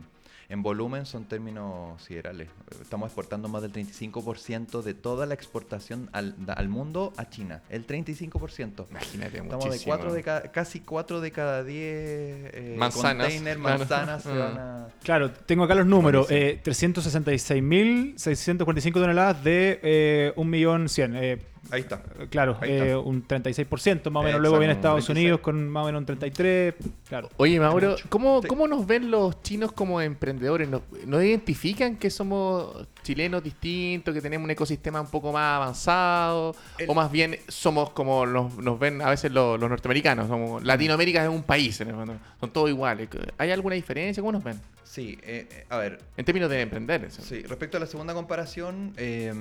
[0.51, 2.49] en volumen son términos siderales.
[2.81, 7.61] Estamos exportando más del 35% de toda la exportación al, al mundo a China.
[7.69, 8.87] El 35%.
[8.89, 9.95] Imagínate, Estamos de muchísimo.
[9.95, 13.79] cuatro de cada, casi 4 de cada 10 eh, Manzanas, container, claro.
[13.79, 14.35] manzanas se Ah.
[14.37, 14.89] van a...
[15.03, 16.31] Claro, tengo acá los números.
[16.31, 21.41] Eh, 366.645 toneladas de eh, 1.100.000.
[21.71, 22.03] Ahí está.
[22.31, 22.87] claro, Ahí está.
[22.89, 24.41] eh, un 36% más o menos.
[24.41, 25.17] Luego viene Estados 26.
[25.19, 26.75] Unidos con más o menos un 33%.
[27.09, 27.29] Claro.
[27.37, 28.49] Oye, Mauro, ¿cómo, Sí.
[28.49, 30.69] ¿cómo nos ven los chinos como emprendedores?
[30.69, 36.55] ¿Nos, nos identifican que somos chilenos distintos, que tenemos un ecosistema un poco más avanzado?
[36.79, 40.29] El- ¿O más bien somos como nos, nos ven a veces los, los norteamericanos?
[40.29, 42.15] Somos, Latinoamérica es un país, en el fondo.
[42.41, 43.09] son todos iguales.
[43.39, 44.21] ¿Hay alguna diferencia?
[44.23, 44.61] ¿Cómo nos ven?
[44.91, 47.05] Sí, eh, eh, a ver, En términos de emprender.
[47.05, 47.21] eso.
[47.23, 49.33] sí, respecto a la segunda comparación, eh,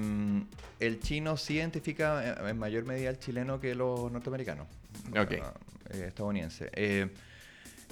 [0.81, 4.67] el chino sí identifica eh, en mayor medida al chileno que los norteamericanos.
[5.11, 5.33] Ok.
[5.41, 5.53] ah,
[5.91, 6.69] eh, estadounidense.
[6.73, 7.07] Eh,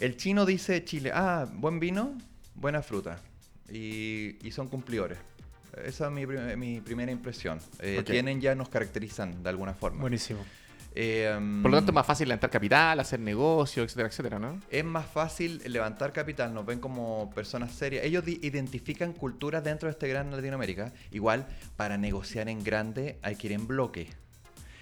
[0.02, 2.18] el chino dice Chile, ah, buen vino,
[2.56, 3.20] buena fruta.
[3.72, 5.18] Y, y son cumplidores.
[5.86, 7.60] Esa es mi, prim- mi primera impresión.
[7.80, 8.06] Eh, Ok.
[8.08, 10.02] Tienen ya, nos caracterizan de alguna forma.
[10.02, 10.46] Buenísimo.
[10.98, 14.62] Eh, Por lo tanto, es más fácil levantar capital, hacer negocio, etcétera, etcétera, ¿no?
[14.70, 18.06] es más fácil levantar capital, nos ven como personas serias.
[18.06, 20.94] Ellos identifican culturas dentro de este gran Latinoamérica.
[21.12, 24.08] Igual, para negociar en grande hay que ir en bloque.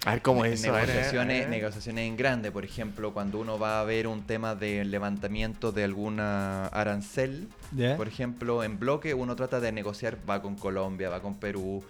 [0.04, 0.68] A ver cómo es eso.
[0.70, 4.54] a ver, negociaciones, negociaciones en grande, por ejemplo, cuando uno va a ver un tema
[4.54, 7.48] de levantamiento de alguna arancel,
[7.96, 11.82] por ejemplo, en bloque uno trata de negociar, va con Colombia, va con Perú,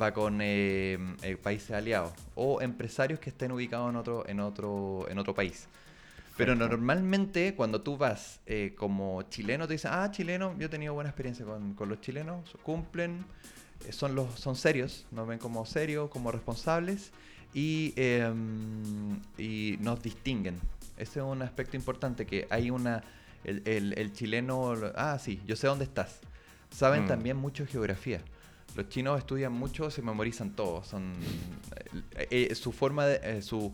[0.00, 5.06] va con eh, eh, países aliados o empresarios que estén ubicados en otro, en otro,
[5.08, 5.66] en otro país.
[6.36, 10.94] Pero normalmente cuando tú vas eh, como chileno, te dicen, ah, chileno, yo he tenido
[10.94, 13.24] buena experiencia con, con los chilenos, cumplen,
[13.90, 17.10] son, los, son serios, nos ven como serios, como responsables
[17.52, 18.32] y, eh,
[19.36, 20.58] y nos distinguen.
[20.96, 23.02] Ese es un aspecto importante, que hay una,
[23.44, 26.20] el, el- el chileno, ah, sí, yo sé dónde estás.
[26.70, 27.08] Saben Mm.
[27.08, 28.20] también mucho geografía.
[28.76, 30.82] Los chinos estudian mucho, se memorizan todo.
[30.84, 31.12] Son,
[32.16, 33.72] eh, eh, su forma, de, eh, su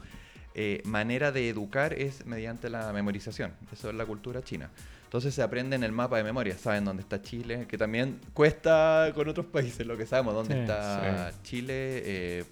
[0.55, 3.53] eh, manera de educar es mediante la memorización.
[3.73, 4.71] Eso es la cultura china.
[5.05, 9.29] Entonces se aprenden el mapa de memoria, saben dónde está Chile, que también cuesta con
[9.29, 11.75] otros países lo que sabemos, dónde Sí, está Chile.
[12.05, 12.45] eh,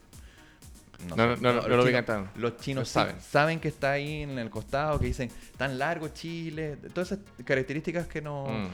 [1.09, 3.17] No, sé, no, no, no los lo tan- Los chinos lo sí saben.
[3.21, 5.29] saben que está ahí en el costado, que dicen
[5.59, 8.69] tan largo Chile, todas esas características que no Mm.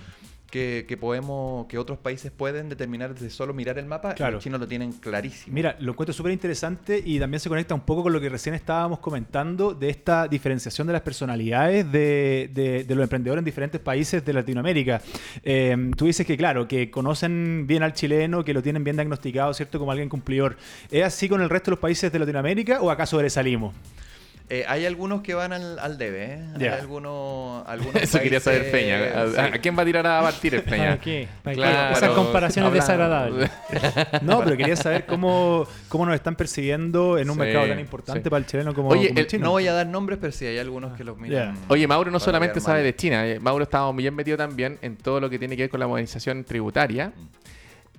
[0.51, 4.33] Que, que podemos, que otros países pueden determinar de solo mirar el mapa, y Claro.
[4.35, 5.55] los chinos lo tienen clarísimo.
[5.55, 8.55] Mira, lo encuentro súper interesante y también se conecta un poco con lo que recién
[8.55, 13.81] estábamos comentando de esta diferenciación de las personalidades de, de- de los emprendedores en diferentes
[13.81, 15.01] países de Latinoamérica.
[15.45, 19.55] Eh, tú dices que, claro, que conocen bien al chileno, que lo tienen bien diagnosticado,
[19.55, 19.79] ¿cierto?
[19.79, 20.57] Como alguien cumplidor.
[20.91, 23.75] ¿Es así con el resto de los países de Latinoamérica o acaso sobresalimos?
[24.53, 26.39] Eh, hay algunos que van al, al debe, ¿eh?
[26.59, 26.75] Ya.
[26.75, 29.23] Hay algunos, algunos Eso quería saber países- Peña.
[29.23, 29.55] ¿A, sí.
[29.57, 30.85] a quién va a tirar a partir el Peña?
[30.87, 31.29] ¿Para qué?
[31.45, 31.61] ¿Para qué?
[31.63, 31.97] Claro.
[31.97, 33.49] Esas comparaciones desagradables.
[34.23, 38.23] No, pero quería saber cómo, cómo nos están percibiendo en un Sí, mercado tan importante
[38.25, 38.29] sí.
[38.31, 39.45] para el chileno como, Oye, como el el- chino.
[39.45, 41.55] No voy a dar nombres, pero sí hay algunos que los miran.
[41.55, 41.61] Ya.
[41.69, 42.85] Oye, Mauro no solamente sabe mal.
[42.85, 45.71] de China, eh, Mauro estaba bien metido también en todo lo que tiene que ver
[45.71, 47.13] con la modernización tributaria.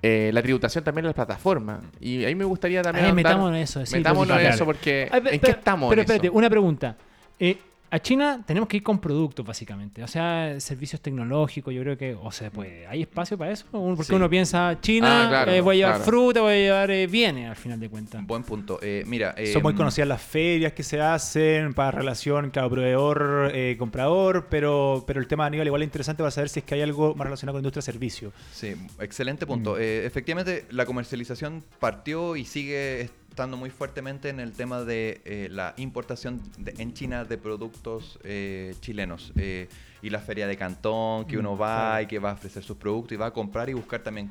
[0.02, 1.80] Eh, la tributación también en las plataformas.
[2.00, 3.06] Y ahí me gustaría también.
[3.06, 5.08] Ay, metámonos en eso, sí, metámonos en eso porque.
[5.10, 5.88] Ay, ¿En qué estamos?
[5.88, 6.12] Pero en eso?
[6.14, 6.96] espérate, una pregunta.
[7.38, 7.56] Eh,
[7.92, 10.02] a China tenemos que ir con productos, básicamente.
[10.02, 12.14] O sea, servicios tecnológicos, yo creo que.
[12.14, 12.86] O se puede.
[12.86, 13.66] ¿Hay espacio para eso?
[13.70, 14.14] Porque Sí.
[14.14, 16.04] uno piensa, China, Ah, claro, eh, voy a llevar claro.
[16.10, 18.26] fruta, voy a llevar eh, bienes, al final de cuentas.
[18.26, 18.78] Buen punto.
[18.80, 23.50] Eh, mira, eh, Son muy conocidas las ferias que se hacen para relación, claro, proveedor,
[23.54, 26.64] eh, comprador, pero, pero el tema de Aníbal igual es interesante para saber si es
[26.64, 28.32] que hay algo más relacionado con industria de servicio.
[28.52, 29.78] Sí, excelente punto.
[29.78, 35.48] Eh, efectivamente, la comercialización partió y sigue estando muy fuertemente en el tema de eh,
[35.50, 39.32] la importación de- en China de productos eh, chilenos.
[39.36, 39.68] Eh,
[40.02, 43.12] y la feria de Cantón, que uno va y que va a ofrecer sus productos
[43.12, 44.30] y va a comprar y buscar también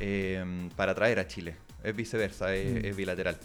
[0.00, 1.54] eh, para traer a Chile.
[1.84, 3.38] Es viceversa, es, es bilateral.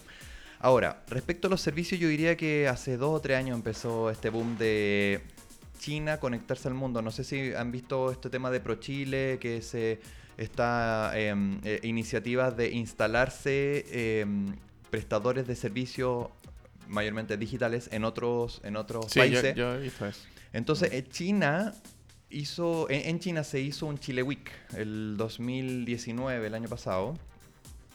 [0.59, 4.29] Ahora, respecto a los servicios, yo diría que hace dos o tres años empezó este
[4.31, 5.21] boom de
[5.77, 7.03] China conectarse al mundo.
[7.03, 9.99] No sé si han visto este tema de ProChile, que se
[10.37, 13.85] está em, eh, iniciativas de instalarse
[14.21, 14.55] em,
[14.89, 16.27] prestadores de servicios
[16.87, 19.55] mayormente digitales en otros en otros Sí, países.
[19.55, 20.11] yo eso.
[20.53, 21.73] Entonces, eh, China
[22.29, 27.13] hizo, en, en China se hizo un Chile Week el 2019, el año pasado,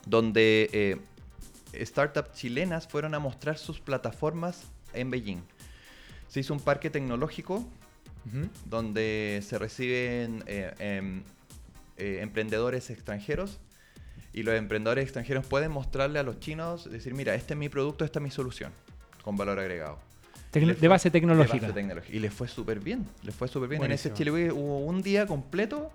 [0.07, 4.62] donde eh, startups chilenas fueron a mostrar sus plataformas
[4.93, 5.43] en Beijing.
[6.28, 7.66] Se hizo un parque tecnológico
[8.66, 11.22] donde se reciben eh, em,
[11.97, 13.59] eh, emprendedores extranjeros
[14.33, 18.05] y los emprendedores extranjeros pueden mostrarle a los chinos, decir, mira, este es mi producto,
[18.05, 18.72] esta es mi solución,
[19.22, 19.99] con valor agregado.
[20.53, 21.66] Tecno- de base de tecnológica.
[21.68, 22.14] base tecnológica.
[22.16, 23.07] Y les fue súper bien.
[23.22, 23.83] Les fue súper bien.
[23.83, 24.12] En ese.
[24.12, 25.91] Chile hubo un día completo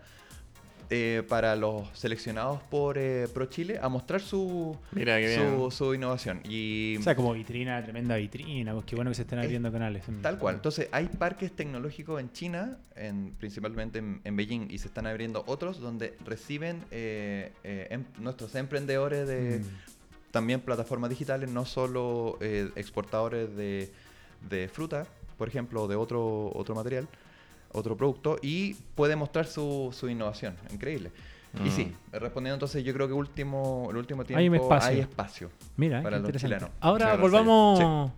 [0.90, 5.18] eh, para los seleccionados por eh, Pro Chile a mostrar su, Mira,
[5.72, 6.42] su, innovación.
[6.44, 10.08] Y O sea, como vitrina, tremenda vitrina, pues qué bueno que se estén abriendo canales.
[10.08, 10.22] Mm.
[10.22, 10.56] tal cual.
[10.56, 15.44] Entonces, hay parques tecnológicos en China, en, principalmente en, en Beijing, y se están abriendo
[15.48, 20.32] otros donde reciben eh, eh, em- nuestros emprendedores de Mm.
[20.32, 23.92] también plataformas digitales, no solo eh, exportadores de,
[24.50, 25.08] de fruta,
[25.38, 27.08] por ejemplo, o de otro, otro material,
[27.72, 30.56] otro producto, y puede mostrar su, su innovación.
[30.72, 31.12] Increíble.
[31.66, 34.90] Y sí, respondiendo entonces, yo creo que último, el último tiempo Hay espacio.
[34.92, 35.50] hay espacio.
[35.76, 36.70] Mira, para los chilenos.
[36.82, 38.12] Ahora volvamos.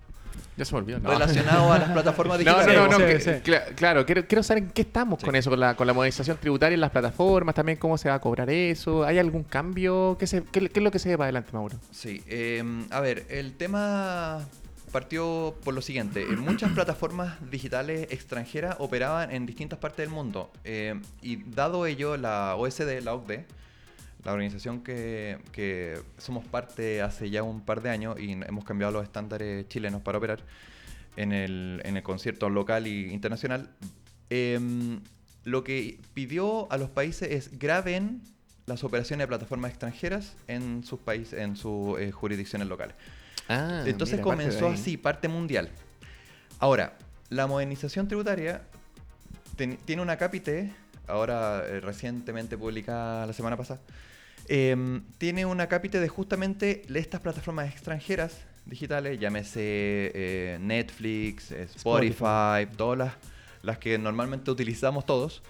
[0.58, 1.00] Ya se me olvidó.
[1.00, 1.10] No.
[1.12, 2.76] Relacionado a las plataformas No, digitales.
[2.76, 3.30] no, no, no, Sí, que- sí.
[3.50, 5.26] cla- claro, quiero, quiero saber en qué estamos Sí.
[5.26, 8.16] con eso, con la, con la modernización tributaria en las plataformas, también cómo se va
[8.16, 10.18] a cobrar eso, ¿hay algún cambio?
[10.20, 11.78] ¿Qué, se- qué, qué es lo que se ve para adelante, Mauro?
[11.91, 14.45] Sí, eh, a ver, el tema
[14.92, 16.22] partió por lo siguiente.
[16.22, 20.52] eh, Muchas plataformas digitales extranjeras operaban en distintas partes del mundo.
[20.64, 23.46] eh, y dado ello, la OSD, la OCDE,
[24.24, 28.92] la organización que, que somos parte hace ya un par de años y hemos cambiado
[28.92, 30.44] los estándares chilenos para operar
[31.16, 33.70] en el, en el concierto local e internacional,
[34.30, 35.02] em,
[35.44, 38.22] lo que pidió a los países es graben
[38.66, 42.96] las operaciones de plataformas extranjeras en sus países, en sus eh, jurisdicciones locales.
[43.50, 45.70] Ah, Entonces mira, comenzó así, parte mundial.
[46.60, 46.97] Ahora,
[47.30, 48.62] la modernización tributaria
[49.56, 50.72] ten- tiene una cápite,
[51.08, 53.82] ahora eh, recientemente publicada la semana pasada,
[54.47, 59.62] em, tiene una cápite de justamente estas plataformas extranjeras digitales, llámese
[60.14, 63.14] eh, Netflix, eh, Spotify, todas las,
[63.64, 65.41] las que normalmente utilizamos todos.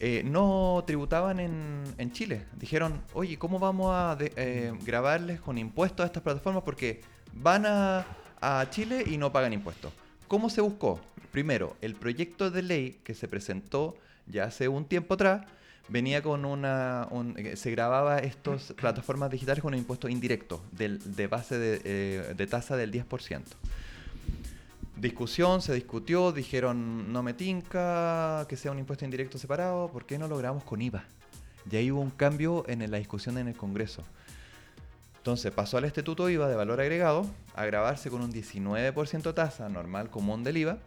[0.00, 2.42] Eh, no tributaban en, en Chile.
[2.56, 6.62] Dijeron, oye, ¿cómo vamos a de- eh, grabarles con impuestos a estas plataformas?
[6.64, 8.06] Porque van a,
[8.40, 9.92] a Chile y no pagan impuestos.
[10.26, 11.00] ¿Cómo se buscó?
[11.32, 13.96] Primero, el proyecto de ley que se presentó
[14.26, 15.46] ya hace un tiempo atrás
[15.88, 17.06] venía con una...
[17.10, 21.80] un- eh, se grababa estas plataformas digitales con un impuesto indirecto del- de base de,
[21.84, 23.42] eh, de tasa del 10%.
[25.00, 30.18] Discusión, se discutió, dijeron no me tinca que sea un impuesto indirecto separado, ¿por qué
[30.18, 31.04] no lo grabamos con IVA?
[31.70, 34.02] Y ahí hubo un cambio en la discusión en el Congreso.
[35.16, 40.10] Entonces pasó al Estatuto IVA de valor agregado a grabarse con un 19% tasa normal
[40.10, 40.78] común del IVA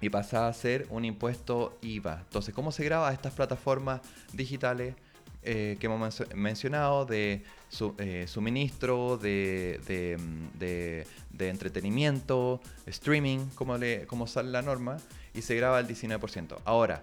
[0.00, 2.20] y pasa a ser un impuesto IVA.
[2.22, 4.00] Entonces, ¿cómo se graba estas plataformas
[4.32, 4.94] digitales
[5.42, 12.60] eh, que hemos mencio- mencionado de su- eh, suministro, de, de, mm, de- de entretenimiento,
[12.86, 14.98] streaming, como, le, como sale la norma,
[15.32, 16.56] y se graba el 19%?
[16.66, 17.02] Ahora,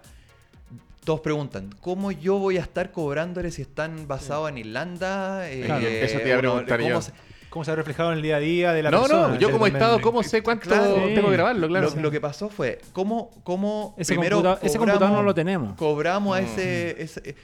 [1.03, 5.49] todos preguntan, ¿cómo yo voy a estar cobrándole si están basados en Irlanda?
[5.49, 6.52] Eh, Claro, eso te iba a no?
[6.52, 7.02] preguntar ¿Cómo yo.
[7.02, 7.11] se-
[7.49, 9.27] ¿Cómo se ha reflejado en el día a día de la No, persona?
[9.30, 10.95] no, yo como Estado, ¿cómo sé cuánto Claro.
[11.15, 11.68] tengo que grabarlo?
[11.69, 11.89] Claro.
[11.95, 15.76] Lo, lo que pasó fue, ¿cómo, cómo Ese, primero computa- ese computador no lo tenemos.
[15.77, 16.44] cobramos a Mm.
[16.45, 17.02] ese...
[17.02, 17.35] ese-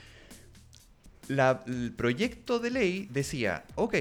[1.28, 3.96] la- el proyecto de ley decía, ok,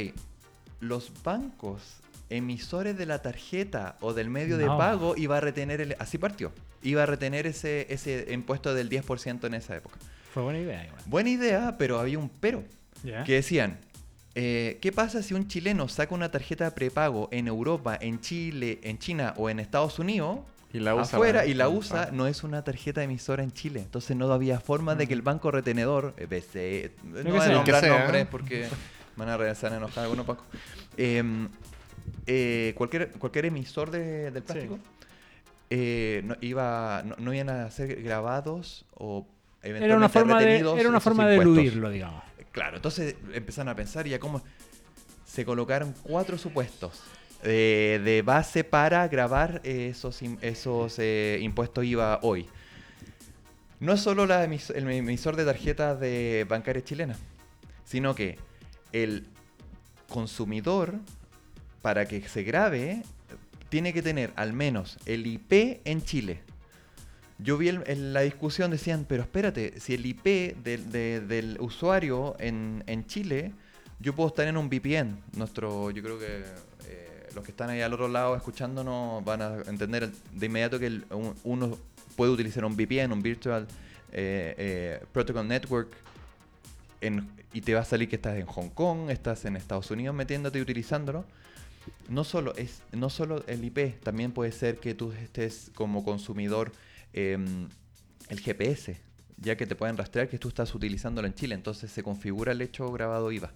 [0.80, 1.80] los bancos
[2.30, 6.52] emisores de la tarjeta o del medio de pago iba a retener, el, así partió,
[6.82, 9.98] iba a retener ese, ese impuesto del 10% en esa época.
[10.32, 10.84] Fue buena idea.
[10.86, 11.02] igual.
[11.06, 12.64] Buena idea, pero había un pero.
[13.24, 13.78] Que decían,
[14.34, 18.98] eh, ¿qué pasa si un chileno saca una tarjeta prepago en Europa, en Chile, en
[18.98, 20.38] China o en Estados Unidos?
[20.72, 23.80] Y la usa afuera y la usa, no es una tarjeta emisora en Chile.
[23.80, 27.48] Entonces no había forma de que el banco retenedor, eh, BCE, no que voy a
[27.48, 27.98] nombrar sea.
[28.00, 28.66] nombres porque
[29.16, 30.46] van a regresar a enojar algunos pacos.
[30.96, 31.48] Em,
[32.26, 34.78] eh, cualquier, cualquier emisor de- del plástico
[35.70, 39.26] eh, no, iba, no, no iban a ser grabados o
[39.62, 42.22] eventualmente Era una forma de, retenidos era una forma de eludirlo, digamos.
[42.50, 44.42] Claro, entonces empezaron a pensar ya cómo
[45.24, 47.00] se colocaron cuatro supuestos
[47.42, 52.46] eh, de base para grabar esos, esos eh, impuestos IVA hoy.
[53.80, 57.18] No es solo el emisor de tarjetas de bancarias chilenas,
[57.84, 58.38] sino que
[58.92, 59.26] el
[60.08, 60.94] consumidor,
[61.80, 63.02] para que se grabe,
[63.68, 66.40] tiene que tener al menos el IP en Chile.
[67.38, 72.84] Yo vi en la discusión, decían, pero espérate, si el IP de- del usuario en,
[72.86, 73.52] en Chile,
[73.98, 75.18] yo puedo estar en un VPN.
[75.36, 76.44] Nuestro, yo creo que
[77.34, 81.04] los que están ahí al otro lado escuchándonos van a entender de inmediato que el-
[81.10, 81.78] un- uno
[82.16, 83.66] puede utilizar un VPN, un Virtual
[84.12, 85.90] eh, eh, Protocol Network,
[87.00, 90.14] en- y te va a salir que estás en Hong Kong, estás en Estados Unidos
[90.14, 91.24] metiéndote y utilizándolo.
[92.08, 96.72] No solo, es, no solo el IP, también puede ser que tú estés como consumidor
[97.12, 97.68] em,
[98.28, 98.98] el GPS,
[99.36, 102.60] ya que te pueden rastrear que tú estás utilizándolo en Chile, entonces se configura el
[102.62, 103.52] hecho grabado IVA.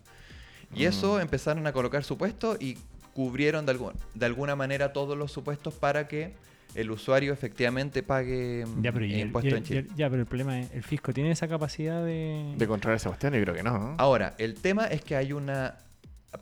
[0.75, 2.77] Y eso empezaron a colocar supuestos y
[3.17, 6.35] cubrieron de, algu- de alguna manera todos los supuestos para que
[6.75, 9.87] el usuario efectivamente pague em, Ya, pero, el, el- en Chile.
[9.97, 12.53] ya, pero el problema es, ¿el fisco tiene esa capacidad de...?
[12.59, 13.79] De controlar esa cuestión, yo creo que no.
[13.79, 13.95] ¿no?
[13.97, 15.79] Ahora, el tema es que hay una.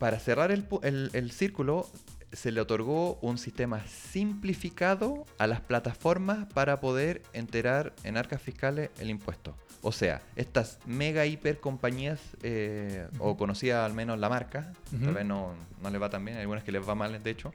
[0.00, 1.86] Para cerrar el, pu- el- el círculo,
[2.32, 8.90] se le otorgó un sistema simplificado a las plataformas para poder enterar en arcas fiscales
[8.98, 9.54] el impuesto.
[9.86, 14.72] O sea, estas mega hiper compañías, eh, o conocida al menos la marca,
[15.04, 15.52] tal vez no,
[15.82, 17.52] no les va tan bien, hay algunas que les va mal, de hecho,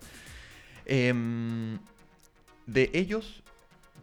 [0.85, 1.80] em,
[2.68, 3.41] de ellos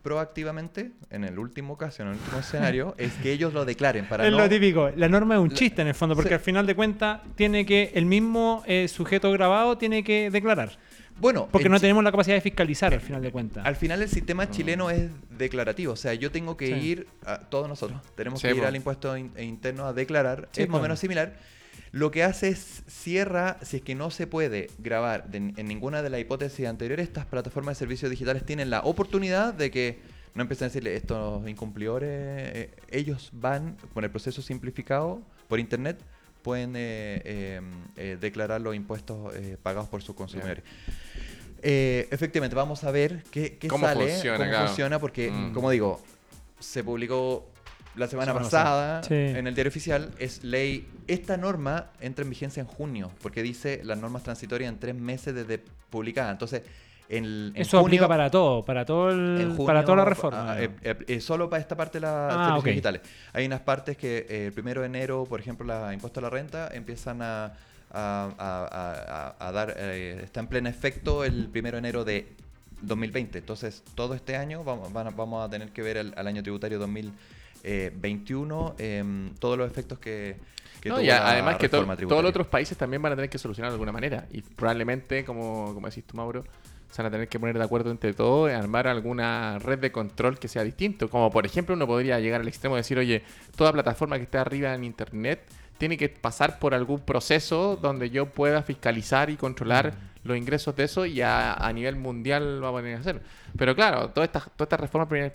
[0.03, 4.25] proactivamente, en el último caso, en el último escenario, es que ellos lo declaren para
[4.27, 4.39] es no...
[4.39, 4.91] lo típico.
[4.97, 6.35] La norma es un chiste en el fondo, porque Sí.
[6.35, 10.79] al final de cuentas tiene que el mismo eh, sujeto grabado tiene que declarar.
[11.19, 13.65] Bueno, Porque no tenemos la capacidad de fiscalizar al final de cuentas.
[13.65, 16.87] Al final el sistema chileno es declarativo, o sea, yo tengo que Sí.
[16.87, 20.63] ir, a- todos nosotros, tenemos Sí, que ir al impuesto in- interno a declarar, Sí,
[20.63, 21.35] es más o menos similar.
[21.93, 26.03] Lo que hace es cierra, si es que no se puede grabar de- en ninguna
[26.03, 29.99] de las hipótesis anteriores, estas plataformas de servicios digitales tienen la oportunidad de que
[30.35, 35.99] no empiecen a decirle estos incumplidores, eh, ellos van con el proceso simplificado por internet,
[36.47, 37.61] pueden eh, eh,
[37.97, 40.63] eh, declarar los impuestos eh, pagados por sus consumidores.
[41.61, 44.67] Eh, efectivamente, vamos a ver qué, qué ¿Cómo sale, funciona, cómo claro?
[44.69, 45.53] funciona, porque, Mm.
[45.53, 46.01] como digo,
[46.61, 47.51] se publicó
[47.97, 49.03] la semana pasada pasada.
[49.03, 49.15] Sí.
[49.39, 50.87] en el diario oficial, es ley.
[51.09, 55.35] Esta norma entra en vigencia en junio, porque dice las normas transitorias en tres meses
[55.35, 55.59] desde
[55.91, 56.31] publicada.
[56.31, 56.63] Entonces,
[57.09, 60.53] en, el- en Eso junio- aplica para todo, para todo el- para toda la reforma.
[60.53, 63.03] ah, eh, eh, eh, solo para esta parte de las Ah, digitales.
[63.33, 66.31] Hay unas partes que eh, el primero de enero, por ejemplo, la impuesto a la
[66.31, 67.45] renta, empiezan a,
[67.93, 72.05] a- a- a- a- a dar, eh, está en pleno efecto el primero de enero
[72.05, 72.27] de
[72.83, 73.39] 2020.
[73.39, 78.75] Entonces, todo este año vamos, vamos a tener que ver al, al año tributario 2021
[78.79, 80.37] em, todos los efectos que,
[80.85, 83.71] No, y además que to- todos los otros países también van a tener que solucionar
[83.71, 84.27] de alguna manera.
[84.31, 86.45] Y probablemente, como, como decís tú, Mauro,
[86.91, 89.93] se van a tener que poner de acuerdo entre todos y armar alguna red de
[89.93, 91.09] control que sea distinto.
[91.11, 93.23] Como por ejemplo, uno podría llegar al extremo de decir, oye,
[93.57, 95.41] toda plataforma que esté arriba en Internet
[95.79, 99.93] tiene que pasar por algún proceso donde yo pueda fiscalizar y controlar
[100.25, 103.21] los ingresos de eso y a, a nivel mundial lo va a poder hacer.
[103.57, 105.35] Pero claro, toda esta, toda esta reforma primero-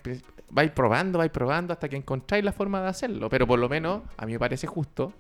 [0.58, 3.30] va a ir probando, va a ir probando hasta que encontráis la forma de hacerlo.
[3.30, 5.14] Pero por lo menos, a mí me parece justo,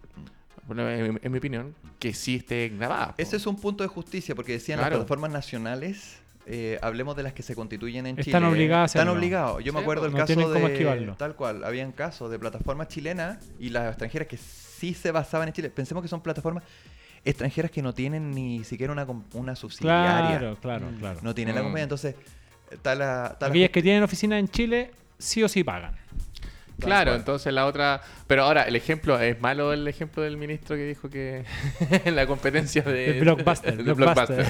[0.80, 3.14] en, en mi opinión, que sí esté grabada.
[3.18, 4.91] Ese es un punto de justicia, porque decían Claro.
[4.91, 8.52] las plataformas nacionales, eh, hablemos de las que se constituyen en Están Chile.
[8.52, 9.64] obligadas a Están obligados.
[9.64, 10.73] Yo me acuerdo el no caso tienen cómo de...
[10.73, 11.15] esquivarlo.
[11.15, 15.53] Tal cual, habían casos de plataformas chilenas y las extranjeras que sí se basaban en
[15.53, 15.69] Chile.
[15.69, 16.64] Pensemos que son plataformas
[17.23, 18.93] extranjeras que no tienen ni siquiera
[19.34, 20.39] una, subsidiaria.
[20.39, 21.19] Claro, claro, claro.
[21.22, 21.65] No tienen la Mm.
[21.65, 22.15] compañía, entonces...
[22.72, 25.93] La, está la Aquellas que tienen oficina en Chile, sí o sí pagan.
[26.88, 27.20] Claro, cual.
[27.20, 28.02] entonces la otra...
[28.28, 31.44] Pero ahora, el ejemplo, ¿es malo el ejemplo del ministro que dijo que
[32.06, 33.18] en la competencia de...
[33.18, 33.78] El blockbuster.
[33.84, 34.45] de blockbuster.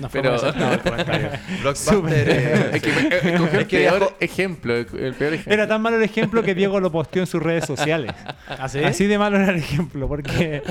[0.00, 0.36] No Pero-.
[1.62, 5.52] Blockbuster, es que me- escogió el Es que peor viajó- ejemplo, el peor ejemplo.
[5.54, 8.12] Era tan malo el ejemplo que Diego lo posteó en sus redes sociales.
[8.48, 8.82] ¿Ah, sí?
[8.82, 10.62] Así de malo era el ejemplo, porque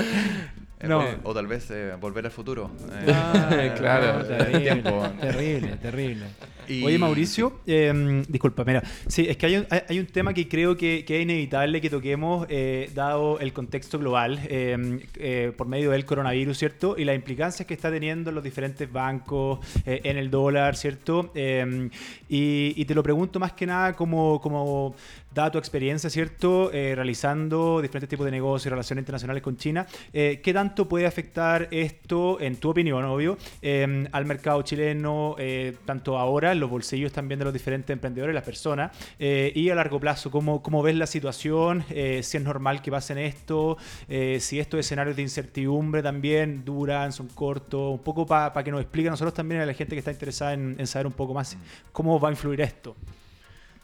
[0.88, 1.02] No.
[1.02, 2.70] eh, o tal vez eh, volver al futuro.
[3.06, 4.24] Eh, Ah, Claro.
[4.24, 4.82] terrible,
[5.20, 6.26] terrible, terrible.
[6.68, 10.48] Y- Oye, Mauricio, eh, disculpa, mira, sí, es que hay un, hay- un tema que
[10.48, 12.46] creo que, que es inevitable que toquemos,
[12.94, 16.94] dado el contexto global, eh, por medio del coronavirus, ¿cierto?
[16.96, 21.32] Y las implicancias que está teniendo en los diferentes bancos, en el dólar, ¿cierto?
[21.34, 21.88] Eh,
[22.28, 24.94] y, y te lo pregunto más que nada como, como
[25.34, 26.70] dada tu experiencia, ¿cierto?
[26.72, 31.06] Eh, realizando diferentes tipos de negocios y relaciones internacionales con China, eh, ¿qué tanto puede
[31.06, 36.70] afectar esto, en tu opinión, obvio, eh, al mercado chileno, eh, tanto ahora, en los
[36.70, 40.30] bolsillos también de los diferentes emprendedores, las personas, eh, y a largo plazo?
[40.30, 41.84] ¿Cómo, cómo ves la situación?
[41.90, 43.76] Eh, si es normal que pasen esto,
[44.08, 49.08] si estos escenarios de incertidumbre también duran, son cortos, un poco para que nos explique
[49.08, 51.56] a nosotros también a la gente que está interesada en, en saber un poco más
[51.92, 52.96] cómo va a influir esto.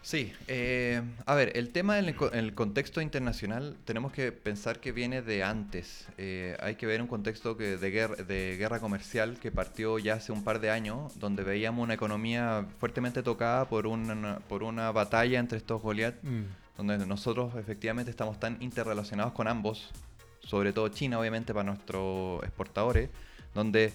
[0.02, 5.22] Sí, eh, a ver, el tema del el contexto internacional tenemos que pensar que viene
[5.22, 6.06] de antes.
[6.16, 10.14] Eh, hay que ver un contexto que de, guerra, de guerra comercial que partió ya
[10.14, 14.92] hace un par de años, donde veíamos una economía fuertemente tocada por una, por una
[14.92, 16.16] batalla entre estos Goliath,
[16.76, 19.90] donde nosotros efectivamente estamos tan interrelacionados con ambos,
[20.40, 23.10] sobre todo China, obviamente, para nuestros exportadores,
[23.54, 23.92] donde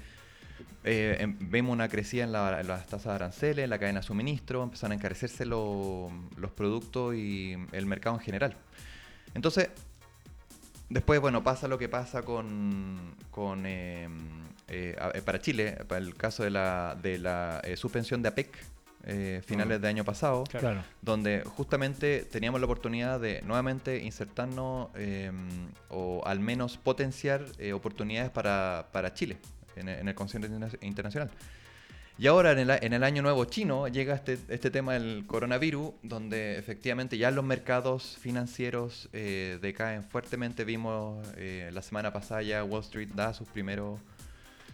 [0.84, 4.00] eh, em- vemos una crecida en, la- en las tasas de aranceles, en la cadena
[4.02, 8.56] de suministro, empiezan a encarecerse lo- los productos y el mercado en general.
[9.34, 9.70] Entonces,
[10.90, 14.08] después, bueno, pasa lo que pasa con, con eh,
[14.68, 18.50] eh, eh, para Chile, para el caso de la, de la suspensión de APEC,
[19.06, 20.82] eh, finales de año pasado, Claro.
[21.02, 25.30] donde justamente teníamos la oportunidad de nuevamente insertarnos eh,
[25.90, 29.38] o al menos potenciar eh, oportunidades para, para Chile
[29.76, 31.30] en, el- en el concierto interna- internacional.
[32.20, 35.94] Y ahora en el, en el año nuevo chino llega este, este tema del coronavirus,
[36.04, 40.64] donde efectivamente ya los mercados financieros eh, decaen fuertemente.
[40.64, 44.00] Vimos eh, la semana pasada ya Wall Street da sus primeros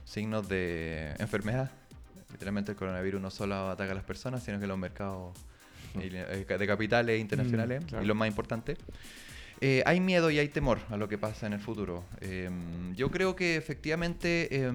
[0.04, 1.72] signos de enfermedad.
[2.32, 5.34] Literalmente el coronavirus no solo ataca a las personas, sino que los mercados
[6.00, 8.04] eh, de capitales internacionales, Mm, claro.
[8.04, 8.76] y lo más importante.
[9.61, 12.06] Eh, hay miedo y hay temor a lo que pasa en el futuro.
[12.22, 12.49] Eh,
[12.95, 14.72] yo creo que efectivamente eh,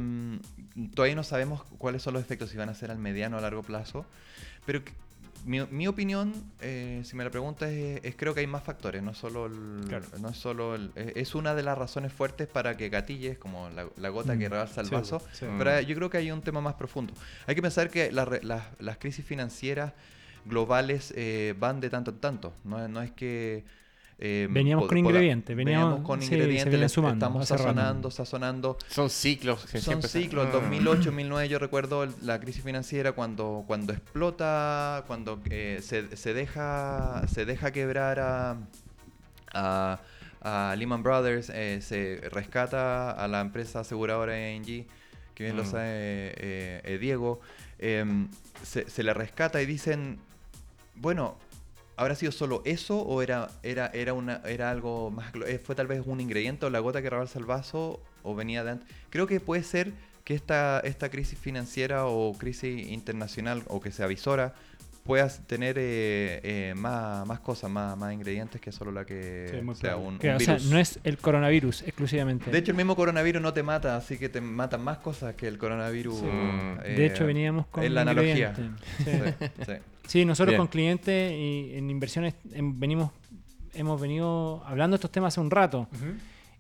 [0.95, 3.43] todavía no sabemos cuáles son los efectos, si van a ser al mediano o a
[3.43, 4.05] largo plazo,
[4.67, 4.83] pero
[5.47, 9.03] mi, mi opinión, eh, si me la preguntas, es, es creo que hay más factores,
[9.03, 10.05] no solo el- Claro.
[10.21, 13.71] no es solo el- es es una de las razones fuertes para que gatilles, como
[13.71, 15.47] la, la gota que Mm, rebalsa el sí, vaso, sí.
[15.59, 17.15] pero yo creo que hay un tema más profundo.
[17.47, 19.93] Hay que pensar que la re- las- crisis financieras
[20.45, 23.65] globales eh, van de tanto en tanto, no es que...
[24.27, 28.79] eh, Veníamos con ingredientes, veníamos- con sí, ingredientes, le- sumando, estamos sazonando, sazonando.
[28.89, 29.67] Son ciclos.
[29.67, 30.45] que Son ciclos.
[30.47, 30.61] El Ah.
[30.61, 37.27] 2008, 2009, yo recuerdo la crisis financiera cuando, cuando explota, cuando eh, se, se deja
[37.29, 38.57] se deja quebrar a,
[39.53, 40.01] a,
[40.41, 44.87] a Lehman Brothers, eh, se rescata a la empresa aseguradora ING,
[45.35, 45.67] que bien lo Mm.
[45.67, 47.41] sabe eh, eh, Diego,
[47.79, 48.29] em,
[48.63, 50.19] se, se le rescata y dicen,
[50.95, 51.37] bueno,
[51.97, 55.33] ¿habrá sido solo eso o era, era, era, una, era algo más...
[55.47, 58.65] eh, ¿Fue tal vez un ingrediente o la gota que rebalsa el vaso o venía
[58.65, 58.89] de antes?
[59.11, 59.93] Creo que puede ser
[60.25, 64.55] que esta, esta crisis financiera o crisis internacional o que se avisora
[65.05, 69.75] pueda tener eh, eh, más, más cosas, más, más ingredientes que solo la que Sí,
[69.81, 72.51] sea un, Que, un o sea, no es el coronavirus exclusivamente.
[72.51, 75.47] De hecho, el mismo coronavirus no te mata, así que te matan más cosas que
[75.47, 76.21] el coronavirus.
[76.21, 76.27] Sí.
[76.27, 78.55] eh, de hecho, veníamos con es la analogía.
[78.57, 79.73] Sí.
[80.07, 80.59] Sí, nosotros Bien.
[80.59, 83.11] con clientes y en inversiones venimos,
[83.73, 85.89] hemos venido hablando de estos temas hace un rato.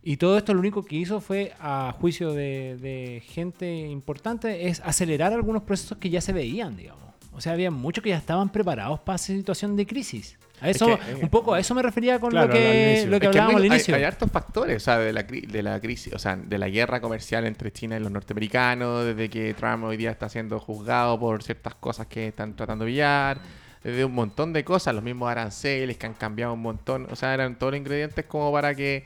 [0.03, 4.81] Y todo esto lo único que hizo fue, a juicio de, de gente importante, es
[4.81, 7.03] acelerar algunos procesos que ya se veían, digamos.
[7.33, 10.39] O sea, había muchos que ya estaban preparados para esa situación de crisis.
[10.61, 13.21] A eso, que, eh, un poco a eso me refería con Claro, lo que, lo
[13.21, 13.95] que hablábamos al hay- inicio.
[13.97, 17.01] Hay, hartos factores, o sea, de la, de la crisis, o sea, de la guerra
[17.01, 21.43] comercial entre China y los norteamericanos, desde que Trump hoy día está siendo juzgado por
[21.43, 23.39] ciertas cosas que están tratando de pillar,
[23.83, 27.35] desde un montón de cosas, los mismos aranceles que han cambiado un montón, o sea,
[27.35, 29.05] eran todos los ingredientes como para que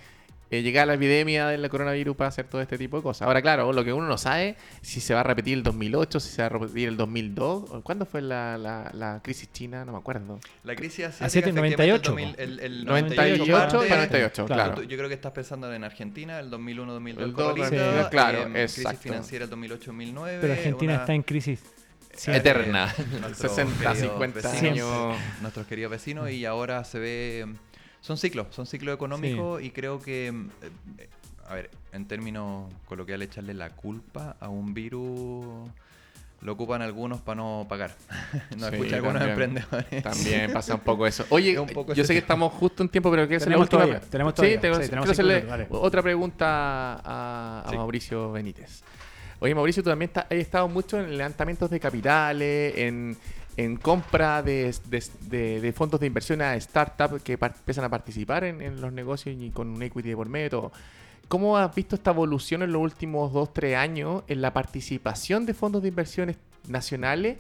[0.51, 3.27] eh, llegara la epidemia del coronavirus para hacer todo este tipo de cosas.
[3.27, 6.31] Ahora, claro, lo que uno no sabe, si se va a repetir el 2008, si
[6.31, 9.85] se va a repetir el 2002, o ¿cuándo fue la, la, la crisis china?
[9.85, 10.39] No me acuerdo.
[10.65, 14.47] La crisis asiática, Asiática, efectivamente, 98, el, 2000, el, el 98, 98 parte- para 98,
[14.47, 14.63] Claro.
[14.75, 14.83] claro.
[14.85, 18.57] Yo creo que estás pensando en Argentina, el 2001-2002 El Corralito, dos, sí, claro, em,
[18.57, 18.89] exacto.
[18.89, 20.39] crisis financiera el 2008-2009.
[20.41, 21.63] Pero Argentina una- está en crisis.
[22.15, 22.33] Sí.
[22.33, 22.93] Eterna.
[23.21, 25.17] nuestros 60, queridos 50 vecinos, años.
[25.41, 27.47] Nuestros queridos vecinos y ahora se ve...
[28.01, 30.29] Son ciclos, son ciclos económicos y creo que...
[30.29, 31.09] eh,
[31.49, 35.69] A ver, en términos coloquiales, echarle la culpa a un virus
[36.41, 37.97] lo ocupan algunos para no pagar.
[38.57, 39.31] no Sí, escucha algunos también.
[39.59, 40.03] emprendedores.
[40.05, 41.25] También pasa un poco eso.
[41.31, 43.69] Oye, Es un poco yo sé que estamos justo en tiempo, pero quiero hacerle Tenemos
[43.69, 44.61] todavía, tenemos Sí, todavía.
[44.61, 46.47] tengo- Sí, quiero tenemos cinco hacerle otra pregunta
[47.05, 47.77] a, a Sí.
[47.77, 48.83] Mauricio Benítez.
[49.41, 53.17] Oye, Mauricio, tú también está- has estado mucho en levantamientos de capitales, en,
[53.59, 54.73] en compra de,
[55.75, 59.83] fondos de inversión a startups que empiezan a participar en, los negocios y con un
[59.83, 60.71] equity de por medio.
[61.27, 65.55] ¿Cómo has visto esta evolución en los últimos dos, tres años en la participación de
[65.55, 66.37] fondos de inversiones
[66.69, 67.39] nacionales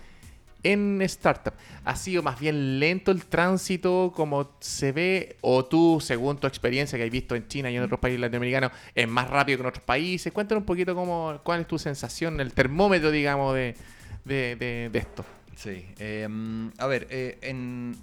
[0.64, 1.54] en startup?
[1.84, 5.36] ¿Ha sido más bien lento el tránsito como se ve?
[5.40, 8.72] ¿O tú, según tu experiencia que has visto en China y en otros países latinoamericanos,
[8.92, 10.32] es más rápido que en otros países?
[10.32, 13.76] Cuéntanos un poquito cómo, cuál es tu sensación, el termómetro, digamos, de-
[14.24, 15.24] de esto.
[15.58, 15.84] Sí.
[15.98, 17.96] em, a ver, eh, en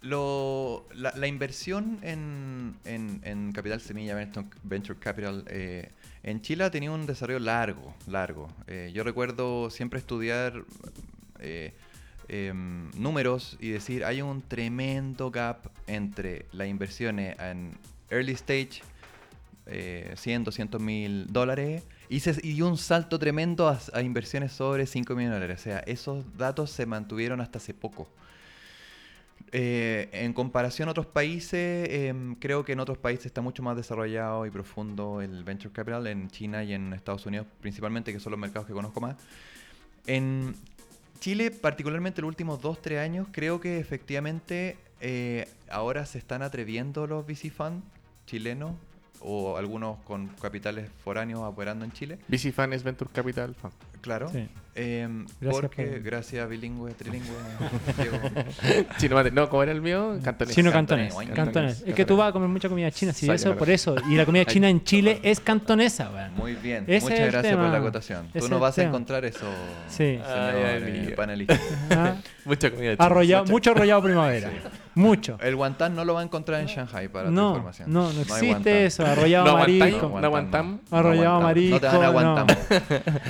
[0.00, 3.20] lo, la, inversión en, en-
[3.52, 4.16] capital semilla,
[4.64, 5.90] venture- capital, eh,
[6.22, 8.48] en Chile ha tenido un desarrollo largo, largo.
[8.66, 10.64] Eh, yo recuerdo siempre estudiar
[11.40, 11.74] eh,
[12.28, 17.72] em, números y decir, hay un tremendo gap entre las inversiones en
[18.08, 18.80] early stage,
[19.66, 21.82] eh, 100, 200 mil dólares,
[22.18, 25.60] se- y un salto tremendo a, a inversiones sobre 5 millones de dólares.
[25.60, 28.08] O sea, esos datos se mantuvieron hasta hace poco.
[29.52, 33.76] Eh, en comparación a otros países, em, creo que en otros países está mucho más
[33.76, 38.30] desarrollado y profundo el venture capital, en China y en Estados Unidos principalmente, que son
[38.32, 39.16] los mercados que conozco más.
[40.06, 40.54] En
[41.20, 47.26] Chile, particularmente los últimos 2-3 años, creo que efectivamente eh, ahora se están atreviendo los
[47.26, 47.82] VC Fund
[48.26, 48.72] chilenos
[49.20, 52.18] o algunos con capitales foráneos operando en Chile.
[52.28, 53.74] VC Fan es Venture Capital Fund.
[54.00, 54.28] Claro.
[54.30, 54.48] Sí.
[54.76, 57.28] Em, Gracias porque, por- gracias, bilingüe, trilingüe.
[58.98, 60.18] Chino, mate- no, ¿cómo era el mío?
[60.22, 60.54] Cantonés.
[60.54, 61.36] Chino Cantonés, cantonés.
[61.36, 61.84] cantonés, cantonés.
[61.88, 63.96] Es que tú vas a comer mucha comida china, sí, Saya, eso, por eso.
[64.08, 66.30] Y la comida china en Chile es cantonesa.
[66.36, 68.26] Muy bien, Ese muchas gracias por la acotación.
[68.32, 69.46] Ese Tú no vas a encontrar eso,
[69.88, 69.96] Sí.
[69.96, 70.62] señor Ay,
[71.08, 71.58] eh, panelista.
[71.90, 72.14] Ah,
[72.44, 73.04] Mucha comida china.
[73.04, 74.50] Arrollado, Mucha- mucho arrollado primavera.
[74.94, 75.38] Mucho.
[75.40, 77.92] El guantán no lo va a encontrar en Shanghai para tu No, información.
[77.92, 78.72] no, no hay existe guantán.
[78.76, 79.06] eso.
[79.06, 80.08] Arrollado No marisco.
[80.20, 80.80] no aguantamos.
[80.90, 81.74] no Arrollado marisco.
[81.76, 82.58] No te van a aguantar.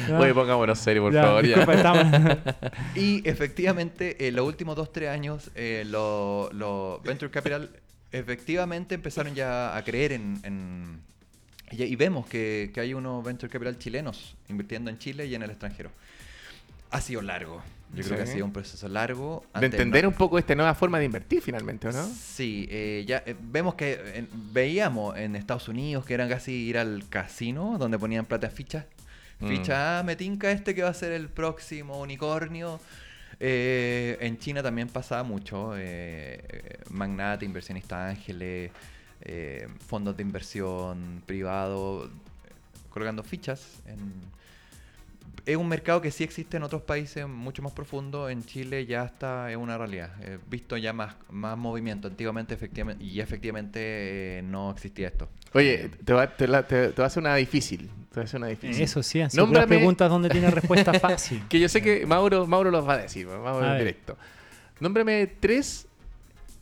[0.09, 0.18] no.
[0.20, 1.47] Oye, pongámonos serio, por Ya, favor.
[1.47, 1.57] ya.
[1.57, 2.39] disculpa, estamos-
[2.97, 7.70] Y efectivamente, en los últimos 2-3 años, eh, los los Venture Capital
[8.12, 10.39] efectivamente empezaron ya a creer en...
[10.45, 11.01] en-
[11.73, 15.43] y, y vemos que, que hay unos Venture Capital chilenos invirtiendo en Chile y en
[15.43, 15.91] el extranjero.
[16.91, 17.62] Ha sido largo.
[17.95, 19.45] Yo creo que ha sido un proceso largo.
[19.59, 22.05] De entender no- un poco esta nueva forma de invertir finalmente, ¿o no?
[22.07, 26.78] Sí, eh, ya eh, vemos que eh, veíamos en Estados Unidos que eran casi ir
[26.78, 28.85] al casino donde ponían plata en fichas.
[29.40, 29.48] Mm.
[29.48, 32.80] Ficha, ah, me tinca este que va a ser el próximo unicornio.
[33.38, 35.76] Eh, en China también pasaba mucho.
[35.76, 38.70] eh, eh, magnate, inversionistas ángeles,
[39.22, 42.10] eh, fondos de inversión privado,
[42.90, 43.98] colgando fichas en,
[45.46, 48.28] es un mercado que sí existe en otros países mucho más profundo.
[48.28, 50.10] En Chile ya está, es una realidad.
[50.22, 52.08] He visto ya más, más movimiento.
[52.08, 53.80] Antiguamente, efectivamente, y efectivamente
[54.38, 55.28] eh, no existía esto.
[55.52, 57.90] Oye, te va, te, la- te- te va a hacer una difícil.
[58.10, 58.82] Te va a hacer una difícil.
[58.82, 61.42] Eso sí, sido Nómbrame- preguntas donde tiene respuesta fácil.
[61.48, 63.26] Que yo sé que Mauro, Mauro los va a decir.
[63.26, 63.78] Mauro A en ver.
[63.80, 64.16] directo.
[64.80, 65.86] Nómbrame tres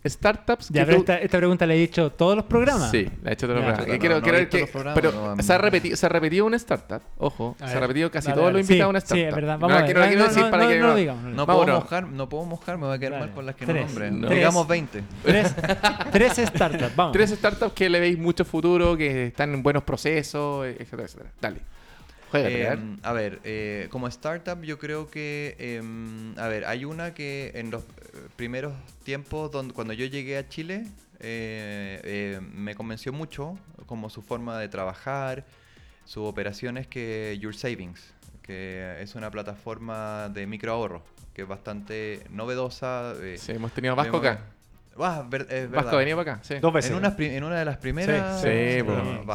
[0.07, 2.91] startups Ya, que pero tú- esta, esta pregunta la he dicho todos los programas.
[2.91, 3.79] Sí, la he hecho todos los programas.
[3.87, 7.03] Chuta, Que no- no programas, pero no- se, ha repetido, se ha repetido una startup.
[7.19, 9.23] Ojo, A se ha repetido casi todos los invitados Sí, una startup.
[9.23, 9.55] Sí, es verdad.
[9.55, 9.97] No Vamos la a ver.
[9.99, 11.23] la quiero No, decir no, para no, que no no- lo digamos.
[11.25, 11.65] No Mauro.
[11.65, 13.77] puedo mojar, no puedo mojar, me voy a quedar mal con las que Tres.
[13.83, 14.11] no nombre.
[14.13, 14.29] No.
[14.29, 15.03] Digamos 20.
[15.25, 15.55] Tres,
[16.13, 17.13] tres startups, vamos.
[17.13, 21.31] Tres startups que le veis mucho futuro, que están en buenos procesos, etcétera, etcétera.
[21.41, 21.61] Dale.
[22.35, 27.53] Eh, a ver, eh, como startup yo creo que, em, a ver, hay una que
[27.55, 27.87] en los eh,
[28.37, 28.75] primeros
[29.05, 30.85] tiempos, donde, cuando yo llegué a Chile,
[31.21, 35.45] eh, eh, me convenció mucho como su forma de trabajar,
[36.05, 41.03] sus operaciones que Your Savings, que es una plataforma de microahorro,
[41.35, 43.15] que es bastante novedosa.
[43.21, 44.41] eh, Sí, hemos tenido a Vasco acá.
[45.01, 45.99] Ah, ver- es Vasco verdad.
[45.99, 46.45] venido para acá.
[46.45, 46.55] Sí.
[46.61, 46.91] Dos veces.
[46.91, 48.41] En una, pri- en una de las primeras...
[48.41, 48.85] Sí, eh.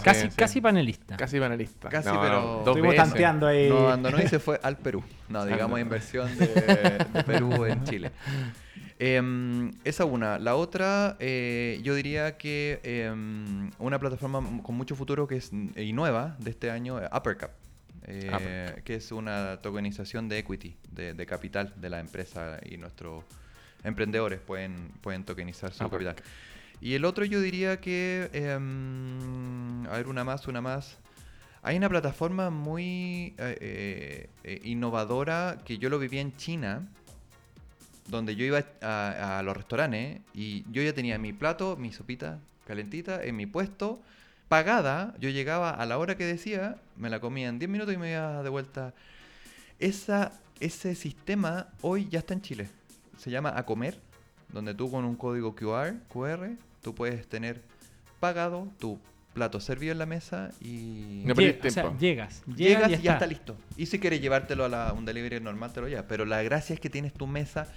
[0.04, 0.36] Casi, Sí, sí.
[0.38, 1.18] casi panelista.
[1.18, 1.90] Casi panelista.
[1.90, 3.10] Casi, No, pero- dos Estuvimos veces.
[3.10, 3.70] tanteando ahí.
[3.70, 5.04] No abandonó y se fue al Perú.
[5.30, 5.78] No, digamos no.
[5.80, 8.12] inversión de, de Perú en Chile.
[9.00, 10.38] Em, esa una.
[10.40, 15.92] La otra, eh, yo diría que em, una plataforma con mucho futuro que es y
[15.94, 17.52] nueva de este año, eh, Uppercap.
[18.06, 18.84] eh, Uppercap.
[18.84, 23.24] que es una tokenización de equity, de, de capital de la empresa y nuestros
[23.84, 26.16] emprendedores pueden, pueden tokenizar su Uppercap.
[26.16, 26.34] capital.
[26.82, 30.98] Y el otro yo diría que, em, a ver, una más, una más.
[31.62, 36.86] Hay una plataforma muy eh, eh, eh, innovadora que yo lo viví en China,
[38.10, 42.40] donde yo iba a, a los restaurantes y yo ya tenía mi plato, mi sopita
[42.68, 44.02] calentita en mi puesto,
[44.50, 45.16] pagada.
[45.20, 48.12] Yo llegaba a la hora que decía, me la comía en 10 minutos y me
[48.12, 48.94] iba de vuelta.
[49.80, 52.70] Esa, ese sistema hoy ya está en Chile.
[53.18, 54.00] Se llama A Comer,
[54.52, 56.50] donde tú con un código QR, QR
[56.82, 57.62] tú puedes tener
[58.20, 59.00] pagado tu
[59.34, 61.46] plato servido en la mesa y No o sea,
[61.98, 63.14] llegas, llegas, llegas y y ya está.
[63.14, 63.58] está listo.
[63.78, 66.06] Y si quieres llevártelo a la- un delivery normal, te lo llevas.
[66.08, 67.68] Pero la gracia es que tienes tu mesa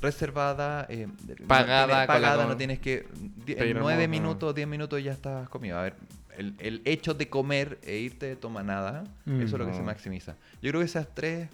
[0.00, 3.06] reservada, eh, no Pagada, tienes- la pagada, no tienes que...
[3.46, 5.78] En nueve minutos, diez minutos ya estás comido.
[5.78, 5.94] A ver,
[6.36, 9.42] el, el hecho de comer e irte toma nada, Mm.
[9.42, 9.84] eso es lo que se No.
[9.84, 10.36] maximiza.
[10.62, 11.48] Yo creo que esas tres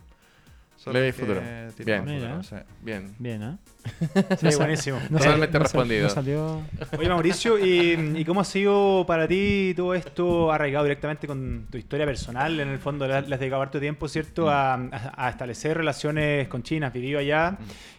[0.77, 1.85] son Le las doy que futuro.
[1.85, 2.05] Bien.
[2.05, 2.43] Mira.
[2.43, 3.15] sea, Bien.
[3.19, 3.59] Bien, ¿ah?
[4.39, 4.99] Sí, buenísimo.
[5.11, 6.03] No Totalmente salió- no sal- respondido.
[6.05, 6.63] no salió...
[6.99, 11.79] Oye, Mauricio, ¿y, y cómo ha sido para ti todo esto arraigado directamente con tu
[11.79, 12.59] historia personal?
[12.61, 15.77] En el fondo, le has le has dedicado harto tiempo, ¿cierto?, a, a- a establecer
[15.77, 17.57] relaciones con China, has vivido allá.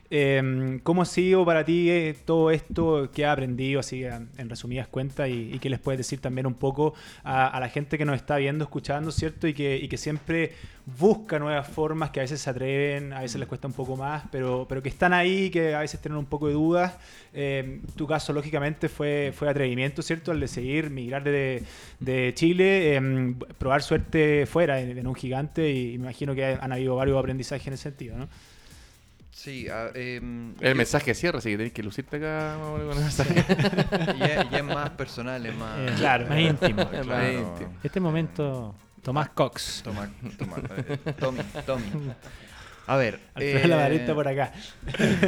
[0.09, 4.87] Eh, ¿Cómo ha sido para ti eh, todo esto que has aprendido, así en resumidas
[4.87, 6.93] cuentas, y, y qué les puedes decir también un poco
[7.23, 9.47] a, a la gente que nos está viendo, escuchando, ¿cierto?
[9.47, 10.53] Y que, y que siempre
[10.97, 14.23] busca nuevas formas, que a veces se atreven, a veces les cuesta un poco más,
[14.31, 16.97] pero, pero que están ahí, que a veces tienen un poco de dudas.
[17.33, 20.31] Eh, tu caso, lógicamente, fue, fue atrevimiento, ¿cierto?
[20.31, 21.63] El de seguir, migrar de,
[21.99, 26.71] de Chile, eh, probar suerte fuera en, en un gigante, y me imagino que han
[26.71, 28.29] habido varios aprendizajes en ese sentido, ¿no?
[29.37, 32.87] Sí, a- em, El yo- mensaje cierra, así que tenés que lucirte acá con el
[32.87, 33.45] mensaje.
[34.17, 35.77] y es, y es más personal, es más...
[35.77, 36.25] Eh, claro.
[36.27, 36.81] Más íntimo.
[36.91, 37.73] Es más íntimo.
[37.83, 38.73] Este momento,
[39.03, 39.81] Tomás Cox.
[39.83, 40.09] Toma,
[40.39, 41.83] toma, eh, Tommy, Tommy.
[42.87, 43.19] A ver.
[43.35, 44.53] Alfredo eh, Lavarista por acá.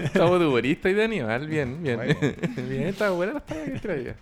[0.03, 1.47] Estamos de humorista y de animal.
[1.47, 1.97] Bien, bien.
[1.97, 2.15] Bueno.
[2.67, 4.15] bien, está buena la historia que traía.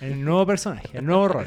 [0.00, 1.46] El nuevo personaje, el nuevo rol.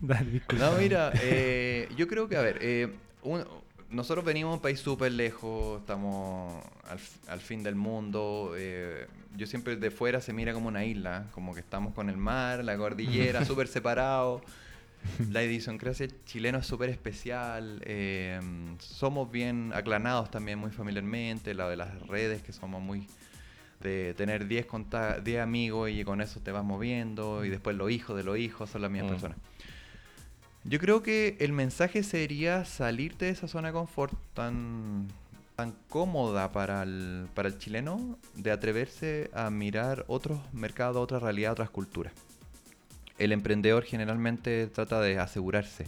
[0.00, 0.64] Dale, disculpa.
[0.64, 2.88] No, mira, eh, yo creo que, a ver, eh,
[3.22, 3.44] un-
[3.90, 6.98] nosotros venimos de un país súper lejos, estamos al,
[7.28, 8.52] al fin del mundo.
[8.56, 9.06] eh,
[9.36, 12.64] yo siempre de fuera se mira como una isla, como que estamos con el mar,
[12.64, 14.42] la cordillera, súper separados.
[15.30, 17.80] La idiosincrasia chilena es súper especial.
[17.84, 18.40] eh,
[18.80, 21.54] somos bien aclanados también muy familiarmente.
[21.54, 23.06] La de las redes, que somos muy
[23.80, 27.44] de tener 10 conta- 10 amigos y con eso te vas moviendo.
[27.44, 29.14] Y después los hijos de los hijos son las mismas Mm.
[29.14, 29.38] personas.
[30.68, 35.08] Yo creo que el mensaje sería salirte de esa zona de confort tan,
[35.56, 41.52] tan cómoda para el, para el chileno de atreverse a mirar otros mercados, otras realidades,
[41.54, 42.12] otras culturas.
[43.16, 45.86] El emprendedor generalmente trata de asegurarse.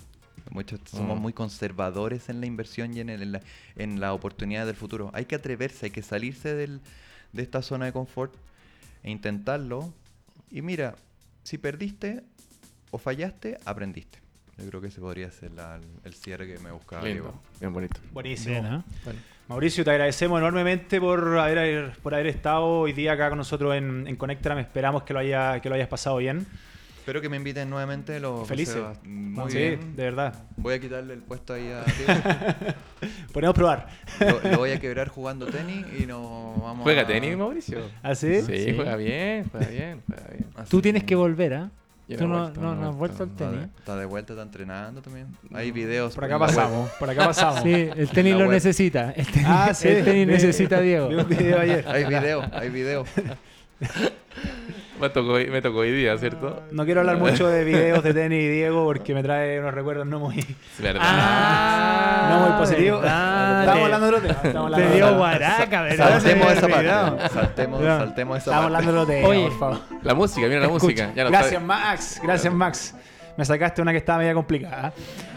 [0.51, 1.23] Muchos somos Mm.
[1.23, 3.41] muy conservadores en la inversión y en, el- en la,
[3.77, 5.11] en la oportunidad del futuro.
[5.13, 6.81] Hay que atreverse, hay que salirse del-
[7.35, 8.35] de esta zona de confort
[9.03, 9.93] e intentarlo.
[10.51, 10.97] Y mira,
[11.45, 12.25] si perdiste
[12.91, 14.19] o fallaste, aprendiste.
[14.63, 17.03] Yo creo que ese podría ser la- el cierre que me buscaba.
[17.03, 17.41] Lindo, Diego.
[17.61, 18.01] bien bonito.
[18.13, 18.55] Buenísimo.
[18.61, 18.85] Bien, ¿ah?
[19.49, 24.07] Mauricio, te agradecemos enormemente por haber, por haber estado hoy día acá con nosotros en,
[24.07, 24.59] en Conectram.
[24.59, 26.47] Esperamos que lo, haya, que lo hayas pasado bien.
[26.99, 28.21] Espero que me inviten nuevamente.
[28.21, 28.77] Lo Felices.
[29.05, 29.97] Muy sí, bien.
[29.97, 30.35] de verdad.
[30.57, 32.75] Voy a quitarle el puesto ahí a Diego.
[33.33, 33.89] Podemos probar.
[34.21, 37.81] lo, lo voy a quebrar jugando tenis y nos vamos ¿Juega a- tenis, Mauricio?
[38.03, 38.43] ¿Ah, sí?
[38.43, 38.73] Sí, Sí.
[38.77, 40.47] juega bien, juega bien, juega bien.
[40.57, 41.71] Así Tú tienes que- volver, ¿ah?
[41.73, 41.80] Yo
[42.19, 43.69] Tú no no, vuelto, no, no he no has vuelto al tenis.
[43.79, 45.27] está de vuelta, está entrenando también.
[45.55, 46.15] Hay videos.
[46.15, 46.91] Por acá pasamos.
[46.99, 47.63] Por acá pasamos.
[47.63, 48.51] Sí, el tenis lo web.
[48.51, 49.11] necesita.
[49.13, 49.89] El tenis, Ah, sí.
[49.89, 51.09] el tenis necesita a Diego.
[51.09, 51.85] Vi un video ayer.
[51.89, 53.05] Hay video, hay video.
[55.01, 56.63] Me tocó, hoy- me tocó hoy día, ¿cierto?
[56.71, 60.07] No quiero hablar mucho de videos de tenis y Diego porque me trae unos recuerdos
[60.07, 60.45] no muy,
[60.79, 61.01] verdad.
[61.05, 62.99] Ah, no muy positivos.
[63.03, 64.41] Estamos hablando de otro tema.
[64.45, 66.11] Estamos Te dio guaraca, ¿verdad?
[66.21, 66.89] Saltemos esa parte.
[67.33, 68.77] Saltemos, saltemos esa Estamos parte.
[68.77, 69.79] hablando de otro tema, Oye, por favor.
[70.03, 70.85] La música, mira la Escucha.
[70.85, 71.13] música.
[71.15, 71.63] Ya Gracias.
[71.63, 72.21] Max.
[72.23, 72.95] Gracias, Max.
[73.37, 74.93] Me sacaste una que estaba media complicada.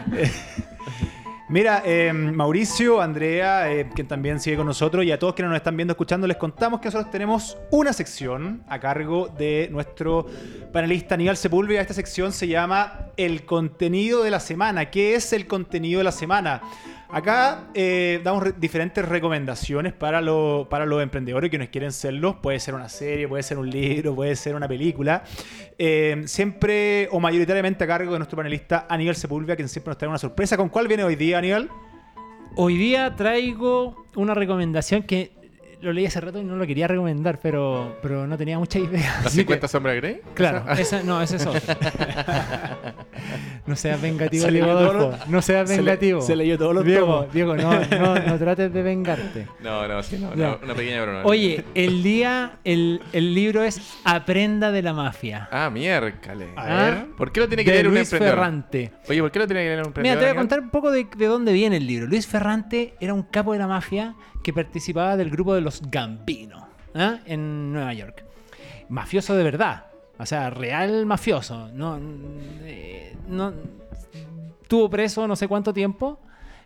[1.46, 5.58] Mira, eh, Mauricio, Andrea, eh, quien también sigue con nosotros, y a todos quienes nos
[5.58, 10.26] están viendo, escuchando, les contamos que nosotros tenemos una sección a cargo de nuestro
[10.72, 11.82] panelista Aníbal Sepúlveda.
[11.82, 14.90] Esta sección se llama El contenido de la semana.
[14.90, 16.62] ¿Qué es el contenido de la semana?
[17.10, 22.40] Acá eh, damos re- diferentes recomendaciones para, lo- para los emprendedores que nos quieren serlo.
[22.42, 25.22] Puede ser una serie, puede ser un libro, puede ser una película.
[25.78, 30.08] Eh, siempre o mayoritariamente a cargo de nuestro panelista Aníbal Sepúlveda, quien siempre nos trae
[30.08, 30.56] una sorpresa.
[30.56, 31.68] ¿Con cuál viene hoy día, Aníbal?
[32.56, 35.32] Hoy día traigo una recomendación que
[35.84, 39.16] lo leí hace rato y no lo quería recomendar, pero, pero no tenía mucha idea.
[39.18, 40.20] ¿Las Así 50 sombras de Grey?
[40.34, 41.76] claro, esa, no, esa es otra.
[43.66, 45.18] no seas vengativo, Se Diego Adolfo.
[45.28, 46.20] No seas se le- vengativo.
[46.20, 47.32] se leyó todos los Diego, tomos.
[47.32, 49.46] Diego, no, no, no trates de vengarte.
[49.62, 50.30] No, no, sí, no.
[50.62, 51.22] Una pequeña broma.
[51.24, 55.48] Oye, el día, el, el libro es Aprenda de la mafia.
[55.50, 56.48] Ah, miércoles.
[56.56, 56.84] A ¿Ah?
[56.90, 57.06] ver.
[57.16, 58.34] ¿Por qué lo tiene que leer un Luis emprendedor?
[58.38, 58.92] Ferrante.
[59.08, 60.18] Oye, ¿por qué lo tiene que leer un Mira, emprendedor?
[60.18, 62.06] te voy a contar un poco de, de dónde viene el libro.
[62.06, 64.14] Luis Ferrante era un capo de la mafia
[64.44, 67.18] que participaba del grupo de los Gambino ¿ah?
[67.24, 68.24] en Nueva York.
[68.90, 69.86] Mafioso de verdad.
[70.18, 71.70] O sea, real mafioso.
[71.72, 71.98] No,
[72.62, 73.52] eh, no,
[74.68, 76.20] tuvo preso no sé cuánto tiempo.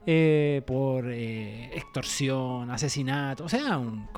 [0.04, 4.08] eh, por eh, extorsión, asesinato, o sea, un,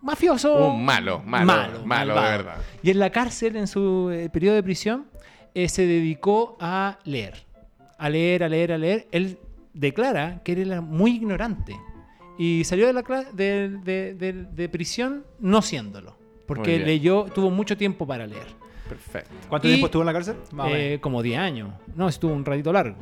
[0.00, 0.68] mafioso.
[0.68, 2.56] Un malo, malo, malo, de verdad.
[2.82, 5.06] Y en la cárcel, en su periodo de prisión,
[5.54, 7.44] se dedicó a leer.
[7.98, 9.06] A leer, a leer, a leer.
[9.12, 9.38] Él
[9.72, 11.76] declara que él era muy ignorante.
[12.38, 13.02] Y salió de, la
[13.32, 16.16] de, de- de- de prisión no siéndolo.
[16.46, 18.46] Porque leyó, tuvo mucho tiempo para leer.
[18.88, 19.30] Perfecto.
[19.48, 20.36] ¿Cuánto Y- tiempo estuvo en la cárcel?
[20.68, 21.70] Eh, como 10 años.
[21.94, 22.96] No, estuvo un ratito largo.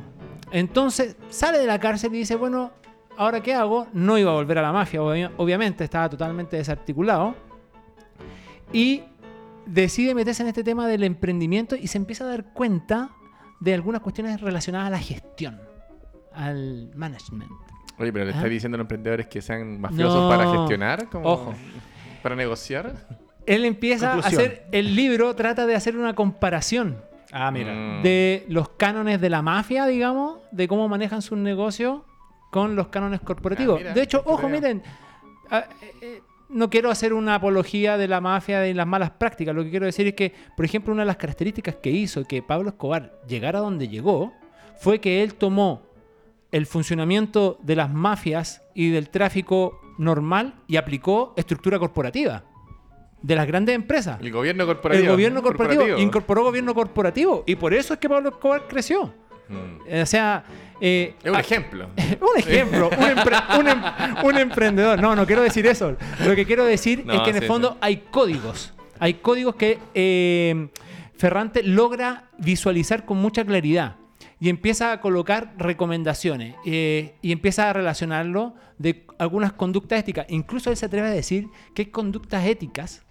[0.51, 2.71] Entonces sale de la cárcel y dice, bueno,
[3.17, 3.87] ¿ahora qué hago?
[3.93, 7.35] No iba a volver a la mafia, obvi- obviamente, estaba totalmente desarticulado.
[8.73, 9.03] Y
[9.65, 13.09] decide meterse en este tema del emprendimiento y se empieza a dar cuenta
[13.59, 15.59] de algunas cuestiones relacionadas a la gestión,
[16.33, 17.51] al management.
[17.97, 18.35] Oye, pero le Ah.
[18.35, 20.29] estás diciendo a los emprendedores que sean mafiosos No.
[20.29, 21.53] para gestionar, como Ojo.
[22.23, 22.93] para negociar.
[23.45, 24.41] Él empieza Conclusión.
[24.41, 26.97] a hacer, el libro trata de hacer una comparación
[27.31, 27.73] Ah, mira.
[27.73, 28.01] Mm.
[28.03, 32.01] de los cánones de la mafia, digamos, de cómo manejan sus negocios
[32.51, 33.77] con los cánones corporativos.
[33.77, 34.83] Ah, mira, de hecho, ojo, miren,
[35.49, 39.55] ah, eh, eh, no quiero hacer una apología de la mafia y las malas prácticas.
[39.55, 42.41] Lo que quiero decir es que, por ejemplo, una de las características que hizo que
[42.43, 44.33] Pablo Escobar llegara a donde llegó
[44.77, 45.83] fue que él tomó
[46.51, 52.43] el funcionamiento de las mafias y del tráfico normal y aplicó estructura corporativa
[53.21, 54.19] de las grandes empresas.
[54.21, 55.05] El gobierno corporativo.
[55.05, 59.13] El gobierno corporativo, incorporó gobierno corporativo y por eso es que Pablo Escobar creció.
[59.47, 60.01] Mm.
[60.01, 60.43] O sea,
[60.79, 61.89] eh, Es un ah, ejemplo.
[61.97, 64.99] un ejemplo, un, empre- un em- un emprendedor.
[65.01, 65.95] No, no quiero decir eso.
[66.25, 67.77] Lo que quiero decir No, es que en sí, el fondo sí.
[67.81, 68.73] hay códigos.
[68.99, 70.69] Hay códigos que eh,
[71.17, 73.95] Ferrante logra visualizar con mucha claridad
[74.41, 80.25] y empieza a colocar recomendaciones eh, y empieza a relacionarlo de algunas conductas éticas.
[80.29, 83.05] Incluso él se atreve a decir que hay conductas éticas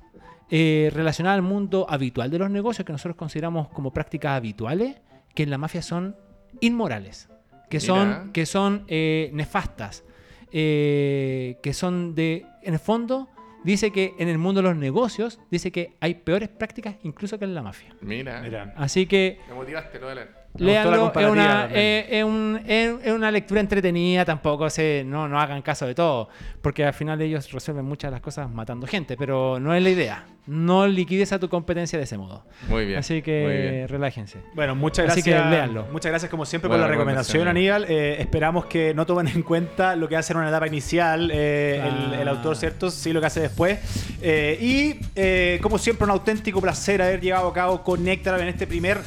[0.51, 4.97] eh, relacionadas al mundo habitual de los negocios que nosotros consideramos como prácticas habituales
[5.33, 6.17] que en la mafia son
[6.61, 7.29] inmorales,
[7.71, 7.87] que Mira.
[7.87, 10.03] son, que son eh, nefastas,
[10.51, 13.29] eh, que son de, en el fondo,
[13.63, 17.45] dice que en el mundo de los negocios, dice que hay peores prácticas incluso que
[17.45, 17.95] en la mafia.
[18.01, 18.41] Mira.
[18.41, 18.75] Mira.
[18.77, 20.40] Así que Me motivaste, lo de leer.
[20.59, 25.41] Léanlo, es una, eh, es un- es- es una lectura entretenida, tampoco se, no, no
[25.41, 26.29] hagan caso de todo,
[26.61, 29.91] porque al final ellos resuelven muchas de las cosas matando gente, pero no es la
[29.91, 30.25] idea.
[30.47, 32.45] No liquides a tu competencia de ese modo.
[32.69, 32.99] Muy bien.
[32.99, 33.89] Así que bien.
[33.89, 34.39] relájense.
[34.55, 35.45] Bueno, muchas Así gracias.
[35.45, 35.87] que léanlo.
[35.93, 37.97] Muchas gracias como siempre Buena por la recomendación, recomendación, Aníbal.
[38.17, 41.77] Eh, esperamos que no tomen en cuenta lo que hace en una etapa inicial eh,
[41.87, 42.33] el, el Ah.
[42.33, 42.91] autor, ¿cierto?
[42.91, 43.79] Sí, lo que hace después.
[44.21, 48.67] Eh, y eh, como siempre, un auténtico placer haber llevado a cabo Connectar en este
[48.67, 48.99] primer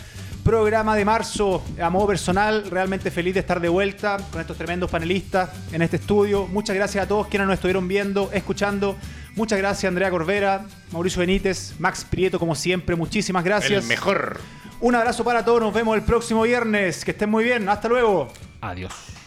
[0.43, 2.65] programa de marzo a modo personal.
[2.69, 6.47] Realmente feliz de estar de vuelta con estos tremendos panelistas en este estudio.
[6.47, 8.97] Muchas gracias a todos quienes nos estuvieron viendo, escuchando.
[9.35, 12.95] Muchas gracias, Andrea Corvera, Mauricio Benítez, Max Prieto, como siempre.
[12.95, 13.83] Muchísimas gracias.
[13.83, 14.39] El mejor.
[14.79, 17.05] Un abrazo para todos, nos vemos el próximo viernes.
[17.05, 18.27] Que estén muy bien, hasta luego.
[18.61, 19.22] Adiós.